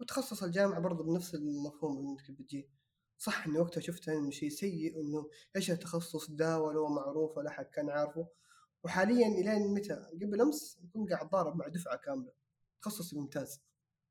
وتخصص 0.00 0.42
الجامعة 0.42 0.80
برضه 0.80 1.04
بنفس 1.04 1.34
المفهوم 1.34 1.98
اللي 1.98 2.10
إنك 2.10 2.30
بتجي 2.30 2.70
صح 3.18 3.46
انه 3.46 3.60
وقتها 3.60 3.80
شفت 3.80 4.08
إنه 4.08 4.30
شيء 4.30 4.48
سيء 4.48 5.00
إنه 5.00 5.30
إيش 5.56 5.70
التخصص 5.70 6.30
ده 6.30 6.60
ولا 6.60 6.78
هو 6.78 6.88
معروف 6.88 7.36
ولا 7.36 7.48
أحد 7.50 7.64
كان 7.64 7.90
عارفه. 7.90 8.28
وحاليا 8.84 9.26
إلين 9.26 9.74
متى؟ 9.74 9.94
قبل 10.22 10.40
أمس 10.40 10.78
كنت 10.92 11.12
قاعد 11.12 11.30
ضارب 11.30 11.56
مع 11.56 11.68
دفعة 11.68 11.96
كاملة. 11.96 12.32
تخصص 12.82 13.14
ممتاز. 13.14 13.60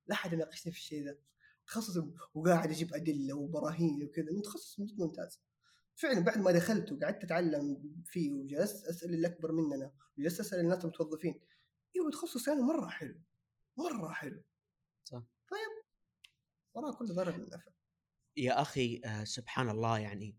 لا 0.07 0.15
أحد 0.15 0.33
يناقشني 0.33 0.71
في 0.73 0.77
الشيء 0.77 1.05
ذا. 1.05 1.17
تخصص 1.67 2.03
وقاعد 2.33 2.69
أجيب 2.69 2.93
أدلة 2.93 3.33
وبراهين 3.33 4.03
وكذا. 4.03 4.31
إنه 4.31 4.41
تخصص 4.41 4.79
ممتاز. 4.79 5.41
فعلا 5.95 6.19
بعد 6.19 6.37
ما 6.37 6.51
دخلت 6.51 6.91
وقعدت 6.91 7.23
أتعلم 7.23 7.93
فيه 8.05 8.31
وجلست 8.31 8.85
أسأل 8.85 9.13
اللي 9.13 9.27
أكبر 9.27 9.51
مننا 9.51 9.91
وجلست 10.17 10.39
أسأل 10.39 10.59
الناس 10.59 10.83
المتوظفين. 10.83 11.41
أيوه 11.95 12.11
تخصص 12.11 12.47
يعني 12.47 12.61
مرة 12.61 12.87
حلو. 12.87 13.21
مرة 13.77 14.09
حلو. 14.09 14.43
صح. 15.03 15.23
طيب. 15.51 15.83
وراه 16.73 16.93
كل 16.93 17.05
ضرر 17.05 17.37
من 17.37 17.49
نفع 17.49 17.76
يا 18.37 18.61
أخي 18.61 19.01
آه 19.05 19.23
سبحان 19.23 19.69
الله 19.69 19.99
يعني 19.99 20.35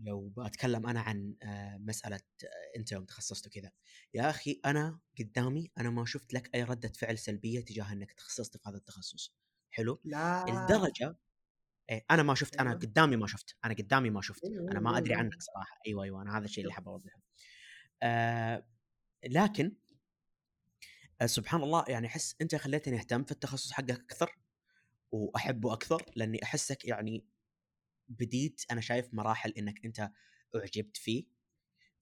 لو 0.00 0.28
بتكلم 0.28 0.86
أنا 0.86 1.00
عن 1.00 1.36
آه 1.42 1.76
مسألة 1.76 2.16
آه 2.44 2.78
أنت 2.78 2.92
يوم 2.92 3.04
تخصصت 3.04 3.46
وكذا 3.46 3.70
يا 4.14 4.30
أخي 4.30 4.60
أنا 4.66 5.00
قدامي 5.18 5.70
أنا 5.78 5.90
ما 5.90 6.04
شفت 6.04 6.34
لك 6.34 6.54
أي 6.54 6.62
ردة 6.62 6.88
فعل 6.88 7.18
سلبية 7.18 7.60
تجاه 7.60 7.92
إنك 7.92 8.12
تخصصت 8.12 8.56
في 8.56 8.68
هذا 8.68 8.76
التخصص. 8.76 9.34
حلو؟ 9.70 10.00
لا. 10.04 10.44
الدرجة 10.48 11.16
إيه 11.90 12.04
أنا 12.10 12.22
ما 12.22 12.34
شفت 12.34 12.56
أنا 12.56 12.70
أيوة. 12.70 12.80
قدامي 12.80 13.16
ما 13.16 13.26
شفت 13.26 13.56
أنا 13.64 13.74
قدامي 13.74 14.10
ما 14.10 14.20
شفت 14.22 14.44
أيوة، 14.44 14.70
أنا 14.72 14.80
ما 14.80 14.90
أيوة، 14.90 14.98
أدري. 14.98 15.14
عنك 15.14 15.42
صراحة. 15.42 15.78
أيوه 15.86 16.04
أيوه 16.04 16.22
أنا 16.22 16.38
هذا 16.38 16.44
الشيء 16.44 16.64
اللي 16.64 16.74
حاب 16.74 16.88
أوضحه. 16.88 17.20
آه 18.02 18.66
لكن 19.26 19.76
آه 21.20 21.26
سبحان 21.26 21.62
الله 21.62 21.84
يعني 21.88 22.06
أحس 22.06 22.36
أنت 22.40 22.54
خليتني 22.56 22.98
أهتم 22.98 23.24
في 23.24 23.32
التخصص 23.32 23.72
حقك 23.72 23.90
أكثر 23.90 24.38
وأحبه 25.12 25.72
أكثر 25.72 26.02
لأني 26.16 26.42
أحسك 26.42 26.84
يعني 26.84 27.24
بديت 28.08 28.60
أنا 28.70 28.80
شايف 28.80 29.14
مراحل 29.14 29.50
إنك 29.50 29.84
أنت 29.84 30.10
أعجبت 30.56 30.96
فيه. 30.96 31.26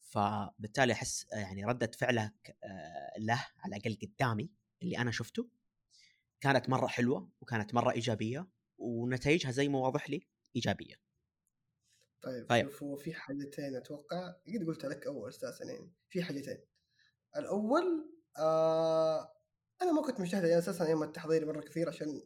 فبالتالي 0.01 0.93
أحس 0.93 1.27
يعني 1.33 1.65
ردة 1.65 1.91
فعلك 1.99 2.57
آه، 2.65 3.19
له 3.19 3.47
على 3.59 3.77
الأقل 3.77 3.99
قدامي 4.03 4.51
اللي 4.83 4.99
أنا 4.99 5.11
شفته. 5.11 5.49
كانت 6.41 6.69
مرة 6.69 6.87
حلوة 6.87 7.31
وكانت 7.41 7.75
مرة 7.75 7.93
إيجابية 7.93 8.49
ونتائجها 8.79 9.51
زي 9.51 9.69
ما 9.69 9.79
واضح 9.79 10.11
لي 10.11 10.27
إيجابية. 10.57 10.95
طيب 12.23 12.47
طيب. 12.49 12.71
شوف 12.71 12.83
هو 12.83 12.97
في 12.97 13.15
حاجتين 13.15 13.77
أتوقع 13.77 14.29
قد 14.29 14.67
قلت 14.67 14.85
لك 14.87 15.07
أول 15.07 15.29
أساسا 15.29 15.65
يعني 15.65 15.93
في 16.09 16.23
حاجتين. 16.23 16.59
الأول 17.37 18.13
آه 18.39 19.33
أنا 19.83 19.93
ما 19.93 20.03
كنت 20.03 20.21
مجتهد 20.21 20.45
يعني 20.45 20.59
أساسا 20.59 20.87
أيام 20.87 21.03
التحضير 21.03 21.47
مرة 21.47 21.61
كثير 21.61 21.89
عشان 21.89 22.23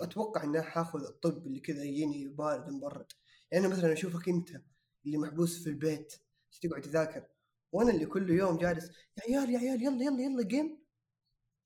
أتوقع 0.00 0.44
إني 0.44 0.62
حاخذ 0.62 1.04
الطب 1.04 1.46
اللي 1.46 1.60
كذا 1.60 1.84
يجيني 1.84 2.28
بارد 2.28 2.70
مبرد. 2.70 3.06
يعني 3.50 3.68
مثلا 3.68 3.92
أشوفك 3.92 4.28
أنت 4.28 4.48
اللي 5.06 5.18
محبوس 5.18 5.64
في 5.64 5.70
البيت 5.70 6.14
تقعد 6.62 6.80
تذاكر؟ 6.82 7.26
وأنا 7.72 7.90
اللي 7.90 8.06
كل 8.06 8.30
يوم 8.30 8.58
جالس 8.58 8.84
يا 9.18 9.22
عيال 9.22 9.50
يا 9.50 9.58
عيال 9.58 9.82
يلا 9.82 10.04
يلا 10.04 10.22
يلا 10.22 10.42
جيم 10.42 10.78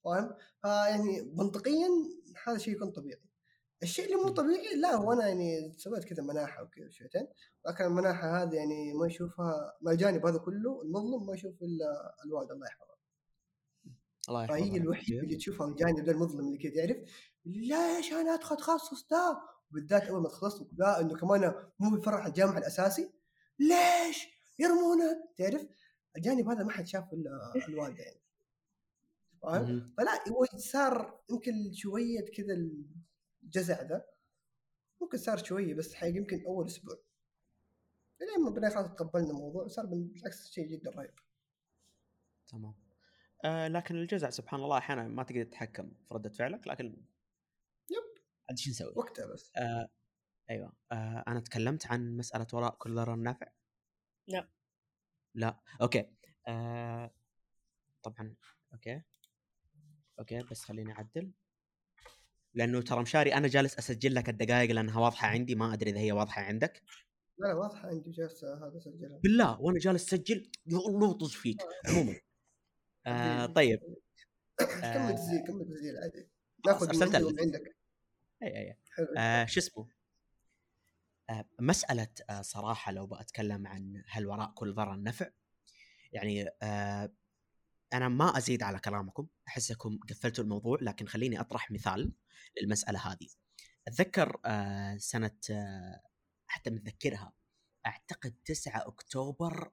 فاهم؟ 0.04 0.34
فيعني 0.62 1.22
منطقيا 1.36 1.88
هذا 2.46 2.58
شيء 2.58 2.74
يكون 2.74 2.90
طبيعي. 2.90 3.20
الشيء 3.82 4.04
اللي 4.04 4.16
مو 4.16 4.28
طبيعي 4.28 4.74
لا 4.76 4.94
هو 4.94 5.12
أنا 5.12 5.28
يعني 5.28 5.74
سويت 5.76 6.04
كذا 6.04 6.22
مناحة 6.22 6.62
وكذا 6.62 6.88
شويتين 6.90 7.26
لكن 7.68 7.84
المناحة 7.84 8.42
هذه 8.42 8.54
يعني 8.54 8.92
ما 8.94 9.06
يشوفها 9.06 9.76
مع 9.80 9.92
الجانب 9.92 10.26
هذا 10.26 10.38
كله 10.38 10.82
المظلم 10.82 11.26
ما 11.26 11.34
يشوف 11.34 11.62
إلا 11.62 12.14
الوالد 12.26 12.50
الله 12.50 12.66
يحفظه 12.66 12.94
الله 14.28 14.42
يحفظها 14.44 14.58
فهي 14.58 14.70
لك. 14.70 14.82
الوحيدة 14.82 15.20
اللي 15.20 15.36
تشوفها 15.36 15.68
الجانب 15.68 16.04
ده 16.04 16.12
المظلم 16.12 16.46
اللي 16.46 16.58
كذا 16.58 16.74
يعرف 16.84 16.96
ليش 17.44 18.12
أنا 18.12 18.34
أدخل 18.34 18.56
تخصص 18.56 19.08
ده؟ 19.08 19.42
وبالذات 19.70 20.02
أول 20.02 20.22
ما 20.22 20.28
تخلصت 20.28 20.68
لا 20.78 21.00
إنه 21.00 21.16
كمان 21.16 21.54
مو 21.78 21.96
بيفرح 21.96 22.26
الجامعة 22.26 22.58
الأساسي. 22.58 23.12
ليش؟ 23.58 24.26
يرمونك 24.58 25.18
تعرف؟ 25.36 25.66
الجانب 26.16 26.48
هذا 26.48 26.64
ما 26.64 26.70
حد 26.70 26.86
شافه 26.86 27.12
إلا 27.12 27.52
الوالدة 27.68 28.02
يعني. 28.02 28.20
فاهم. 29.42 29.94
فلا 29.98 30.28
هو 30.28 30.44
صار 30.56 31.20
يمكن 31.30 31.72
شوية 31.72 32.30
كذا 32.36 32.54
الجزع 33.42 33.82
ده. 33.82 34.06
ممكن 35.00 35.18
صار 35.18 35.44
شوية 35.44 35.74
بس 35.74 35.94
حقيقة 35.94 36.16
يمكن 36.16 36.44
أول 36.46 36.66
أسبوع. 36.66 36.96
لين 38.20 38.60
ما 38.62 38.70
خلاص 38.70 38.86
تقبلنا 38.86 39.30
الموضوع 39.30 39.68
صار 39.68 39.86
بالعكس 39.86 40.50
شيء 40.50 40.66
جدا 40.66 40.90
رهيب. 40.90 41.14
تمام. 42.46 42.74
آه 43.44 43.68
لكن 43.68 43.94
الجزع 43.96 44.30
سبحان 44.30 44.60
الله 44.60 44.78
أحيانا 44.78 45.08
ما 45.08 45.22
تقدر 45.22 45.44
تتحكم 45.44 45.92
في 46.08 46.14
ردة 46.14 46.30
فعلك 46.30 46.66
لكن. 46.66 47.09
عاد 48.50 48.58
شو 48.58 48.70
نسوي؟ 48.70 48.92
وقتها 48.96 49.26
بس. 49.26 49.52
آه 49.56 49.88
أيوه. 50.50 50.72
آه 50.92 51.24
أنا 51.28 51.40
تكلمت 51.40 51.86
عن 51.86 52.16
مسألة 52.16 52.46
وراء 52.52 52.74
كل 52.74 52.94
ضرر 52.94 53.16
نافع؟ 53.16 53.46
لا. 54.28 54.48
لا. 55.34 55.60
okay. 55.82 56.06
آه 56.48 57.10
طبعا. 58.02 58.34
okay. 58.72 59.02
okay 60.18 60.42
بس 60.50 60.64
خليني 60.64 60.92
أعدل. 60.92 61.32
لأنه 62.54 62.82
ترى 62.82 63.02
مشاري 63.02 63.34
أنا 63.34 63.48
جالس 63.48 63.78
أسجل 63.78 64.14
لك 64.14 64.28
الدقائق 64.28 64.70
لأنها 64.70 65.00
واضحة 65.00 65.28
عندي 65.28 65.54
ما 65.54 65.74
أدري 65.74 65.90
إذا 65.90 65.98
هي 65.98 66.12
واضحة 66.12 66.42
عندك. 66.42 66.82
لا 67.38 67.46
لا 67.46 67.54
واضحة 67.54 67.88
عندي 67.88 68.10
جالس 68.10 68.44
هذا 68.44 68.78
سجلها 68.78 69.18
بالله 69.18 69.60
وأنا 69.60 69.78
جالس 69.78 70.14
أسجل 70.14 70.50
يا 70.66 70.78
الله 70.78 71.12
طز 71.12 71.32
فيك. 71.32 71.62
عموما. 71.86 72.20
آه 73.06 73.46
طيب. 73.46 73.80
كمل 74.58 75.14
تسجيل 75.14 75.46
كمل 75.46 75.66
تسجيل 75.68 75.96
عادي 76.02 76.28
ناخذ. 76.66 77.24
ومن 77.26 77.40
عندك. 77.40 77.79
أي 78.42 78.58
أي 78.58 78.76
آه 79.18 79.46
شو 79.46 79.60
اسمه؟ 79.60 79.88
آه 81.30 81.44
مسألة 81.60 82.08
آه 82.30 82.42
صراحة 82.42 82.92
لو 82.92 83.06
بأتكلم 83.06 83.66
عن 83.66 84.02
هل 84.08 84.26
وراء 84.26 84.52
كل 84.54 84.74
ضرر 84.74 85.02
نفع 85.02 85.30
يعني 86.12 86.48
آه 86.62 87.12
أنا 87.92 88.08
ما 88.08 88.38
أزيد 88.38 88.62
على 88.62 88.78
كلامكم 88.78 89.26
احسكم 89.48 89.98
قفلتوا 90.08 90.44
الموضوع 90.44 90.78
لكن 90.82 91.06
خليني 91.06 91.40
أطرح 91.40 91.70
مثال 91.70 92.12
للمسألة 92.62 92.98
هذه. 93.12 93.28
أتذكر 93.88 94.40
آه 94.44 94.96
سنة 94.96 95.36
آه 95.50 96.02
حتى 96.46 96.70
متذكرها 96.70 97.32
أعتقد 97.86 98.34
9 98.44 98.88
أكتوبر 98.88 99.72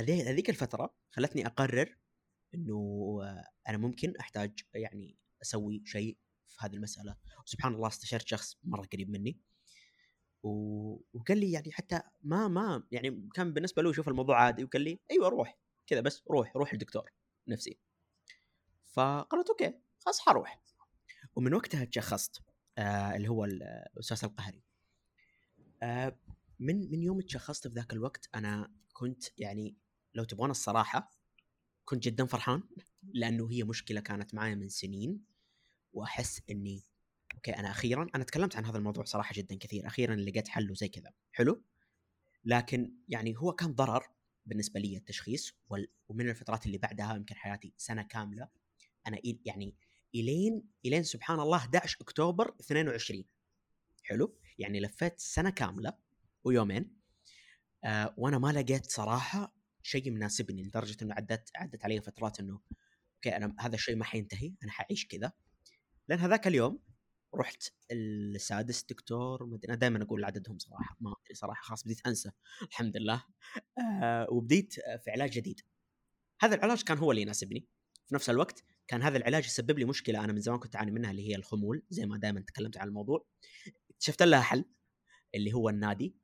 هذيك 0.10 0.50
الفترة 0.50 0.96
خلتني 1.12 1.46
أقرر 1.48 1.98
إنه 2.56 3.20
أنا 3.70 3.78
ممكن 3.78 4.14
أحتاج 4.20 4.60
يعني 4.74 5.18
أسوي 5.42 5.84
شيء 5.86 6.18
في 6.48 6.58
هذه 6.66 6.74
المسألة. 6.74 7.16
وسبحان 7.46 7.74
الله 7.74 7.88
استشرت 7.88 8.28
شخص 8.28 8.58
مرة 8.64 8.88
قريب 8.94 9.10
مني. 9.10 9.40
وقال 10.44 11.38
لي 11.38 11.52
يعني 11.52 11.72
حتى 11.72 12.02
ما 12.24 12.48
ما 12.48 12.84
يعني 12.92 13.30
كان 13.34 13.54
بالنسبة 13.54 13.82
له 13.82 13.90
يشوف 13.90 14.08
الموضوع 14.08 14.42
عادي 14.42 14.64
وقال 14.64 14.82
لي 14.82 15.00
أيوه 15.12 15.30
روح 15.30 15.58
كذا 15.88 16.02
بس 16.02 16.24
روح 16.32 16.56
روح 16.56 16.74
الدكتور 16.74 17.12
نفسي. 17.48 17.80
فقلت 18.84 19.50
أوكي 19.50 19.74
خلاص 20.00 20.20
حروح. 20.20 20.62
ومن 21.36 21.54
وقتها 21.54 21.86
تشخصت 21.86 22.42
آه 22.78 23.16
اللي 23.16 23.28
هو 23.28 23.46
الأستاذ 23.46 24.20
القهري. 24.24 24.65
آه 25.84 26.18
من 26.60 26.92
من 26.92 27.04
يوم 27.04 27.22
تشخصت 27.22 27.68
في 27.68 27.74
ذاك 27.74 27.94
الوقت 27.94 28.30
أنا 28.36 28.72
كنت 28.94 29.24
يعني 29.38 29.76
لو 30.14 30.24
تبغون 30.24 30.52
الصراحة 30.52 31.12
كنت 31.86 32.04
جدا 32.04 32.26
فرحان 32.26 32.64
لأنه 33.04 33.52
هي 33.52 33.64
مشكلة 33.64 34.02
كانت 34.02 34.34
معي 34.34 34.56
من 34.56 34.70
سنين 34.70 35.22
وأحس 35.94 36.42
إني 36.50 36.84
أوكي 37.36 37.52
أنا 37.52 37.72
أخيرا 37.72 38.08
أنا 38.16 38.24
تكلمت 38.24 38.56
عن 38.56 38.66
هذا 38.66 38.78
الموضوع 38.78 39.04
صراحة 39.04 39.34
جدا 39.36 39.56
كثير 39.56 39.88
أخيرا 39.88 40.16
لقيت 40.16 40.48
حل 40.48 40.72
وزي 40.72 40.88
كذا 40.88 41.12
حلو؟ 41.32 41.64
لكن 42.46 42.94
يعني 43.08 43.36
هو 43.38 43.52
كان 43.54 43.74
ضرر 43.74 44.08
بالنسبة 44.46 44.80
لي 44.80 44.98
التشخيص 44.98 45.54
ومن 46.10 46.30
الفترات 46.30 46.66
اللي 46.66 46.78
بعدها 46.78 47.16
يمكن 47.16 47.36
حياتي 47.36 47.74
سنة 47.78 48.04
كاملة 48.04 48.48
أنا 49.08 49.18
يعني 49.46 49.76
إلين 50.16 50.64
إلين 50.86 51.04
سبحان 51.04 51.40
الله 51.40 51.58
11 51.58 51.98
أكتوبر 52.02 52.56
22 52.60 53.26
حلو؟ 54.04 54.36
يعني 54.60 54.80
لفيت 54.80 55.20
سنة 55.20 55.50
كاملة 55.50 55.94
ويومين 56.44 56.98
آه 57.84 58.16
وأنا 58.18 58.38
ما 58.38 58.52
لقيت 58.52 58.92
صراحة 58.92 59.56
شيء 59.84 60.12
مناسبني 60.12 60.64
لدرجة 60.64 60.98
إنه 61.02 61.14
عدت 61.14 61.50
عدت 61.56 61.86
علي 61.86 62.02
فترات 62.02 62.40
إنه 62.40 62.62
okay 63.16 63.38
أنا 63.38 63.56
هذا 63.60 63.76
الشيء 63.76 63.96
ما 63.96 64.06
حينتهي 64.06 64.54
أنا 64.64 64.72
حعيش 64.72 65.08
كذا. 65.08 65.32
لأن 66.08 66.20
هذاك 66.20 66.48
اليوم 66.48 66.80
رحت 67.36 67.64
السادس 67.92 68.84
دكتور 68.84 69.60
أنا 69.66 69.76
دائما 69.76 70.04
أقول 70.04 70.26
عددهم 70.26 70.58
صراحة 70.58 70.98
ما 71.00 71.14
أدري 71.24 71.36
صراحة 71.36 71.62
خلاص 71.64 71.84
بديت 71.84 72.08
أنسى 72.08 72.32
الحمد 72.62 72.98
لله. 72.98 73.24
آه 74.04 74.28
وبديت 74.32 74.74
في 74.74 75.12
علاج 75.12 75.32
جديد. 75.32 75.62
هذا 76.42 76.56
العلاج 76.56 76.82
كان 76.84 76.98
هو 76.98 77.12
اللي 77.12 77.22
يناسبني. 77.22 77.68
في 78.08 78.16
نفس 78.16 78.30
الوقت 78.30 78.64
كان 78.88 79.02
هذا 79.02 79.18
العلاج 79.18 79.46
يسبب 79.46 79.80
لي 79.80 79.86
مشكلة 79.86 80.24
أنا 80.24 80.34
من 80.34 80.42
زمان 80.42 80.60
كنت 80.60 80.76
أعاني 80.76 80.92
منها 80.92 81.12
اللي 81.12 81.30
هي 81.30 81.36
الخمول 81.36 81.84
زي 81.90 82.06
ما 82.06 82.18
دائما 82.18 82.42
تكلمت 82.42 82.78
عن 82.78 82.88
الموضوع. 82.88 83.26
اكتشفت 83.96 84.24
لها 84.24 84.42
حل 84.42 84.66
اللي 85.36 85.54
هو 85.54 85.70
النادي 85.70 86.16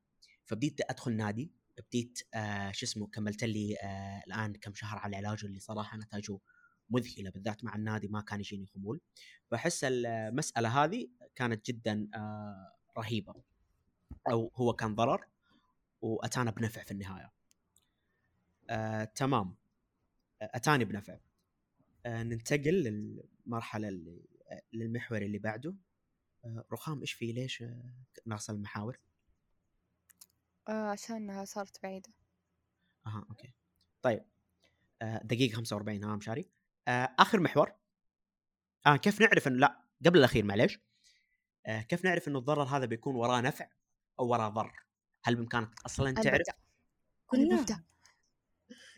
فبديت 0.44 0.80
أدخل 0.90 1.12
نادي 1.16 1.52
بديت 1.78 2.18
آه 2.34 2.72
شو 2.72 2.86
اسمه 2.86 3.06
كملت 3.06 3.44
لي 3.44 3.76
آه 3.82 4.22
الآن 4.26 4.52
كم 4.52 4.74
شهر 4.74 4.98
على 4.98 5.18
العلاج 5.18 5.44
اللي 5.44 5.58
صراحة 5.58 5.96
نتائجه 5.98 6.38
مذهلة 6.90 7.30
بالذات 7.30 7.64
مع 7.64 7.74
النادي 7.76 8.08
ما 8.08 8.20
كان 8.20 8.40
يجيني 8.40 8.66
خمول. 8.66 9.00
فاحس 9.50 9.84
المسألة 9.84 10.84
هذه 10.84 11.08
كانت 11.34 11.66
جدا 11.66 12.08
آه 12.14 12.72
رهيبة. 12.98 13.34
أو 14.30 14.52
هو 14.54 14.72
كان 14.72 14.94
ضرر 14.94 15.26
وأتانا 16.02 16.50
بنفع 16.50 16.82
في 16.84 16.90
النهاية. 16.90 17.32
آه 18.70 19.04
تمام. 19.04 19.56
أتاني 20.42 20.84
بنفع. 20.84 21.18
آه 22.06 22.22
ننتقل 22.22 22.74
للمرحلة 22.74 23.88
اللي 23.88 24.22
آه، 24.50 24.62
للمحور 24.72 25.22
اللي 25.22 25.38
بعده. 25.38 25.74
رخام. 26.72 27.00
إيش 27.00 27.12
في 27.12 27.32
ليش؟ 27.32 27.62
آه 27.62 27.92
ناقص 28.26 28.50
المحاور؟ 28.50 28.98
آه 30.68 30.90
عشانها 30.90 31.44
صارت 31.44 31.82
بعيدة. 31.82 32.10
أها 33.06 33.26
أوكي. 33.30 33.54
طيب. 34.02 34.24
آه 35.02 35.20
دقيقة 35.24 35.56
45 35.56 36.04
ها 36.04 36.16
مشاري. 36.16 36.48
آه 36.88 37.14
آخر 37.18 37.40
محور. 37.40 37.72
آه 38.86 38.96
كيف 38.96 39.20
نعرف 39.20 39.48
انه 39.48 39.56
لا 39.56 39.82
قبل 40.06 40.18
الأخير 40.18 40.44
معليش. 40.44 40.78
آه 41.66 41.82
كيف 41.82 42.04
نعرف 42.04 42.28
انه 42.28 42.38
الضرر 42.38 42.62
هذا 42.62 42.84
بيكون 42.84 43.14
وراه 43.14 43.40
نفع 43.40 43.68
أو 44.20 44.26
وراه 44.26 44.48
ضر؟ 44.48 44.84
هل 45.24 45.36
بإمكانك 45.36 45.80
أصلا 45.86 46.12
تعرف؟ 46.12 46.48
أنا 47.34 47.60
ببدأ. 47.60 47.84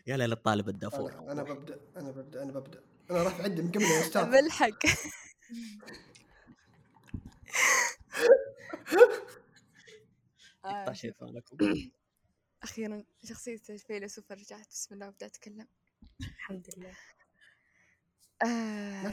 يا 0.07 0.17
ليل 0.17 0.31
الطالب 0.31 0.69
الدافور. 0.69 1.13
أنا 1.13 1.31
أنا 1.31 1.43
ببدأ. 1.43 1.79
أنا 1.97 2.11
ببدأ. 2.11 2.43
أنا 2.43 2.51
ببدأ. 2.51 2.83
أنا 3.11 3.23
رافع 3.23 3.43
عندي 3.43 3.61
من 3.61 3.71
قبل 3.71 3.83
يا 3.83 4.01
أستاذ. 4.01 4.29
بالحق 4.31 4.79
آه، 10.65 10.93
شيطانكم 10.93 11.57
أخيرا 12.63 13.03
شخصية 13.23 13.61
الفيلسوف 13.69 14.31
رجعت 14.31 14.67
بسم 14.67 14.93
الله 14.95 15.07
وبدأت 15.07 15.35
أتكلم. 15.35 15.67
الحمد 16.21 16.67
لله. 16.77 16.93
آه. 18.43 19.11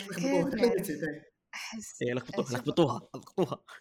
أحس 1.55 2.03
إيه، 2.03 2.15
لخبطوها 2.15 2.53
لخبطوها 2.53 3.01
لخبطوها. 3.15 3.65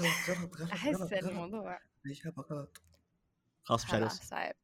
غلط 0.00 0.30
غلط 0.30 0.72
غلط 0.72 1.00
غلط 1.00 1.12
الموضوع 1.12 1.80
الاجابه 2.06 2.42
غلط؟ 2.42 2.82
خلاص 3.62 3.84
خلاص 3.84 4.20
بس 4.20 4.26
صعب. 4.28 4.54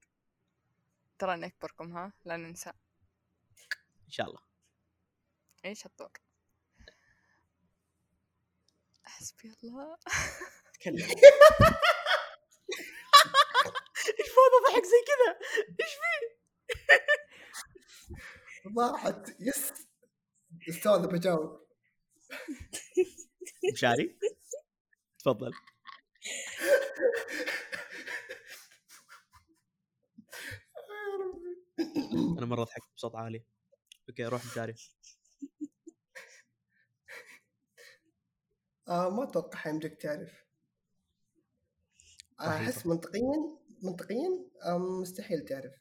ترى 1.18 1.36
نكبركم 1.36 1.97
ها؟ 1.97 2.12
لا 2.24 2.36
ننسى. 2.36 2.70
إن 4.05 4.11
شاء 4.11 4.26
الله. 4.26 4.41
إيش 5.64 5.86
الطوق؟ 5.86 6.12
حسبي 9.09 9.52
الله. 9.64 9.98
تكلم 10.74 10.96
إيش 14.18 14.28
فاضي 14.28 14.59
ضحك 14.68 14.84
زي 14.84 15.02
كذا 15.06 15.30
إيش 15.80 15.92
ضاعت 18.76 19.28
يس. 19.40 19.72
أستاذ 20.68 21.06
بجاوب 21.06 21.68
مشاري 23.72 24.18
تفضل. 25.18 25.52
أنا 32.38 32.46
مرة 32.46 32.64
ضحكت 32.64 32.94
بصوت 32.96 33.14
عالي. 33.14 33.44
أوكي 34.09 34.24
روح 34.24 34.46
مشاري 34.46 34.74
آه 38.89 39.11
ما 39.11 39.22
أتوقع 39.24 39.59
حيمديك 39.59 39.95
تعرف. 39.95 40.45
آه، 42.41 42.45
أحس 42.45 42.86
منطقيا 42.86 43.59
منطقيا 43.82 44.28
آه 44.64 44.78
مستحيل 44.78 45.45
تعرف. 45.45 45.74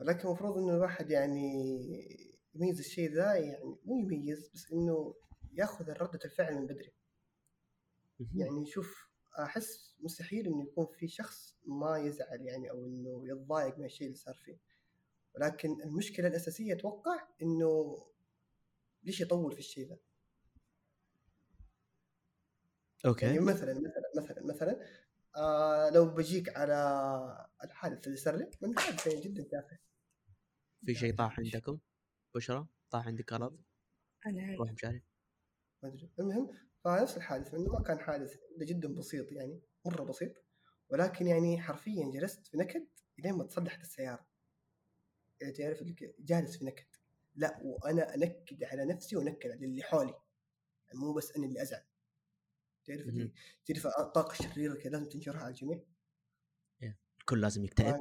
ولكن 0.00 0.28
المفروض 0.28 0.58
إنه 0.58 0.74
الواحد 0.74 1.10
يعني 1.10 1.52
يميز 2.54 2.78
الشيء 2.78 3.12
ذا 3.12 3.34
يعني 3.34 3.64
مو 3.84 3.98
يميز 3.98 4.50
بس 4.54 4.72
إنه 4.72 5.14
ياخذ 5.52 5.90
ردة 5.90 6.20
الفعل 6.24 6.54
من 6.54 6.66
بدري. 6.66 6.92
يعني 8.34 8.66
شوف 8.66 9.08
أحس 9.38 9.94
مستحيل 10.00 10.46
إنه 10.46 10.62
يكون 10.62 10.86
في 10.86 11.08
شخص 11.08 11.56
ما 11.66 11.98
يزعل 11.98 12.40
يعني 12.40 12.70
أو 12.70 12.84
إنه 12.86 13.28
يتضايق 13.28 13.78
من 13.78 13.84
الشيء 13.84 14.06
اللي 14.06 14.18
صار 14.18 14.34
فيه. 14.34 14.58
ولكن 15.34 15.82
المشكلة 15.82 16.28
الأساسية 16.28 16.74
أتوقع 16.74 17.28
إنه 17.42 18.02
ليش 19.04 19.20
يطول 19.20 19.52
في 19.52 19.58
الشيء 19.58 19.88
ذا؟ 19.88 19.98
يعني 23.04 23.38
okay 23.38 23.40
مثلا 23.40 23.74
مثلا 23.74 24.10
مثلا 24.16 24.46
مثلا 24.46 24.80
آه 25.36 25.90
لو 25.90 26.14
بجيك 26.14 26.56
على 26.56 27.48
الحادث 27.64 28.06
اللي 28.06 28.16
صار 28.16 28.36
لي 28.36 28.50
من 28.62 28.78
حادث 28.78 29.06
يعني 29.06 29.20
جدا 29.20 29.42
تافه 29.42 29.78
في 30.86 30.94
شيء 30.94 31.16
طاح 31.16 31.38
عندكم؟ 31.38 31.78
بشرى 32.34 32.66
طاح 32.90 33.06
عندك 33.06 33.32
غلط؟ 33.32 33.54
أنا 34.26 34.56
روح 34.58 34.72
مشاري. 34.72 35.02
ما 35.82 35.88
أدري. 35.88 36.10
المهم 36.18 36.50
فنفس 36.84 37.16
الحادث 37.16 37.54
إنه 37.54 37.72
ما 37.72 37.82
كان 37.82 37.98
حادث 37.98 38.36
جدا 38.58 38.94
بسيط 38.94 39.32
يعني 39.32 39.62
مرة 39.86 40.04
بسيط. 40.04 40.32
ولكن 40.88 41.26
يعني 41.26 41.60
حرفيا 41.60 42.10
جلست 42.14 42.46
في 42.46 42.56
نكد 42.56 42.86
لين 43.18 43.34
ما 43.34 43.44
تصلحت 43.44 43.80
السيارة. 43.80 44.26
يعني 45.40 45.52
تعرف 45.52 45.82
جالس 46.18 46.56
في 46.56 46.64
نكد. 46.64 46.86
لا 47.34 47.60
وأنا 47.62 48.14
أنكد 48.14 48.64
على 48.64 48.84
نفسي 48.84 49.16
وأنكد 49.16 49.50
على 49.50 49.64
اللي 49.66 49.82
حولي. 49.82 50.14
يعني 50.86 50.98
مو 50.98 51.12
بس 51.12 51.36
أنا 51.36 51.46
اللي 51.46 51.62
أزعل. 51.62 51.82
تعرف 52.84 53.08
اللي. 53.08 53.32
تعرف 53.66 53.86
الطاقه 53.86 54.32
الشريره 54.32 54.74
كذا 54.74 54.90
لازم 54.90 55.08
تنشرها 55.08 55.40
على 55.40 55.48
الجميع؟ 55.48 55.80
الكل 57.20 57.40
لازم 57.40 57.64
يكتئب؟ 57.64 58.00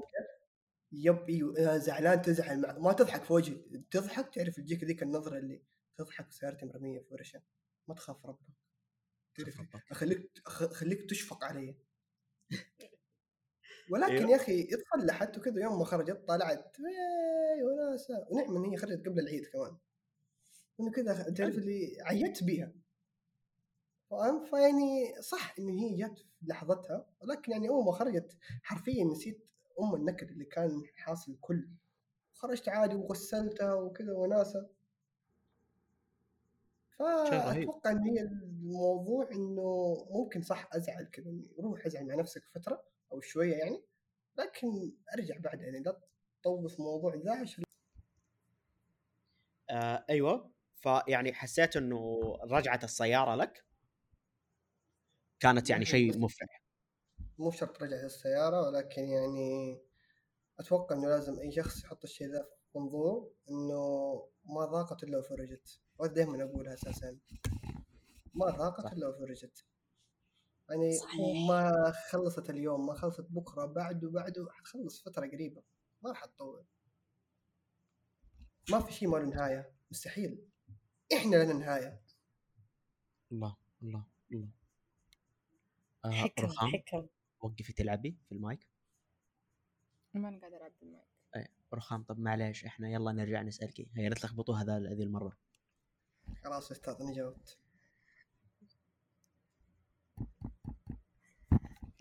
يب 0.92 1.30
إيوه 1.30 1.58
إذا 1.58 1.78
زعلان 1.78 2.22
تزعل 2.22 2.62
مع... 2.62 2.78
ما 2.78 2.94
تضحك 2.94 3.24
في 3.24 3.34
وجهي 3.34 3.56
تضحك 3.92 4.34
تعرف 4.36 4.56
تجيك 4.56 4.84
ذيك 4.84 5.04
النظرة 5.04 5.38
اللي 5.38 5.64
تضحك 5.98 6.28
وسيارتي 6.28 6.66
مرمية 6.66 7.00
في 7.00 7.14
ورشة. 7.14 7.42
ما 7.88 7.96
تخاف 7.96 8.26
ربك. 8.26 8.48
تعرف. 9.36 9.62
أخليك 9.92 10.32
أخليك 10.48 11.10
تشفق 11.10 11.44
علي 11.44 11.76
ولكن 13.92 14.14
أيوه. 14.14 14.32
يا 14.32 14.36
أخي 14.36 14.68
اتصلحت 14.74 15.38
وكذا. 15.38 15.62
يوم 15.64 15.80
ما 15.80 15.86
خرجت 15.86 16.24
طلعت 16.28 16.78
"إيه، 16.80 17.64
وناسة. 17.64 18.28
ونعم 18.30 18.56
ان 18.66 18.72
هي 18.72 18.78
خرجت 18.78 19.06
قبل 19.08 19.20
العيد 19.20 19.46
كمان. 19.46 19.78
انه 20.80 20.92
كذا 20.92 21.30
تعرف 21.30 21.58
اللي 21.58 21.98
عيت 22.02 22.44
بيها. 22.44 22.74
فاهم 24.14 24.46
فيعني 24.46 25.22
صح 25.22 25.56
إن 25.60 25.70
هي 25.70 25.96
جت 25.96 26.18
في 26.20 26.46
لحظتها 26.48 27.06
ولكن 27.22 27.52
يعني 27.52 27.70
أول 27.70 27.86
ما 27.86 27.92
خرجت 27.92 28.38
حرفيا 28.64 29.04
نسيت 29.04 29.46
أم 29.80 29.96
النكد 29.96 30.30
اللي 30.32 30.46
كان 30.46 30.84
حاصل 30.96 31.38
كل 31.42 31.70
خرجت 32.34 32.70
عادي 32.70 32.96
وغسلتها 32.96 33.74
وكذا 33.74 34.14
وناسة. 34.14 34.70
فأتوقع 37.00 37.92
إن 37.92 38.04
هي 38.04 38.22
الموضوع 38.22 39.32
إنه 39.32 39.98
ممكن 40.12 40.42
صح 40.42 40.70
أزعل 40.74 41.04
كذا 41.06 41.32
روح 41.60 41.86
أزعل 41.86 42.08
مع 42.08 42.16
نفسك 42.16 42.44
فترة 42.56 42.84
أو 43.12 43.22
شوية 43.22 43.56
يعني 43.56 43.84
لكن 44.38 44.94
أرجع 45.14 45.38
بعدها 45.38 45.66
يعني 45.66 45.80
لا 45.80 46.00
تطوف 46.42 46.80
موضوع 46.80 47.16
ذا 47.16 47.32
عشان 47.32 47.64
آه 49.70 50.06
أيوه. 50.10 50.52
فيعني 50.76 51.34
حسيت 51.34 51.78
إنه 51.78 52.20
رجعه 52.44 52.80
السيارة 52.84 53.36
لك. 53.36 53.73
كانت 55.44 55.70
يعني 55.70 55.86
شيء 55.86 56.20
مفرح. 56.20 56.64
مو 57.40 57.52
شرط 57.52 57.84
رجعت 57.84 58.04
السيارة 58.04 58.62
ولكن 58.62 59.02
يعني 59.02 59.82
أتوقع 60.60 60.96
إنه 60.96 61.10
لازم 61.10 61.40
أي 61.40 61.52
شخص 61.52 61.84
يحط 61.84 62.04
الشيء 62.04 62.28
ذا 62.28 62.50
في 62.74 62.80
منظور 62.80 63.34
إنه 63.50 63.78
ما 64.46 64.66
ضاقت 64.66 65.04
إلا 65.04 65.18
وفرجت. 65.18 65.82
وأنا 65.98 66.14
دائما 66.14 66.44
أقولها 66.44 66.74
أساسا. 66.74 67.18
ما. 68.34 68.50
ضاقت 68.50 68.94
إلا 68.94 69.08
وفرجت. 69.08 69.66
يعني 70.70 70.98
صحيح. 70.98 71.48
ما 71.48 71.92
خلصت 72.10 72.50
اليوم 72.50 72.86
ما 72.86 72.94
خلصت 72.94 73.26
بكرة 73.30 73.66
بعده 73.66 74.10
بعده 74.10 74.48
حتخلص 74.52 75.02
فترة 75.02 75.28
قريبة. 75.28 75.64
ما 76.02 76.10
راح 76.10 76.26
تطول. 76.26 76.66
ما 78.70 78.80
في 78.80 78.94
شيء 78.94 79.08
ما 79.10 79.18
له 79.18 79.26
نهاية. 79.26 79.74
مستحيل. 79.92 80.50
إحنا 81.14 81.36
لنا 81.36 81.54
نهاية. 81.54 82.04
الله 83.32 83.58
الله 83.82 84.06
الله. 84.32 84.63
حكم 86.12 86.46
رخام. 86.46 86.70
حكم. 86.70 87.08
وقفي 87.42 87.74
تلعبي 87.74 88.18
في 88.26 88.32
المايك. 88.32 88.68
ما 90.14 90.30
أنا 90.30 90.40
قاعدة 90.40 90.58
العب 90.58 90.72
بالمايك 90.82 91.14
رخام. 91.74 92.04
طب 92.04 92.20
معليش 92.20 92.66
إحنا 92.66 92.90
يلا 92.90 93.12
نرجع 93.12 93.42
نسالك 93.42 93.88
هي 93.96 94.10
لا 94.10 94.16
تلخبطوا 94.16 94.56
هذا 94.56 94.78
هذه 94.78 95.04
المرة. 95.04 95.38
خلاص 96.44 96.72
يا 96.72 96.76
أستاذ 96.76 96.96
أنا 97.02 97.14
جاوبت. 97.14 97.58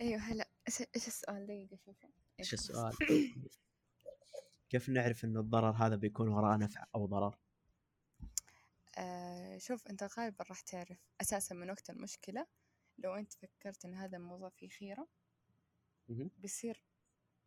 أيوه 0.00 0.20
هلا. 0.20 0.48
إيش 0.68 0.82
إيش 0.96 1.08
السؤال؟ 1.08 1.46
دقيقة 1.46 1.76
شوفه 1.76 2.08
إيش 2.40 2.54
السؤال؟ 2.54 2.92
كيف 4.70 4.88
نعرف 4.88 5.24
إن 5.24 5.36
الضرر 5.36 5.70
هذا 5.70 5.96
بيكون 5.96 6.28
وراء 6.28 6.58
نفع 6.58 6.86
أو 6.94 7.06
ضرر؟ 7.06 7.38
آه 8.98 9.58
شوف 9.58 9.86
أنت 9.88 10.02
غالبا 10.18 10.44
راح 10.44 10.60
تعرف 10.60 10.98
أساسا 11.20 11.54
من 11.54 11.70
وقت 11.70 11.90
المشكلة 11.90 12.46
لو 12.98 13.14
أنت 13.14 13.32
فكرت 13.32 13.84
إن 13.84 13.94
هذا 13.94 14.16
الموضوع 14.16 14.48
فيه 14.48 14.68
مهم. 16.08 16.30
بيصير 16.38 16.84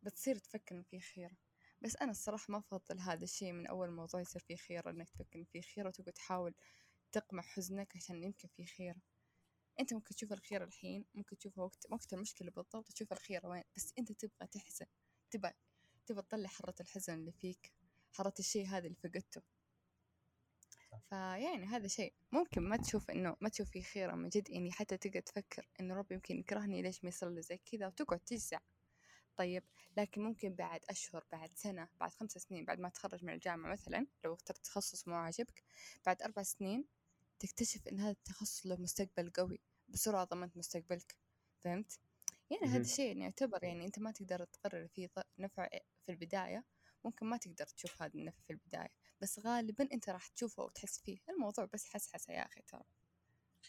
بتصير 0.02 0.38
تفكر 0.38 0.74
إن 0.74 0.82
فيه 0.82 1.00
خيرة. 1.00 1.36
بس 1.82 1.96
أنا 1.96 2.10
الصراحة 2.10 2.44
ما 2.48 2.58
أفضل 2.58 3.00
هذا 3.00 3.24
الشيء 3.24 3.52
من 3.52 3.66
أول 3.66 3.90
موضوع 3.90 4.20
يصير 4.20 4.42
فيه 4.42 4.56
خيرة 4.56 4.90
إنك 4.90 5.10
تفكر 5.10 5.38
إن 5.38 5.44
فيه 5.44 5.60
خيرة 5.60 5.88
وتقعد 5.88 6.12
تحاول 6.12 6.54
تقمع 7.12 7.42
حزنك 7.42 7.96
عشان 7.96 8.22
يمكن 8.22 8.48
فيه 8.48 8.64
خيرة. 8.64 9.00
أنت 9.80 9.94
ممكن 9.94 10.14
تشوف 10.14 10.32
الخيرة 10.32 10.64
الحين 10.64 11.04
ممكن 11.14 11.38
تشوفها 11.38 11.64
وقت 11.64 11.86
وقت 11.90 12.12
المشكلة 12.12 12.50
بالضبط 12.50 12.92
تشوف 12.92 13.12
الخيرة 13.12 13.48
وين 13.48 13.62
بس 13.76 13.92
أنت 13.98 14.12
تبغى 14.12 14.48
تحزن 14.52 14.86
تبغى 15.30 15.52
تبغى 16.06 16.22
تطلع 16.22 16.48
حرة 16.48 16.74
الحزن 16.80 17.14
اللي 17.14 17.32
فيك 17.32 17.72
حرة 18.12 18.34
الشيء 18.38 18.66
هذا 18.66 18.86
اللي 18.86 18.96
فقدته. 18.96 19.42
فيعني 21.10 21.66
هذا 21.66 21.86
شيء 21.88 22.14
ممكن 22.32 22.62
ما 22.62 22.76
تشوف 22.76 23.10
إنه 23.10 23.36
ما 23.40 23.48
تشوف 23.48 23.70
فيه 23.70 23.82
خيرة 23.82 24.14
من 24.14 24.28
جد 24.28 24.50
يعني 24.50 24.72
حتى 24.72 24.96
تقعد 24.96 25.22
تفكر 25.22 25.68
إنه 25.80 25.94
ربي 25.94 26.14
يمكن 26.14 26.38
يكرهني 26.38 26.82
ليش 26.82 27.04
ما 27.04 27.08
يصير 27.08 27.40
زي 27.40 27.58
كذا 27.58 27.86
وتقعد 27.86 28.20
تجزع 28.20 28.58
طيب 29.36 29.64
لكن 29.96 30.22
ممكن 30.22 30.54
بعد 30.54 30.80
أشهر 30.90 31.24
بعد 31.32 31.50
سنة 31.54 31.88
بعد 32.00 32.10
خمس 32.10 32.32
سنين 32.32 32.64
بعد 32.64 32.80
ما 32.80 32.88
تخرج 32.88 33.24
من 33.24 33.32
الجامعة 33.32 33.72
مثلا 33.72 34.06
لو 34.24 34.34
اخترت 34.34 34.58
تخصص 34.64 35.08
مو 35.08 35.14
عاجبك 35.14 35.64
بعد 36.06 36.22
أربع 36.22 36.42
سنين 36.42 36.84
تكتشف 37.38 37.88
إن 37.88 38.00
هذا 38.00 38.10
التخصص 38.10 38.66
له 38.66 38.76
مستقبل 38.76 39.30
قوي 39.30 39.60
بسرعة 39.88 40.24
ضمنت 40.24 40.56
مستقبلك 40.56 41.16
فهمت؟ 41.60 41.98
يعني. 42.50 42.66
هذا 42.66 42.80
الشيء 42.80 43.06
يعني 43.06 43.20
يعتبر 43.20 43.64
يعني 43.64 43.86
أنت 43.86 43.98
ما 43.98 44.10
تقدر 44.10 44.44
تقرر 44.44 44.88
فيه 44.88 45.08
نفع 45.38 45.68
في 46.06 46.12
البداية 46.12 46.64
ممكن 47.04 47.26
ما 47.26 47.36
تقدر 47.36 47.66
تشوف 47.66 48.02
هذا 48.02 48.14
النفع 48.14 48.42
في 48.46 48.52
البداية 48.52 48.90
بس 49.20 49.38
غالبا 49.38 49.88
أنت 49.92 50.10
راح 50.10 50.26
تشوفه 50.28 50.62
وتحس 50.62 51.00
فيه. 51.00 51.18
الموضوع 51.28 51.64
بس 51.64 51.84
حسحسة 51.84 52.32
يا 52.32 52.46
أخي 52.46 52.62
ترى. 52.62 52.82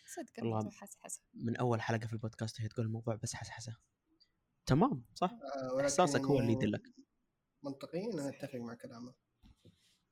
صدق 0.06 0.32
الموضوع 0.40 0.72
حسحسة. 0.72 1.22
من 1.34 1.56
أول 1.58 1.82
حلقة 1.82 2.08
في 2.08 2.14
البودكاست 2.14 2.62
هي 2.62 2.68
تقول 2.68 2.86
الموضوع 2.86 3.16
بس 3.16 3.34
حسحسة. 3.34 3.78
تمام 4.66 5.06
صح؟ 5.16 5.32
آه، 5.32 5.82
إحساسك 5.82 6.22
هو 6.22 6.40
اللي 6.40 6.52
يدلك. 6.54 6.94
منطقيا 7.64 8.14
أنا 8.14 8.30
أتفق 8.30 8.56
مع 8.56 8.74
كلامه. 8.74 9.14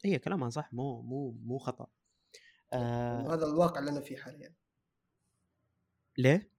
هي 0.05 0.19
كلامها 0.19 0.49
صح. 0.49 0.73
مو 0.73 1.01
مو 1.01 1.31
مو 1.31 1.57
خطأ. 1.57 1.87
آه 2.73 3.25
وهذا 3.25 3.45
الواقع 3.45 3.79
اللي 3.79 3.91
أنا 3.91 4.01
فيه 4.01 4.17
حاليا. 4.17 4.55
ليه؟ 6.17 6.51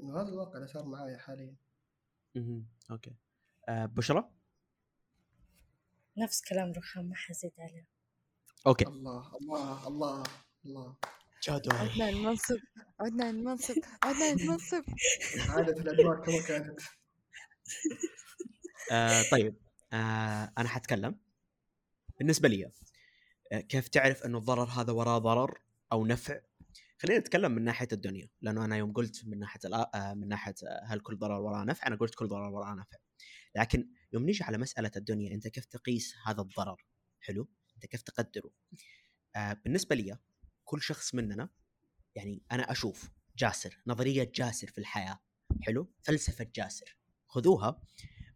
هذا 0.00 0.28
الواقع 0.28 0.56
اللي 0.56 0.68
صار 0.68 0.84
معايا 0.84 1.18
حاليا. 1.18 1.56
مهم. 2.34 2.68
okay. 2.90 3.16
آه 3.68 3.86
بشرى؟ 3.86 4.30
نفس 6.18 6.42
كلام 6.48 6.72
رخام 6.72 7.04
ما 7.04 7.16
حزيد 7.16 7.52
عليه. 7.58 7.86
okay. 8.66 8.86
الله 8.86 9.36
الله 9.36 9.86
الله 9.88 10.22
الله. 10.64 10.96
عدنا 11.48 12.08
المنصب 12.08 12.58
عدنا 13.00 13.30
المنصب 13.30 13.74
عدنا 14.02 14.32
المنصب 14.32 14.84
عادت 15.48 15.78
الأدوار 15.78 16.24
كما 16.24 16.40
كانت. 16.48 16.80
آه 18.92 19.22
طيب. 19.30 19.56
آه 19.92 20.52
أنا 20.58 20.68
حتكلم. 20.68 21.18
بالنسبة 22.18 22.48
لي 22.48 22.72
آه 23.52 23.60
كيف 23.60 23.88
تعرف 23.88 24.22
إنه 24.22 24.38
الضرر 24.38 24.64
هذا 24.64 24.92
وراه 24.92 25.18
ضرر 25.18 25.60
أو 25.92 26.06
نفع؟ 26.06 26.40
خلينا 26.98 27.20
نتكلم 27.20 27.52
من 27.52 27.64
ناحية 27.64 27.88
الدنيا 27.92 28.28
لأنه 28.40 28.64
أنا 28.64 28.76
يوم 28.76 28.92
قلت 28.92 29.24
من 29.26 29.38
ناحية 29.38 29.60
آه 29.94 30.14
من 30.14 30.28
ناحية 30.28 30.54
آه، 30.66 30.84
هل 30.86 31.00
كل 31.00 31.16
ضرر 31.18 31.40
وراه 31.40 31.64
نفع؟ 31.64 31.86
أنا 31.86 31.96
قلت 31.96 32.14
كل 32.14 32.28
ضرر 32.28 32.48
وراه 32.48 32.74
نفع. 32.74 32.98
لكن 33.56 33.88
يوم 34.12 34.24
نيجي 34.24 34.44
على 34.44 34.58
مسألة 34.58 34.90
الدنيا 34.96 35.34
أنت 35.34 35.48
كيف 35.48 35.64
تقيس 35.64 36.14
هذا 36.26 36.40
الضرر؟ 36.42 36.84
حلو؟ 37.20 37.48
أنت 37.74 37.86
كيف 37.86 38.02
تقدره؟ 38.02 38.50
آه 39.36 39.52
بالنسبة 39.52 39.96
لي 39.96 40.18
كل 40.64 40.82
شخص 40.82 41.14
مننا 41.14 41.48
يعني 42.14 42.42
أنا 42.52 42.72
أشوف 42.72 43.10
جاسر 43.36 43.82
نظرية 43.86 44.32
جاسر 44.34 44.66
في 44.68 44.78
الحياة 44.78 45.20
حلو؟ 45.62 45.92
فلسفة 46.02 46.46
جاسر. 46.54 46.96
خذوها. 47.28 47.82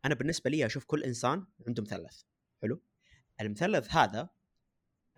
أنا 0.05 0.15
بالنسبة 0.15 0.51
لي 0.51 0.67
أشوف 0.67 0.85
كل 0.85 1.03
إنسان 1.03 1.47
عنده 1.67 1.83
مثلث 1.83 2.23
حلو؟ 2.63 2.83
المثلث 3.41 3.95
هذا 3.95 4.31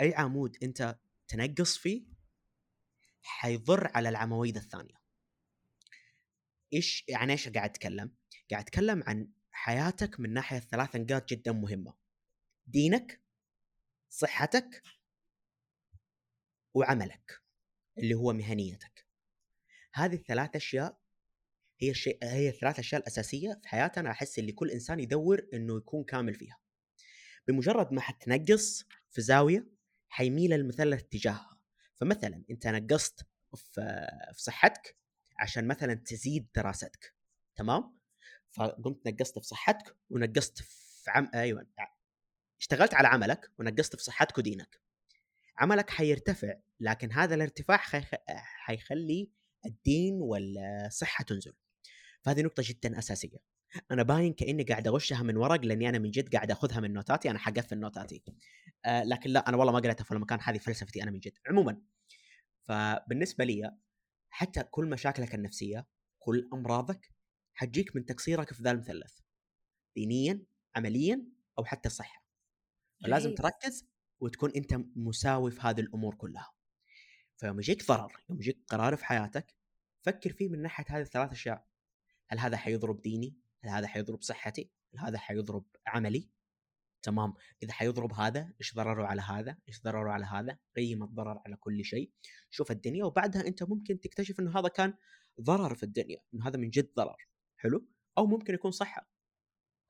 أي 0.01 0.15
عمود 0.15 0.57
أنت 0.63 0.99
تنقص 1.29 1.77
فيه 1.77 2.07
حيضر 3.23 3.91
على 3.95 4.09
العواميد 4.09 4.57
الثانية. 4.57 4.95
إيش 6.73 7.05
يعني 7.09 7.33
إيش 7.33 7.49
قاعد 7.49 7.71
أتكلم؟ 7.71 8.15
قاعد 8.51 8.63
أتكلم 8.63 9.03
عن 9.07 9.29
حياتك 9.57 10.21
من 10.21 10.33
ناحية 10.33 10.59
ثلاث 10.59 10.97
نقاط 10.97 11.29
جدا 11.29 11.53
مهمة. 11.53 11.95
دينك 12.67 13.21
صحتك 14.11 14.83
وعملك 16.75 17.43
اللي 17.99 18.15
هو 18.15 18.33
مهنيتك. 18.33 19.07
هذه 19.95 20.15
الثلاث 20.15 20.57
أشياء 20.57 20.99
هي 21.81 21.91
الشيء 21.91 22.19
هي 22.23 22.49
الثلاث 22.49 22.79
أشياء 22.79 23.01
الأساسية 23.01 23.61
في 23.63 23.69
حياتنا. 23.69 24.11
أحس 24.11 24.39
اللي 24.39 24.53
كل 24.53 24.71
إنسان 24.71 25.01
يدور 25.01 25.49
إنه 25.55 25.77
يكون 25.77 26.05
كامل 26.05 26.35
فيها. 26.35 26.59
بمجرد 27.49 27.93
ما 27.93 28.01
حتنقص 28.01 28.85
في 29.11 29.21
زاوية 29.21 29.67
حيميل 30.09 30.53
المثلث 30.53 31.03
تجاهها. 31.03 31.59
فمثلا 31.95 32.45
أنت 32.51 32.67
نقصت 32.67 33.27
في 33.55 34.07
في 34.35 34.43
صحتك 34.43 34.97
عشان 35.39 35.69
مثلا 35.69 35.95
تزيد 35.95 36.49
دراستك. 36.55 37.15
تمام؟ 37.57 37.96
فقمت 38.57 39.09
نقصت 39.09 39.39
في 39.39 39.47
صحتك 39.47 39.97
ونقصت 40.11 40.59
في 40.63 41.11
عم 41.11 41.31
أيوه 41.35 41.67
اشتغلت 42.61 42.95
على 42.95 43.09
عملك 43.09 43.51
ونقصت 43.59 43.97
في 43.97 44.03
صحتك 44.03 44.39
ودينك. 44.39 44.81
عملك 45.59 45.91
حيرتفع 45.91 46.55
لكن 46.81 47.13
هذا 47.13 47.35
الارتفاع 47.35 47.77
حيخ... 47.77 48.11
حيخلي 48.37 49.31
الدين 49.67 50.15
والصحه 50.21 51.25
تنزل. 51.25 51.53
فهذه 52.23 52.43
نقطة 52.43 52.63
جدا 52.67 52.99
أساسية. 52.99 53.39
أنا 53.91 54.03
باين 54.03 54.33
كأني 54.33 54.63
قاعد 54.63 54.87
أغشها 54.89 55.23
من 55.23 55.37
ورق 55.37 55.65
لأني 55.65 55.89
أنا 55.89 55.99
من 55.99 56.11
جد 56.11 56.35
قاعد 56.35 56.51
أخذها 56.51 56.81
من 56.81 56.93
نوتاتي 56.93 57.31
أنا 57.31 57.39
حقفل 57.39 57.79
نوتاتي. 57.79 58.23
آه 58.85 59.05
لكن 59.05 59.31
لا 59.31 59.49
أنا 59.49 59.57
والله 59.57 59.73
ما 59.73 59.79
قريتها 59.79 60.05
في 60.05 60.13
المكان 60.13 60.39
هذه 60.43 60.59
فلسفتي 60.59 61.03
أنا 61.03 61.11
من 61.11 61.19
جد. 61.19 61.39
عموما 61.47 61.83
فبالنسبة 62.69 63.45
لي 63.45 63.77
حتى 64.31 64.63
كل 64.63 64.87
مشاكلك 64.87 65.35
النفسية 65.35 65.87
كل 66.19 66.49
أمراضك 66.53 67.16
حتجيك 67.57 67.97
من 67.97 68.05
تقصيرك 68.05 68.53
في 68.53 68.63
ذا 68.63 68.71
المثلث. 68.71 69.19
دينيا 69.97 70.43
عمليا 70.77 71.27
أو 71.59 71.65
حتى 71.65 71.89
صحة. 71.89 72.25
فلازم 73.05 73.27
رهيب. 73.27 73.39
تركز 73.39 73.87
وتكون 74.21 74.51
أنت 74.57 74.75
مساوي 74.97 75.51
في 75.51 75.61
هذه 75.61 75.81
الأمور 75.81 76.15
كلها. 76.15 76.53
فيوم 77.37 77.59
يجيك 77.59 77.87
ضرر 77.87 78.25
يوم 78.31 78.41
يجيك 78.41 78.65
قرار 78.69 78.97
في 78.97 79.05
حياتك 79.05 79.55
فكر 80.03 80.33
فيه 80.33 80.49
من 80.49 80.63
ناحية 80.63 80.85
هذه 80.89 81.03
الثلاث 81.03 81.33
أشياء. 81.33 81.67
هل 82.29 82.39
هذا 82.39 82.57
حيضرب 82.57 83.03
ديني؟ 83.03 83.37
هل 83.65 83.71
هذا 83.71 83.87
حيضرب 83.87 84.23
صحتي؟ 84.23 84.71
هل 84.95 84.99
هذا 84.99 85.19
حيضرب 85.19 85.65
عملي؟ 85.87 86.31
تمام. 87.03 87.35
إذا 87.63 87.73
حيضرب 87.73 88.13
هذا 88.13 88.53
إيش 88.61 88.75
ضرره 88.75 89.07
على 89.07 89.23
هذا؟ 89.23 89.59
إيش 89.69 89.83
ضرره 89.83 90.11
على 90.11 90.25
هذا؟ 90.25 90.59
قيم 90.77 91.03
الضرر 91.03 91.43
على 91.47 91.57
كل 91.57 91.85
شيء. 91.85 92.13
شوف 92.51 92.71
الدنيا 92.71 93.05
وبعدها 93.05 93.47
أنت 93.47 93.63
ممكن 93.63 94.01
تكتشف 94.01 94.41
إنه 94.41 94.59
هذا 94.59 94.69
كان 94.69 94.95
ضرر 95.41 95.75
في 95.75 95.83
الدنيا 95.83 96.21
إنه 96.35 96.49
هذا 96.49 96.57
من 96.57 96.71
جد 96.71 96.93
ضرر. 96.97 97.29
حلو 97.57 97.87
أو 98.19 98.27
ممكن 98.27 98.55
يكون 98.55 98.71
صحة. 98.71 99.11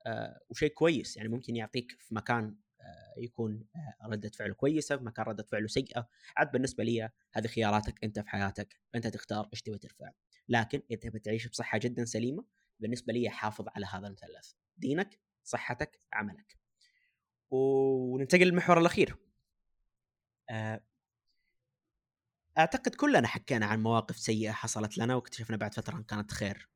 آه 0.05 0.41
وشيء 0.49 0.73
كويس 0.73 1.17
يعني 1.17 1.29
ممكن 1.29 1.55
يعطيك 1.55 1.91
في 1.99 2.15
مكان 2.15 2.55
آه 2.81 3.13
يكون 3.17 3.65
آه 3.75 4.07
ردة 4.07 4.29
فعله 4.29 4.53
كويسة 4.53 4.97
في 4.97 5.03
مكان 5.03 5.25
ردة 5.25 5.43
فعله 5.43 5.67
سيئة. 5.67 6.09
عاد 6.37 6.51
بالنسبة 6.51 6.83
لي 6.83 7.09
هذه 7.33 7.47
خياراتك 7.47 8.03
أنت 8.03 8.19
في 8.19 8.29
حياتك 8.29 8.79
أنت 8.95 9.07
تختار 9.07 9.49
إيش 9.53 9.61
تبي 9.61 9.77
ترفع. 9.77 10.11
لكن 10.49 10.81
إذا 10.91 10.99
تبي 10.99 11.19
تعيش 11.19 11.47
بصحة 11.47 11.77
جدا 11.77 12.05
سليمة 12.05 12.45
بالنسبة 12.79 13.13
لي 13.13 13.29
حافظ 13.29 13.65
على 13.75 13.85
هذا 13.85 14.07
المثلث. 14.07 14.51
دينك 14.77 15.19
صحتك 15.43 16.01
عملك. 16.13 16.57
وننتقل 17.49 18.43
للمحور 18.43 18.79
الأخير. 18.79 19.17
أعتقد 22.57 22.95
كلنا 22.95 23.27
حكينا 23.27 23.65
عن 23.65 23.83
مواقف 23.83 24.17
سيئة 24.17 24.51
حصلت 24.51 24.97
لنا 24.97 25.15
واكتشفنا 25.15 25.57
بعد 25.57 25.73
فترة 25.73 26.01
كانت 26.01 26.31
خير. 26.31 26.69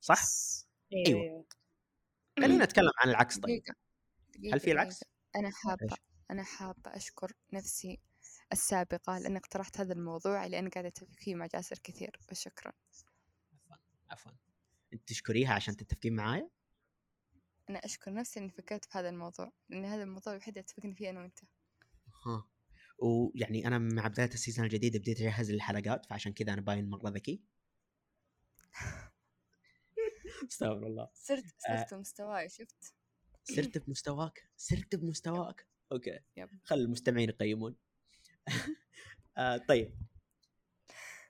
صح؟ 0.00 0.22
أيوه 0.92 1.06
أيوة. 1.06 1.22
أيوه 1.22 1.46
خلينا 2.38 2.64
نتكلم 2.64 2.90
عن 3.04 3.10
العكس 3.10 3.38
طيب 3.38 3.62
دقيقة 3.62 3.74
دقيقة 4.28 4.54
هل 4.54 4.60
في 4.60 4.72
العكس؟ 4.72 5.00
دقيقة. 5.00 5.10
أنا 5.36 5.50
حابة 5.50 5.82
إيش؟ 5.82 6.00
أنا 6.30 6.42
حابة 6.42 6.96
أشكر 6.96 7.32
نفسي 7.52 8.00
السابقة 8.52 9.18
لأني 9.18 9.38
اقترحت 9.38 9.80
هذا 9.80 9.92
الموضوع 9.92 10.46
لأن 10.46 10.68
قاعدة 10.68 10.88
أتفق 10.88 11.08
فيه 11.12 11.34
مع 11.34 11.46
جاسر 11.46 11.78
كثير 11.84 12.20
وشكرا 12.30 12.72
عفوا 14.10 14.32
أنت 14.92 15.08
تشكريها 15.08 15.54
عشان 15.54 15.76
تتفقين 15.76 16.16
معايا 16.16 16.50
أنا 17.70 17.78
أشكر 17.78 18.12
نفسي 18.12 18.40
إني 18.40 18.50
فكرت 18.50 18.84
في 18.84 18.98
هذا 18.98 19.08
الموضوع 19.08 19.52
لأن 19.68 19.84
هذا 19.84 20.02
الموضوع 20.02 20.32
الوحيد 20.32 20.58
اللي 20.58 20.64
اتفقنا 20.64 20.94
فيه 20.94 21.10
أنا 21.10 21.20
وأنت 21.20 21.38
ها 22.26 22.48
ويعني 22.98 23.66
أنا 23.66 23.78
مع 23.78 24.06
بداية 24.08 24.28
ال 24.28 24.33
season 24.33 24.64
الجديد 24.64 24.96
بديت 24.96 25.20
أجهز 25.20 25.50
للحلقات 25.50 26.06
فعشان 26.06 26.32
كذا 26.32 26.52
أنا 26.52 26.60
باين 26.60 26.90
مره 26.90 27.10
ذكي 27.10 27.42
استغفر 30.48 30.86
الله. 30.86 31.08
صرت 31.14 31.44
آه. 31.68 31.76
صرت 31.76 31.94
بمستواي 31.94 32.48
شفت؟ 32.48 32.94
صرت 33.44 33.78
بمستواك؟ 33.78 34.50
صرت 34.56 34.96
بمستواك؟ 34.96 35.66
okay. 35.92 36.18
yep. 36.36 36.48
خل 36.64 36.78
المستمعين 36.78 37.28
يقيمون. 37.28 37.76
آه 39.38 39.56
طيب. 39.56 39.98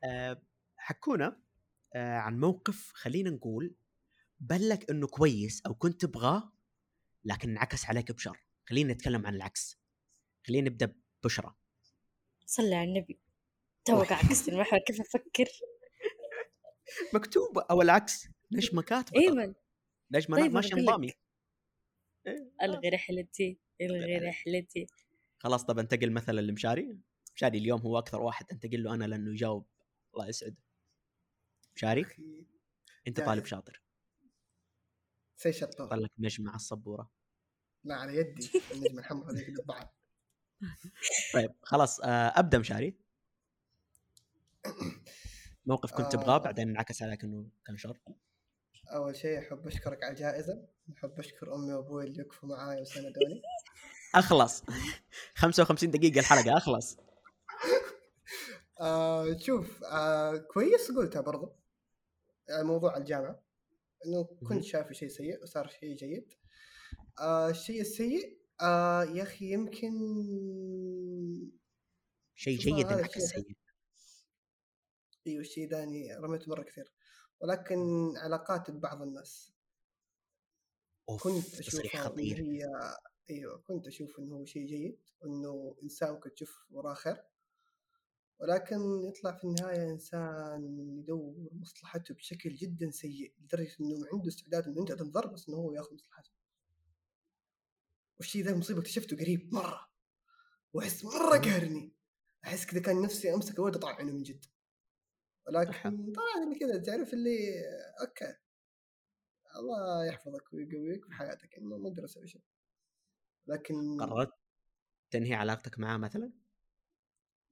آه 0.04 0.42
حكونا 0.76 1.42
آه 1.94 2.16
عن 2.16 2.40
موقف 2.40 2.92
خلينا 2.94 3.30
نقول 3.30 3.74
بلك 4.40 4.90
إنه 4.90 5.06
كويس 5.06 5.62
أو 5.66 5.74
كنت 5.74 6.00
تبغاه 6.00 6.52
لكن 7.24 7.50
انعكس 7.50 7.84
عليك 7.84 8.12
بشر. 8.12 8.38
خلينا 8.68 8.92
نتكلم 8.92 9.26
عن 9.26 9.34
العكس. 9.34 9.80
خلينا 10.46 10.70
نبدأ 10.70 10.94
ببشرى 11.22 11.54
صلي 12.46 12.74
على 12.74 12.88
النبي. 12.88 13.20
توك 13.84 14.12
عكست 14.12 14.48
المحور 14.48 14.78
كيف 14.86 15.00
أفكر؟ 15.00 15.48
مكتوب 17.14 17.58
أو 17.58 17.82
العكس. 17.82 18.28
نجمه 18.52 18.82
كاتبة؟ 18.82 19.20
أيوه. 19.20 19.54
نجمه 20.10 20.36
طيب، 20.36 20.52
ماشي. 20.52 20.74
نظامي 20.74 21.12
إيه، 22.26 22.52
ألغي 22.62 22.88
رحلتي 22.88 23.58
ألغي 23.80 24.14
عليك. 24.14 24.28
رحلتي. 24.28 24.86
خلاص 25.38 25.64
طب 25.64 25.78
انتقل 25.78 26.12
مثلا 26.12 26.40
لمشاري؟ 26.40 26.98
مشاري 27.36 27.58
اليوم 27.58 27.80
هو 27.80 27.98
أكثر 27.98 28.20
واحد 28.20 28.46
انتقل 28.52 28.82
له 28.82 28.94
أنا 28.94 29.04
لأنه 29.04 29.30
يجاوب 29.30 29.66
الله 30.14 30.28
يسعده. 30.28 30.56
مشاري؟ 31.76 32.06
أنت 33.08 33.16
جاهز. 33.16 33.28
طالب 33.28 33.44
شاطر. 33.44 33.82
سي 35.36 35.52
شطور 35.52 35.86
طلع 35.86 35.96
لك 35.96 36.10
نجمة 36.18 36.48
على 36.48 36.56
السبورة. 36.56 37.10
لا 37.84 37.94
على 37.94 38.16
يدي. 38.16 38.50
النجمة 38.74 39.00
الحمراء 39.00 39.32
هذيك 39.32 39.60
طبعا 39.60 39.88
طيب 41.34 41.52
خلاص 41.62 42.00
آه 42.00 42.06
أبدأ 42.36 42.58
مشاري. 42.58 42.94
موقف 45.66 45.92
كنت 45.92 46.12
تبغاه 46.12 46.34
آه. 46.34 46.38
بعدين 46.38 46.68
انعكس 46.68 47.02
عليك 47.02 47.24
إنه 47.24 47.50
كان 47.66 47.76
شر. 47.76 47.98
أول 48.92 49.16
شيء 49.16 49.38
أحب 49.38 49.66
أشكرك 49.66 50.02
على 50.02 50.12
الجائزة 50.12 50.66
أحب 50.98 51.18
أشكر 51.18 51.54
أمي 51.54 51.72
وأبوي 51.72 52.04
اللي 52.04 52.22
وقفوا 52.22 52.48
معاي 52.48 52.80
وساندوني 52.80 53.42
أخلص. 54.14 54.62
55 55.34 55.90
دقيقة 55.90 56.20
الحلقة 56.20 56.56
أخلص. 56.56 56.96
آه 58.80 59.36
شوف 59.38 59.84
آه 59.84 60.36
كويس 60.36 60.92
قلتها 60.92 61.20
برضو. 61.20 61.52
آه 62.50 62.62
موضوع 62.62 62.96
الجامعة 62.96 63.42
إنه. 64.06 64.24
كنت 64.48 64.64
شايفه 64.64 64.92
شيء 64.92 65.08
سيء 65.08 65.42
وصار 65.42 65.68
شيء 65.68 65.94
جيد. 65.96 66.32
آه 67.20 67.50
الشيء 67.50 67.80
السيء 67.80 68.40
آه 68.60 69.04
يا 69.04 69.22
أخي 69.22 69.52
يمكن 69.52 69.92
شيء 72.34 72.58
جيد 72.58 72.86
هذا 72.86 72.94
انعكس 72.94 73.22
سيء. 73.22 73.56
أيوه 75.26 75.40
الشيء 75.40 75.68
ذاني 75.68 76.14
رميته 76.16 76.50
مرة 76.50 76.62
كثير. 76.62 76.92
ولكن 77.40 78.12
علاقات 78.16 78.70
ببعض 78.70 79.02
الناس. 79.02 79.52
أوف 81.08 81.22
كنت 81.22 81.46
تصريح 81.46 81.96
ان 81.96 82.02
خطير. 82.02 82.38
هي 82.38 82.62
أيوه 83.30 83.58
كنت 83.58 83.86
أشوف 83.86 84.18
إنه 84.18 84.36
هو 84.36 84.44
شيء 84.44 84.66
جيد 84.66 84.98
وانه 85.20 85.76
إنسان 85.82 86.12
ممكن 86.12 86.34
تشوف 86.34 86.66
وراه 86.70 86.94
خير. 86.94 87.24
ولكن 88.38 89.04
يطلع 89.04 89.32
في 89.32 89.44
النهاية 89.44 89.90
إنسان 89.90 90.78
يدور 90.98 91.48
مصلحته 91.52 92.14
بشكل 92.14 92.54
جدا 92.54 92.90
سيء 92.90 93.34
لدرجة 93.40 93.76
إنه 93.80 94.06
عنده 94.12 94.28
استعداد 94.28 94.68
إنه 94.68 94.80
انت 94.80 94.92
تنضر 94.92 95.26
بس 95.26 95.48
إنه 95.48 95.56
هو 95.56 95.72
ياخذ 95.72 95.94
مصلحته. 95.94 96.30
والشيء 98.18 98.44
ذا 98.44 98.54
مصيبه 98.54 98.80
اكتشفته 98.80 99.16
قريب 99.16 99.54
مرة 99.54 99.90
وأحس 100.72 101.04
مرة 101.04 101.38
قهرني. 101.38 101.92
أحس 102.44 102.66
كذا 102.66 102.80
كان 102.80 103.02
نفسي 103.02 103.34
أمسك 103.34 103.54
الولد 103.54 103.76
اطعنه 103.76 104.12
من 104.12 104.22
جد. 104.22 104.44
ولكن 105.46 106.12
طلع 106.12 106.44
لي 106.48 106.58
كذا 106.58 106.78
تعرف 106.82 107.12
اللي 107.12 107.38
okay. 108.00 108.34
الله 109.56 110.06
يحفظك 110.06 110.52
ويقويك 110.52 111.04
في 111.04 111.12
حياتك 111.12 111.58
انه 111.58 111.76
ما 111.78 111.88
أقدر 111.88 112.04
أسوي 112.04 112.26
شيء. 112.26 112.42
لكن 113.46 114.00
قررت 114.00 114.32
تنهي 115.10 115.34
علاقتك 115.34 115.78
معاه 115.78 115.96
مثلا؟ 115.96 116.32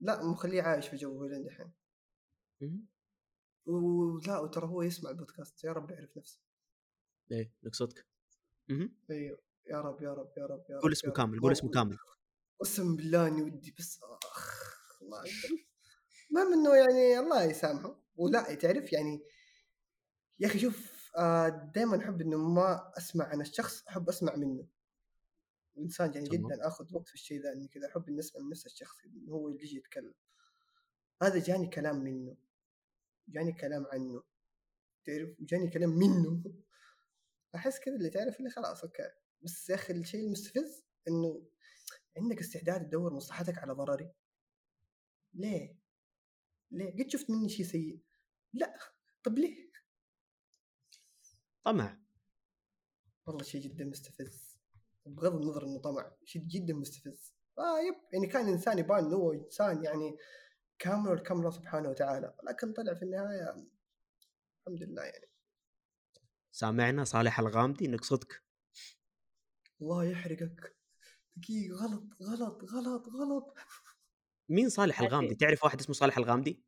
لا 0.01 0.23
مخليه 0.23 0.61
عايش 0.61 0.87
في 0.87 0.95
لين 0.95 1.43
دحين 1.43 1.71
مهم. 2.61 2.87
ولا 3.65 4.39
وترى 4.39 4.67
هو 4.67 4.81
يسمع 4.81 5.09
البودكاست 5.09 5.63
يا 5.63 5.71
رب 5.71 5.91
يعرف 5.91 6.17
نفسه. 6.17 6.41
إيه 7.31 7.53
نقصدك. 7.63 8.05
إيوه. 9.09 9.41
يا 9.65 9.81
رب 9.81 10.01
يا 10.01 10.13
رب 10.13 10.33
يا 10.37 10.45
رب 10.45 10.65
يا 10.69 10.75
رب 10.75 10.81
قول 10.81 10.91
اسمه. 10.91 11.11
كامل 11.13 11.39
قول 11.39 11.51
اسمه 11.51 11.71
كامل. 11.71 11.97
قسم 12.59 12.95
بالله 12.95 13.27
إني 13.27 13.41
ودي 13.41 13.75
بس 13.79 13.99
أخ 14.03 15.01
ما 15.01 15.17
أقدر. 15.17 15.68
المهم 16.31 16.53
إنه 16.53 16.75
يعني 16.75 17.19
الله 17.19 17.43
يسامحه. 17.43 17.99
ولا 18.15 18.53
تعرف 18.53 18.93
يعني 18.93 19.21
يا 20.39 20.47
أخي 20.47 20.59
شوف 20.59 20.99
دائما 21.75 21.97
أحب 21.97 22.21
إنه 22.21 22.37
ما 22.37 22.91
أسمع 22.97 23.25
عن 23.25 23.41
الشخص 23.41 23.87
أحب 23.87 24.09
أسمع 24.09 24.35
منه. 24.35 24.67
إنسان 25.77 26.13
يعني. 26.13 26.29
جدا 26.29 26.67
آخذ 26.67 26.95
وقت 26.95 27.07
في 27.07 27.13
الشيء 27.13 27.41
ذا 27.41 27.51
إني 27.53 27.67
كذا 27.67 27.87
أحب 27.87 28.09
إني 28.09 28.19
أسمع 28.19 28.41
من 28.41 28.49
نفس 28.49 28.65
الشخص 28.65 29.05
انه 29.05 29.33
هو 29.33 29.47
اللي 29.47 29.63
يجي 29.63 29.77
يتكلم. 29.77 30.13
هذا 31.21 31.39
جاني 31.39 31.67
كلام 31.67 32.03
منه. 32.03 32.37
جاني 33.27 33.53
كلام 33.53 33.85
عنه. 33.93 34.23
تعرف؟ 35.05 35.29
جاني 35.39 35.69
كلام 35.69 35.89
منه. 35.89 36.43
أحس 37.55 37.79
كذا 37.79 37.95
اللي 37.95 38.09
تعرف 38.09 38.39
اللي 38.39 38.49
خلاص 38.49 38.83
okay. 38.83 39.09
بس 39.41 39.69
يا 39.69 39.75
أخي 39.75 39.93
الشيء 39.93 40.25
المستفز 40.25 40.83
إنه 41.07 41.47
عندك 42.17 42.39
استعداد 42.39 42.87
تدور 42.87 43.13
مصلحتك 43.13 43.57
على 43.57 43.73
ضرري. 43.73 44.11
ليه؟ 45.33 45.78
ليه؟ 46.71 47.03
قد 47.03 47.09
شفت 47.09 47.29
مني 47.29 47.49
شيء 47.49 47.65
سيء. 47.65 48.03
لا 48.53 48.79
طب 49.23 49.37
ليه؟ 49.37 49.71
طمع. 51.63 51.99
والله 53.25 53.43
شيء 53.43 53.61
جدا 53.61 53.85
مستفز. 53.85 54.59
بغض 55.05 55.35
النظر 55.35 55.65
إنه 55.65 55.79
طمع 55.79 56.11
شيء 56.25 56.41
جدا 56.41 56.73
مستفز. 56.73 57.33
آه 57.57 57.79
يب 57.79 57.95
يعني 58.13 58.27
كان 58.27 58.47
إنسان 58.47 58.79
يبان 58.79 59.05
إنه 59.05 59.15
هو 59.15 59.33
إنسان 59.33 59.83
يعني 59.83 60.17
كامل 60.79 61.11
الكامل 61.11 61.53
سبحانه 61.53 61.89
وتعالى. 61.89 62.37
لكن 62.43 62.73
طلع 62.73 62.93
في 62.93 63.03
النهاية 63.03 63.69
الحمد 64.59 64.83
لله 64.83 65.03
يعني. 65.03 65.29
سامعنا 66.51 67.03
صالح 67.03 67.39
الغامدي 67.39 67.87
نقصدك. 67.87 68.43
الله 69.81 70.05
يحرقك. 70.05 70.75
دقيقة 71.35 71.75
غلط 71.75 72.03
غلط 72.21 72.63
غلط 72.63 73.09
غلط. 73.09 73.53
مين 74.49 74.69
صالح. 74.69 75.01
الغامدي؟ 75.01 75.35
تعرف 75.35 75.63
واحد 75.63 75.79
اسمه 75.79 75.95
صالح 75.95 76.17
الغامدي؟ 76.17 76.63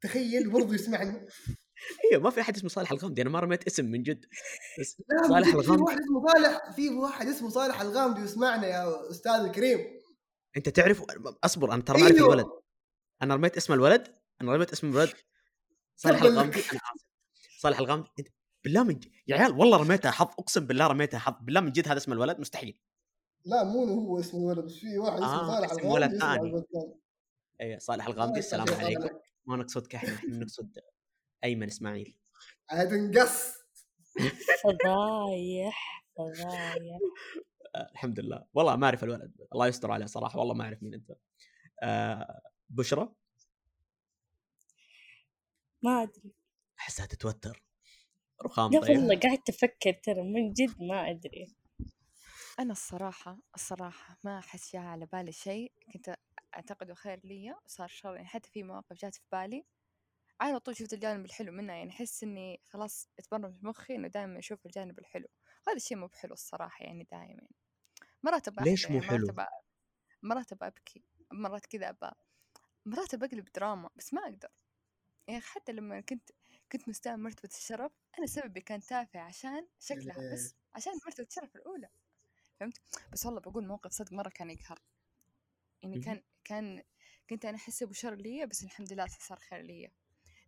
تخيل 0.00 0.50
برضو 0.50 0.72
يسمعنا 0.72 1.26
أيوه 2.12 2.22
ما 2.22 2.30
في 2.30 2.40
أحد 2.40 2.56
اسمه 2.56 2.68
صالح 2.68 2.92
الغامدي 2.92 3.22
أنا 3.22 3.30
ما 3.30 3.40
رميت 3.40 3.66
اسم 3.66 3.84
من 3.84 4.02
جد. 4.02 4.26
بس 4.80 5.02
صالح 5.28 5.48
بجد 5.48 5.60
في 5.60 5.70
الغامدي. 5.70 5.82
واحد 5.82 5.98
اسمه 6.00 6.28
صالح 6.28 6.70
في 6.76 6.88
واحد 6.88 7.26
اسمه 7.26 7.48
صالح 7.48 7.80
الغامدي 7.80 8.20
يسمعنا 8.20 8.66
يا 8.66 9.10
أستاذ 9.10 9.32
الكريم. 9.32 9.78
أنت 10.56 10.68
تعرف 10.68 11.02
أصبر 11.44 11.72
أنا 11.72 11.82
ترى 11.82 11.98
ما 11.98 12.04
أعرف 12.04 12.16
أيوه. 12.16 12.34
الولد. 12.34 12.46
أنا 13.22 13.34
رميت 13.34 13.56
اسم 13.56 13.72
الولد؟ 13.72 14.14
أنا 14.42 14.54
رميت 14.54 14.72
اسم 14.72 14.90
الولد؟ 14.90 15.12
صالح 15.96 16.22
الغامدي. 16.22 16.60
أنا 16.60 16.60
آسف. 16.60 16.80
صالح 17.60 17.78
الغامدي 17.78 18.08
أنت 18.18 18.28
بالله 18.64 18.84
من 18.84 18.98
ج... 18.98 19.08
يا 19.26 19.36
عيال 19.36 19.52
والله 19.52 19.78
رميتها 19.78 20.10
حظ 20.10 20.26
أقسم 20.38 20.66
بالله 20.66 20.86
رميتها 20.86 21.18
حظ 21.18 21.34
بالله 21.40 21.60
من 21.60 21.72
جد 21.72 21.88
هذا 21.88 21.96
اسم 21.96 22.12
الولد؟ 22.12 22.40
مستحيل. 22.40 22.80
لا 23.44 23.64
مو 23.64 23.84
هو 23.84 24.20
اسمه 24.20 24.40
الولد 24.40 24.64
بس 24.64 24.74
في 24.74 24.98
واحد 24.98 25.16
اسمه 25.16 25.26
آه، 25.26 25.60
صالح 25.60 25.70
اسم 25.72 25.86
ولد 25.86 26.12
الغامدي 26.12 26.48
يسمع 26.48 26.60
ثاني. 26.72 26.94
اي 27.60 27.80
صالح 27.80 28.06
الغامدي 28.06 28.38
السلام. 28.38 28.66
عليكم. 28.68 29.18
ما 29.46 29.56
نقصدك 29.56 29.94
إحنا 29.94 30.14
إحنا 30.14 30.38
نقصد 30.38 30.78
أيمن 31.44 31.66
إسماعيل. 31.66 32.16
عاد 32.70 32.92
انقص. 32.92 33.58
فضايح 34.62 36.04
فضايح. 36.16 36.98
آه 37.76 37.88
الحمد 37.92 38.20
لله. 38.20 38.46
والله 38.54 38.76
ما 38.76 38.86
أعرف 38.86 39.04
الولد 39.04 39.36
الله 39.52 39.66
يستر 39.66 39.90
عليه 39.90 40.06
صراحة 40.06 40.38
والله 40.38 40.54
ما 40.54 40.64
أعرف 40.64 40.82
مين 40.82 40.94
أنت. 40.94 41.10
آه 41.82 42.40
بشرى؟ 42.68 43.14
ما 45.82 46.02
أدري. 46.02 46.32
أحسها 46.78 47.06
تتوتر. 47.06 47.62
رخام 48.44 48.80
طيب. 48.80 48.90
والله 48.90 49.20
قاعد 49.20 49.38
أفكر 49.48 49.92
ترى 49.92 50.22
من 50.22 50.52
جد 50.52 50.82
ما 50.82 51.10
أدري. 51.10 51.56
أنا 52.58 52.72
الصراحة 52.72 53.38
الصراحة 53.54 54.18
ما 54.24 54.38
أحس 54.38 54.72
جاء 54.72 54.82
على 54.82 55.06
بالي 55.06 55.32
شيء. 55.32 55.72
كنت 55.92 56.16
أعتقده 56.54 56.94
خير 56.94 57.20
لي 57.24 57.54
وصار 57.64 57.88
شر 57.88 58.14
يعني 58.14 58.26
حتى 58.28 58.50
في 58.50 58.62
مواقف 58.62 58.92
جات 58.92 59.14
في 59.14 59.22
بالي. 59.32 59.64
على 60.40 60.60
طول 60.60 60.76
شفت 60.76 60.92
الجانب 60.92 61.24
الحلو 61.24 61.52
منها 61.52 61.74
يعني 61.74 61.90
أحس 61.90 62.22
إني 62.22 62.60
خلاص 62.64 63.08
اتبرمج 63.18 63.54
في 63.54 63.66
مخي 63.66 63.94
إنه 63.94 64.08
دائما 64.08 64.38
أشوف 64.38 64.66
الجانب 64.66 64.98
الحلو. 64.98 65.28
هذا 65.68 65.76
الشيء 65.76 65.96
مو 65.96 66.06
بحلو 66.06 66.32
الصراحة 66.32 66.84
يعني 66.84 67.04
دائما 67.10 67.26
يعني. 67.26 67.54
مرات 68.22 68.48
أبغى 68.48 68.70
ليش 68.70 68.90
مو 68.90 68.98
مرات 68.98 69.10
حلو؟ 69.10 69.34
مرات 70.22 70.52
أبغى 70.52 70.68
أبكي 70.68 71.04
مرات 71.32 71.66
كذا 71.66 71.88
أبغى 71.88 72.12
مرات 72.86 73.14
بقلب 73.14 73.48
دراما 73.54 73.90
بس 73.96 74.14
ما 74.14 74.22
أقدر. 74.22 74.48
يعني 75.28 75.40
حتى 75.40 75.72
لما 75.72 76.00
كنت 76.00 76.30
كنت 76.72 76.88
مستوى 76.88 77.16
مرتبة 77.16 77.48
الشرف 77.54 77.92
أنا 78.18 78.26
سببي 78.26 78.60
كان 78.60 78.80
تافه 78.80 79.20
عشان 79.20 79.66
شكلها 79.80 80.32
بس 80.32 80.54
عشان 80.74 80.92
مرتبة 81.06 81.26
الشرف 81.26 81.56
الأولى. 81.56 81.88
فهمت؟ 82.60 82.80
بس 83.12 83.26
والله 83.26 83.40
بقول 83.40 83.66
موقف 83.66 83.90
صدق 83.90 84.12
مرة 84.12 84.28
كان 84.28 84.50
يقهر. 84.50 84.78
يعني. 85.82 86.00
كان 86.00 86.22
كان 86.48 86.82
كنت 87.30 87.44
أنا 87.44 87.56
أحسبه 87.56 87.92
شر 87.92 88.14
لي 88.14 88.46
بس 88.46 88.64
الحمد 88.64 88.92
لله 88.92 89.06
صار 89.06 89.38
خير 89.38 89.60
لي 89.60 89.90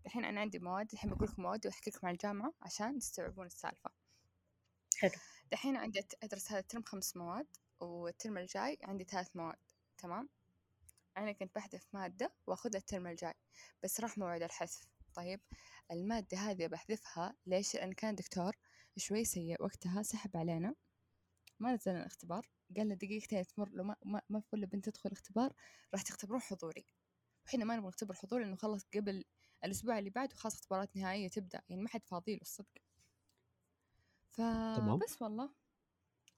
الحين 0.07 0.25
أنا 0.25 0.41
عندي 0.41 0.59
مواد 0.59 0.93
الحين 0.93 1.11
بقول 1.11 1.29
لكم 1.29 1.43
مواد 1.43 1.67
وأحكي 1.67 1.91
لكم 1.91 2.07
عن 2.07 2.13
الجامعة 2.13 2.55
عشان 2.63 2.99
تستوعبون 2.99 3.47
السالفة. 3.47 3.91
حلو. 4.99 5.11
الحين 5.53 5.77
عندي 5.77 6.03
أدرس 6.23 6.53
هذا 6.53 6.61
الترم 6.61 6.83
خمس 6.83 7.17
مواد 7.17 7.47
والترم 7.81 8.39
الجاي 8.39 8.79
عندي 8.83 9.05
ثلاث 9.05 9.37
مواد 9.37 9.57
تمام؟ 9.99 10.29
أنا 11.17 11.33
كنت 11.33 11.55
بحذف 11.55 11.87
مادة 11.93 12.33
وأخذها 12.47 12.79
الترم 12.79 13.07
الجاي 13.07 13.35
بس 13.83 14.01
راح 14.01 14.19
موعد 14.19 14.43
الحذف. 14.43 14.87
طيب 15.15 15.41
المادة 15.91 16.39
هذه 16.39 16.67
بحذفها 16.67 17.35
ليش؟ 17.47 17.75
لأن 17.75 17.93
كان 17.93 18.15
دكتور 18.15 18.57
شوي 18.97 19.25
سيء 19.25 19.63
وقتها 19.63 20.03
سحب 20.03 20.37
علينا. 20.37 20.75
ما 21.61 21.75
نزل 21.75 21.91
لنا 21.91 22.01
الاختبار 22.01 22.47
قال 22.77 22.87
لنا 22.87 22.95
دقيقتين 22.95 23.47
تمر 23.47 23.69
لو 23.71 23.85
ما 23.85 23.97
ما, 24.05 24.23
ما 24.29 24.41
في 24.41 24.47
ولا 24.53 24.67
بنت 24.67 24.89
تدخل 24.89 25.11
اختبار 25.13 25.53
راح 25.95 26.03
تختبرون 26.03 26.41
حضوري. 26.41 26.87
وحنا 27.47 27.65
ما 27.65 27.77
نبغى 27.77 27.89
نختبر 27.89 28.15
حضوري 28.15 28.45
لأنه 28.45 28.57
خلص 28.57 28.87
قبل 28.95 29.25
الأسبوع 29.65 29.99
اللي 29.99 30.11
بعده 30.11 30.37
خلاص 30.37 30.55
اختبارات 30.55 30.97
نهائية 30.97 31.29
تبدأ 31.29 31.63
يعني 31.69 31.83
ما 31.83 31.89
حد 31.89 32.05
فاضيله 32.05 32.41
الصدق. 32.43 32.79
فبس 34.31 35.23
والله 35.23 35.51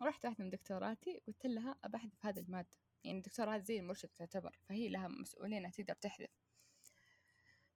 رحت 0.03 0.25
واحدة 0.25 0.45
من 0.45 0.51
دكتوراتي 0.51 1.23
قلت 1.27 1.47
لها 1.47 1.77
أبى 1.85 1.97
أحذف 1.97 2.27
هذه 2.27 2.41
المادة. 2.41 2.77
يعني 3.05 3.19
الدكتورة 3.19 3.55
هذه 3.55 3.63
زي 3.63 3.81
المرشد 3.81 4.09
تعتبر 4.09 4.59
فهي 4.69 4.89
لها 4.89 5.09
مسؤولية 5.09 5.59
إنها 5.59 5.71
تقدر 5.71 5.95
تحذف. 5.95 6.31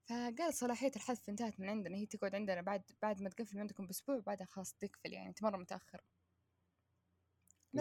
فقالت 0.06 0.54
صلاحية 0.54 0.90
الحذف 0.96 1.28
انتهت 1.28 1.60
من 1.60 1.68
عندنا 1.68 1.96
هي 1.96 2.06
تقعد 2.06 2.34
عندنا 2.34 2.60
بعد 2.60 2.82
بعد 3.02 3.22
ما 3.22 3.28
تقفل 3.28 3.58
عندكم 3.58 3.86
بأسبوع 3.86 4.18
بعدها 4.18 4.46
خلاص 4.46 4.74
تقفل 4.74 5.12
يعني 5.12 5.28
أنت 5.28 5.42
مرة 5.42 5.56
متأخرة 5.56 6.02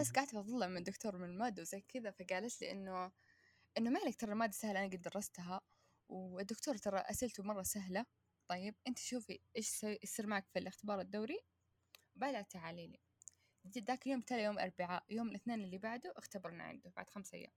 بس. 0.00 0.10
قعدت 0.12 0.34
أطلع 0.34 0.66
من 0.66 0.76
الدكتور 0.76 1.16
من 1.18 1.24
المادة 1.30 1.62
وزي 1.62 1.80
كذا 1.80 2.10
فقالت 2.10 2.60
لي 2.60 2.70
إنه 2.70 3.12
إنه 3.78 3.90
ما 3.90 4.00
عليك 4.00 4.16
ترى 4.20 4.32
المادة 4.32 4.52
سهلة 4.52 4.78
أنا 4.84 4.88
قد 4.92 5.02
درستها 5.02 5.60
والدكتور 6.08 6.76
ترى 6.76 6.98
أسئلته 6.98 7.42
مرة 7.42 7.62
سهلة. 7.62 8.06
طيب 8.48 8.74
أنت 8.86 8.98
شوفي 8.98 9.40
إيش 9.56 9.68
يسوي- 9.68 9.98
يصير 10.02 10.26
معك 10.26 10.46
في 10.48 10.58
الاختبار 10.58 11.00
الدوري؟ 11.00 11.38
بعدها 12.16 12.42
تعالي 12.42 12.86
لي. 12.86 13.00
ذاك 13.78 14.06
اليوم 14.06 14.20
تالي 14.20 14.42
يوم 14.42 14.54
الأربعاء 14.54 15.04
يوم 15.08 15.28
الاثنين 15.28 15.64
اللي 15.64 15.78
بعده 15.78 16.14
اختبرنا 16.16 16.64
عنده 16.64 16.92
بعد 16.96 17.10
خمس 17.10 17.34
أيام. 17.34 17.52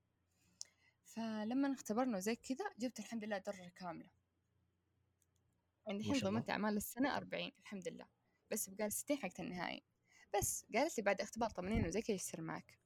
فلما 1.03 1.73
اختبرنا 1.73 2.17
وزي 2.17 2.35
كذا 2.35 2.65
جبت 2.79 2.99
الحمد 2.99 3.23
لله 3.25 3.37
درجة 3.37 3.69
كاملة. 3.75 4.09
عندي 5.87 6.09
الحين. 6.09 6.23
ضمنت 6.23 6.49
أعمال 6.49 6.77
السنة 6.77 7.17
أربعين 7.17 7.51
الحمد 7.59 7.87
لله. 7.87 8.07
بس 8.51 8.69
بقى 8.69 8.89
ستين 8.89 9.17
حقت 9.17 9.39
النهائي. 9.39 9.83
بس 10.37 10.65
قالت 10.75 10.97
لي 10.97 11.03
بعد 11.03 11.21
اختبار 11.21 11.49
طمنين 11.49 11.85
وزي 11.87 12.01
كذا 12.01 12.15
يصير 12.15 12.41
معك. 12.41 12.79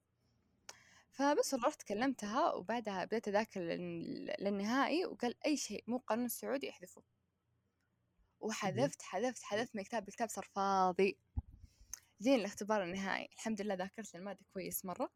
فبس 1.11 1.53
رحت 1.53 1.83
كلمتها 1.83 2.53
وبعدها 2.53 3.05
بدأت 3.05 3.27
أذاكر 3.27 3.61
لل- 3.61 4.35
للنهائي 4.39 5.05
وقال 5.05 5.35
أي 5.45 5.57
شيء 5.57 5.83
مو 5.87 5.97
قانون 5.97 6.25
السعودي 6.25 6.69
احذفه 6.69 7.03
وحذفت 8.39 9.01
حذفت 9.01 9.43
حذفت 9.43 9.75
من 9.75 9.81
الكتاب 9.81 10.07
الكتاب 10.07 10.29
صار 10.29 10.45
فاضي. 10.45 11.17
جينا 12.21 12.35
الاختبار 12.35 12.83
النهائي. 12.83 13.29
الحمد 13.33 13.61
لله 13.61 13.73
ذاكرت 13.75 14.15
المادة 14.15 14.45
كويس 14.53 14.85
مرة. 14.85 15.09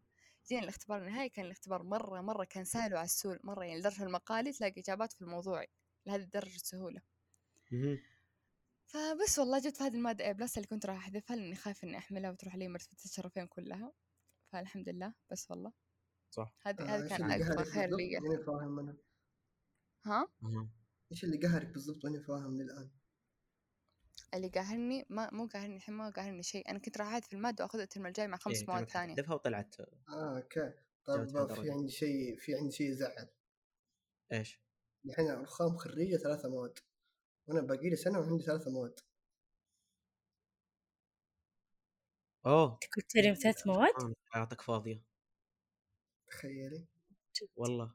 جينا 0.48 0.62
الاختبار 0.64 1.02
النهائي 1.02 1.30
كان 1.30 1.46
الاختبار 1.46 1.84
مرة 1.84 2.22
مرة 2.22 2.44
كان 2.44 2.66
سهل 2.66 2.94
وعسول 2.94 3.40
مرة. 3.44 3.64
يعني 3.66 3.80
لدرجة 3.80 4.04
المقالي 4.04 4.52
تلاقي 4.54 4.82
إجابات 4.82 5.14
في 5.14 5.22
الموضوعي 5.22 5.68
لهذه 6.06 6.22
الدرجة 6.22 6.56
السهولة 6.56 7.02
مهم. 7.72 8.00
فبس 8.88 9.40
والله 9.40 9.60
جبت 9.60 9.78
في 9.78 9.84
هذه 9.84 9.94
المادة 9.96 10.26
A 10.26 10.34
plus 10.34 10.58
اللي 10.58 10.68
كنت 10.68 10.86
راح 10.86 10.96
أحذفها 10.96 11.36
لأني 11.36 11.56
خايفة 11.56 11.88
إني 11.88 11.98
أحملها 11.98 12.32
وتروح 12.32 12.54
علي 12.54 12.68
مرتبة 12.68 12.98
الشرفين 13.06 13.48
كلها. 13.48 13.94
فالحمد 14.54 14.90
لله 14.90 15.14
بس 15.32 15.52
والله. 15.52 15.74
صح. 16.30 16.56
هذه 16.62 16.82
آه، 16.82 16.86
هذه 16.86 17.04
إيش 17.04 17.10
كان 17.10 17.32
اللي 17.32 17.52
أكبر 17.52 17.64
خير 17.64 17.88
بالضبط؟ 17.88 18.02
لي 18.02 18.20
ماني 18.20 18.44
فاهم 18.44 18.80
أنا. 18.80 18.98
ها. 20.06 20.28
إيش 21.12 21.24
اللي 21.24 21.38
قهرك 21.38 21.68
بالضبط؟ 21.68 22.06
ماني 22.06 22.20
فاهم 22.20 22.62
للآن. 22.62 22.92
اللي 24.34 24.48
قاهرني 24.48 25.06
ما 25.10 25.30
مو 25.34 25.48
قاهرني 25.48 25.76
الحين 25.76 25.96
ما 25.96 26.10
قاهرني 26.10 26.44
شيء. 26.44 26.70
أنا 26.70 26.80
كنت 26.80 26.98
راح 26.98 27.08
أحذف 27.08 27.34
المادة 27.34 27.64
وأخذها 27.64 27.84
الترم 27.84 28.06
الجاي 28.06 28.28
مع 28.28 28.38
خمس 28.38 28.60
إيه، 28.60 28.68
مواد 28.68 28.90
ثانية. 28.90 29.14
حتحذفها 29.14 29.36
وطلعت. 29.36 29.76
آه 30.10 30.38
okay. 30.38 30.74
طيب 31.06 31.28
في. 31.56 31.72
عندي 31.72 31.90
شيء 31.90 32.38
في 32.38 32.56
عندي 32.56 32.72
شيء 32.72 32.90
يزعل. 32.90 33.30
إيش؟ 34.32 34.62
الحين 35.06 35.32
رهام 35.32 35.78
خريجة 35.78 36.18
ثلاثة 36.18 36.50
مواد. 36.50 36.80
وأنا 37.48 37.62
باقي 37.62 37.90
لي 37.90 37.96
سنة 37.96 38.20
وعندي 38.20 38.44
ثلاثة 38.44 38.72
مواد. 38.72 39.00
اوه 42.46 42.80
كنت 42.96 43.12
تريم 43.12 43.34
ثلاث 43.34 43.68
مواد؟ 43.68 43.94
آه، 44.04 44.14
حياتك 44.30 44.62
فاضية. 44.62 45.04
تخيلي. 46.28 46.86
والله. 47.56 47.94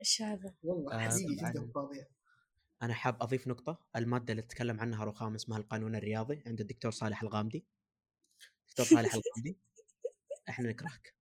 إيش 0.00 0.22
هذا؟ 0.22 0.54
والله 0.62 0.94
آه، 0.94 1.08
حقيقي. 1.08 1.34
جدا 1.34 1.70
فاضية. 1.74 2.08
أنا 2.82 2.94
حاب 2.94 3.22
أضيف 3.22 3.48
نقطة. 3.48 3.78
المادة 3.96 4.32
اللي 4.32 4.42
تتكلم 4.42 4.80
عنها 4.80 5.04
رخام 5.04 5.34
اسمها 5.34 5.58
القانون 5.58 5.96
الرياضي 5.96 6.42
عند 6.46 6.60
الدكتور 6.60 6.90
صالح 6.90 7.22
الغامدي. 7.22 7.64
دكتور 8.68 8.86
صالح 8.86 9.14
الغامدي. 9.14 9.58
إحنا 10.48 10.68
نكرهك. 10.68 11.14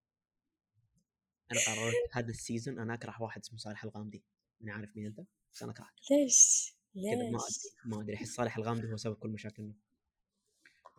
أنا 1.51 1.59
قررت 1.67 1.95
هذا 2.11 2.29
السيزون 2.29 2.79
أنا 2.79 2.93
أكره 2.93 3.21
واحد 3.21 3.41
اسمه 3.41 3.57
صالح 3.57 3.83
الغامدي. 3.83 4.23
أنا 4.63 4.73
عارف 4.73 4.95
مين 4.95 5.05
أنت؟ 5.05 5.19
بس 5.53 5.63
أنا 5.63 5.71
أكرهك. 5.71 5.93
ليش؟ 6.11 6.73
كذا 6.93 7.15
ما 7.15 7.37
ليش 7.37 7.43
أدري 7.85 7.95
ما 7.95 8.01
أدري 8.01 8.15
أحس 8.15 8.35
صالح 8.35 8.57
الغامدي 8.57 8.91
هو 8.91 8.97
سبب 8.97 9.15
كل 9.15 9.29
مشاكلنا. 9.29 9.73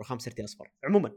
رخام 0.00 0.18
سرتي 0.18 0.44
أصفر. 0.44 0.70
عموما 0.84 1.16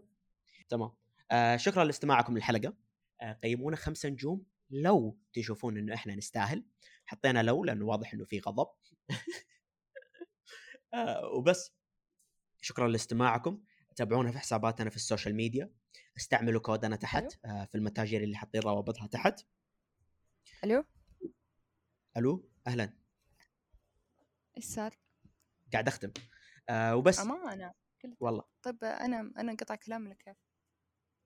تمام. 0.70 0.92
آه 1.32 1.58
شكرا 1.58 1.84
لاستماعكم 1.84 2.36
للحلقة. 2.36 2.74
آه 3.22 3.34
قيمونا 3.34 3.76
خمسة 3.76 4.10
نجوم. 4.10 4.46
لو 4.70 5.18
تشوفون 5.34 5.78
إنه 5.78 5.94
إحنا 5.94 6.16
نستاهل 6.16 6.66
حطينا 7.06 7.44
لو 7.44 7.64
لأنه 7.64 7.86
واضح 7.86 8.14
إنه 8.14 8.26
في 8.26 8.40
غضب. 8.40 8.68
آه 10.94 11.26
وبس. 11.26 11.72
شكرا 12.62 12.88
لاستماعكم. 12.88 13.64
تابعونا 13.96 14.32
في 14.32 14.40
حساباتنا 14.40 14.90
في 14.90 14.96
ال 14.96 15.01
social 15.01 15.36
media. 15.36 15.74
استعملوا 16.18 16.62
كودنا 16.62 16.96
تحت. 16.96 17.40
آه 17.46 17.66
في 17.66 17.76
المتاجر 17.76 18.22
اللي 18.22 18.38
حاطين 18.38 18.62
روابطها 18.62 19.08
تحت. 19.08 19.46
ألو؟ 20.64 20.86
ألو؟ 22.18 22.50
أهلا. 22.68 23.07
إيش 24.58 24.66
صار؟ 24.66 24.96
قاعد 25.74 25.88
أختم. 25.88 26.12
آه 26.70 26.96
وبس. 26.96 27.20
قلت 27.20 28.18
والله. 28.20 28.44
طيب 28.62 28.84
أنا 28.84 29.20
أنا 29.20 29.52
انقطع 29.52 29.76
كلام 29.76 30.06
ولا 30.06 30.14
كيف؟ 30.14 30.38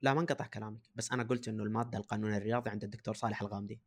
لا 0.02 0.14
ما 0.14 0.22
انقطع 0.22 0.48
كلامك. 0.48 0.82
بس 0.96 1.12
أنا 1.12 1.24
قلت 1.24 1.48
إنه 1.48 1.64
المادة 1.64 1.98
القانون 1.98 2.34
الرياضي 2.34 2.70
عند 2.70 2.84
الدكتور 2.84 3.14
صالح 3.14 3.42
الغامدي. 3.42 3.80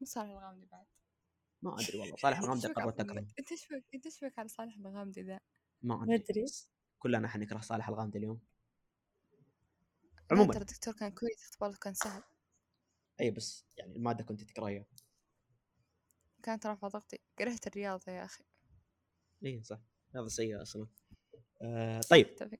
مو 0.00 0.06
صالح 0.06 0.30
الغامدي 0.30 0.66
بعد. 0.66 0.86
ما 1.62 1.74
أدري 1.80 1.98
والله. 1.98 2.16
صالح 2.16 2.38
الغامدي 2.44 2.66
قررت 2.66 3.00
عفوا 3.00 3.12
اكرهه 3.12 3.26
أنت 3.38 3.54
شوك 3.54 3.84
أنت 3.94 4.08
شوك 4.08 4.38
على 4.38 4.48
صالح 4.48 4.76
الغامدي 4.76 5.22
ذا. 5.22 5.40
ما 5.82 6.04
أدري. 6.04 6.44
كلنا 6.98 7.28
حنكره 7.28 7.58
صالح 7.58 7.88
الغامدي 7.88 8.18
اليوم. 8.18 8.40
عموما. 10.30 10.52
ترى 10.52 10.62
الدكتور 10.62 10.94
كان 10.94 11.10
كويس 11.10 11.42
اختباره 11.42 11.76
كان 11.76 11.94
سهل. 11.94 12.22
أي 13.20 13.30
بس 13.30 13.66
يعني 13.76 13.96
المادة 13.96 14.24
كنت 14.24 14.42
تكرهيها. 14.42 14.84
كانت 16.42 16.66
رافعة 16.66 16.90
ضغطي. 16.90 17.18
كرهت 17.38 17.66
الرياضة 17.66 18.12
يا 18.12 18.24
أخي. 18.24 18.44
اي 19.44 19.62
صح. 19.62 19.80
هذا 20.16 20.28
سيء 20.28 20.62
أصلا. 20.62 20.86
آه 21.62 22.00
طيب. 22.10 22.26
أتفق. 22.26 22.58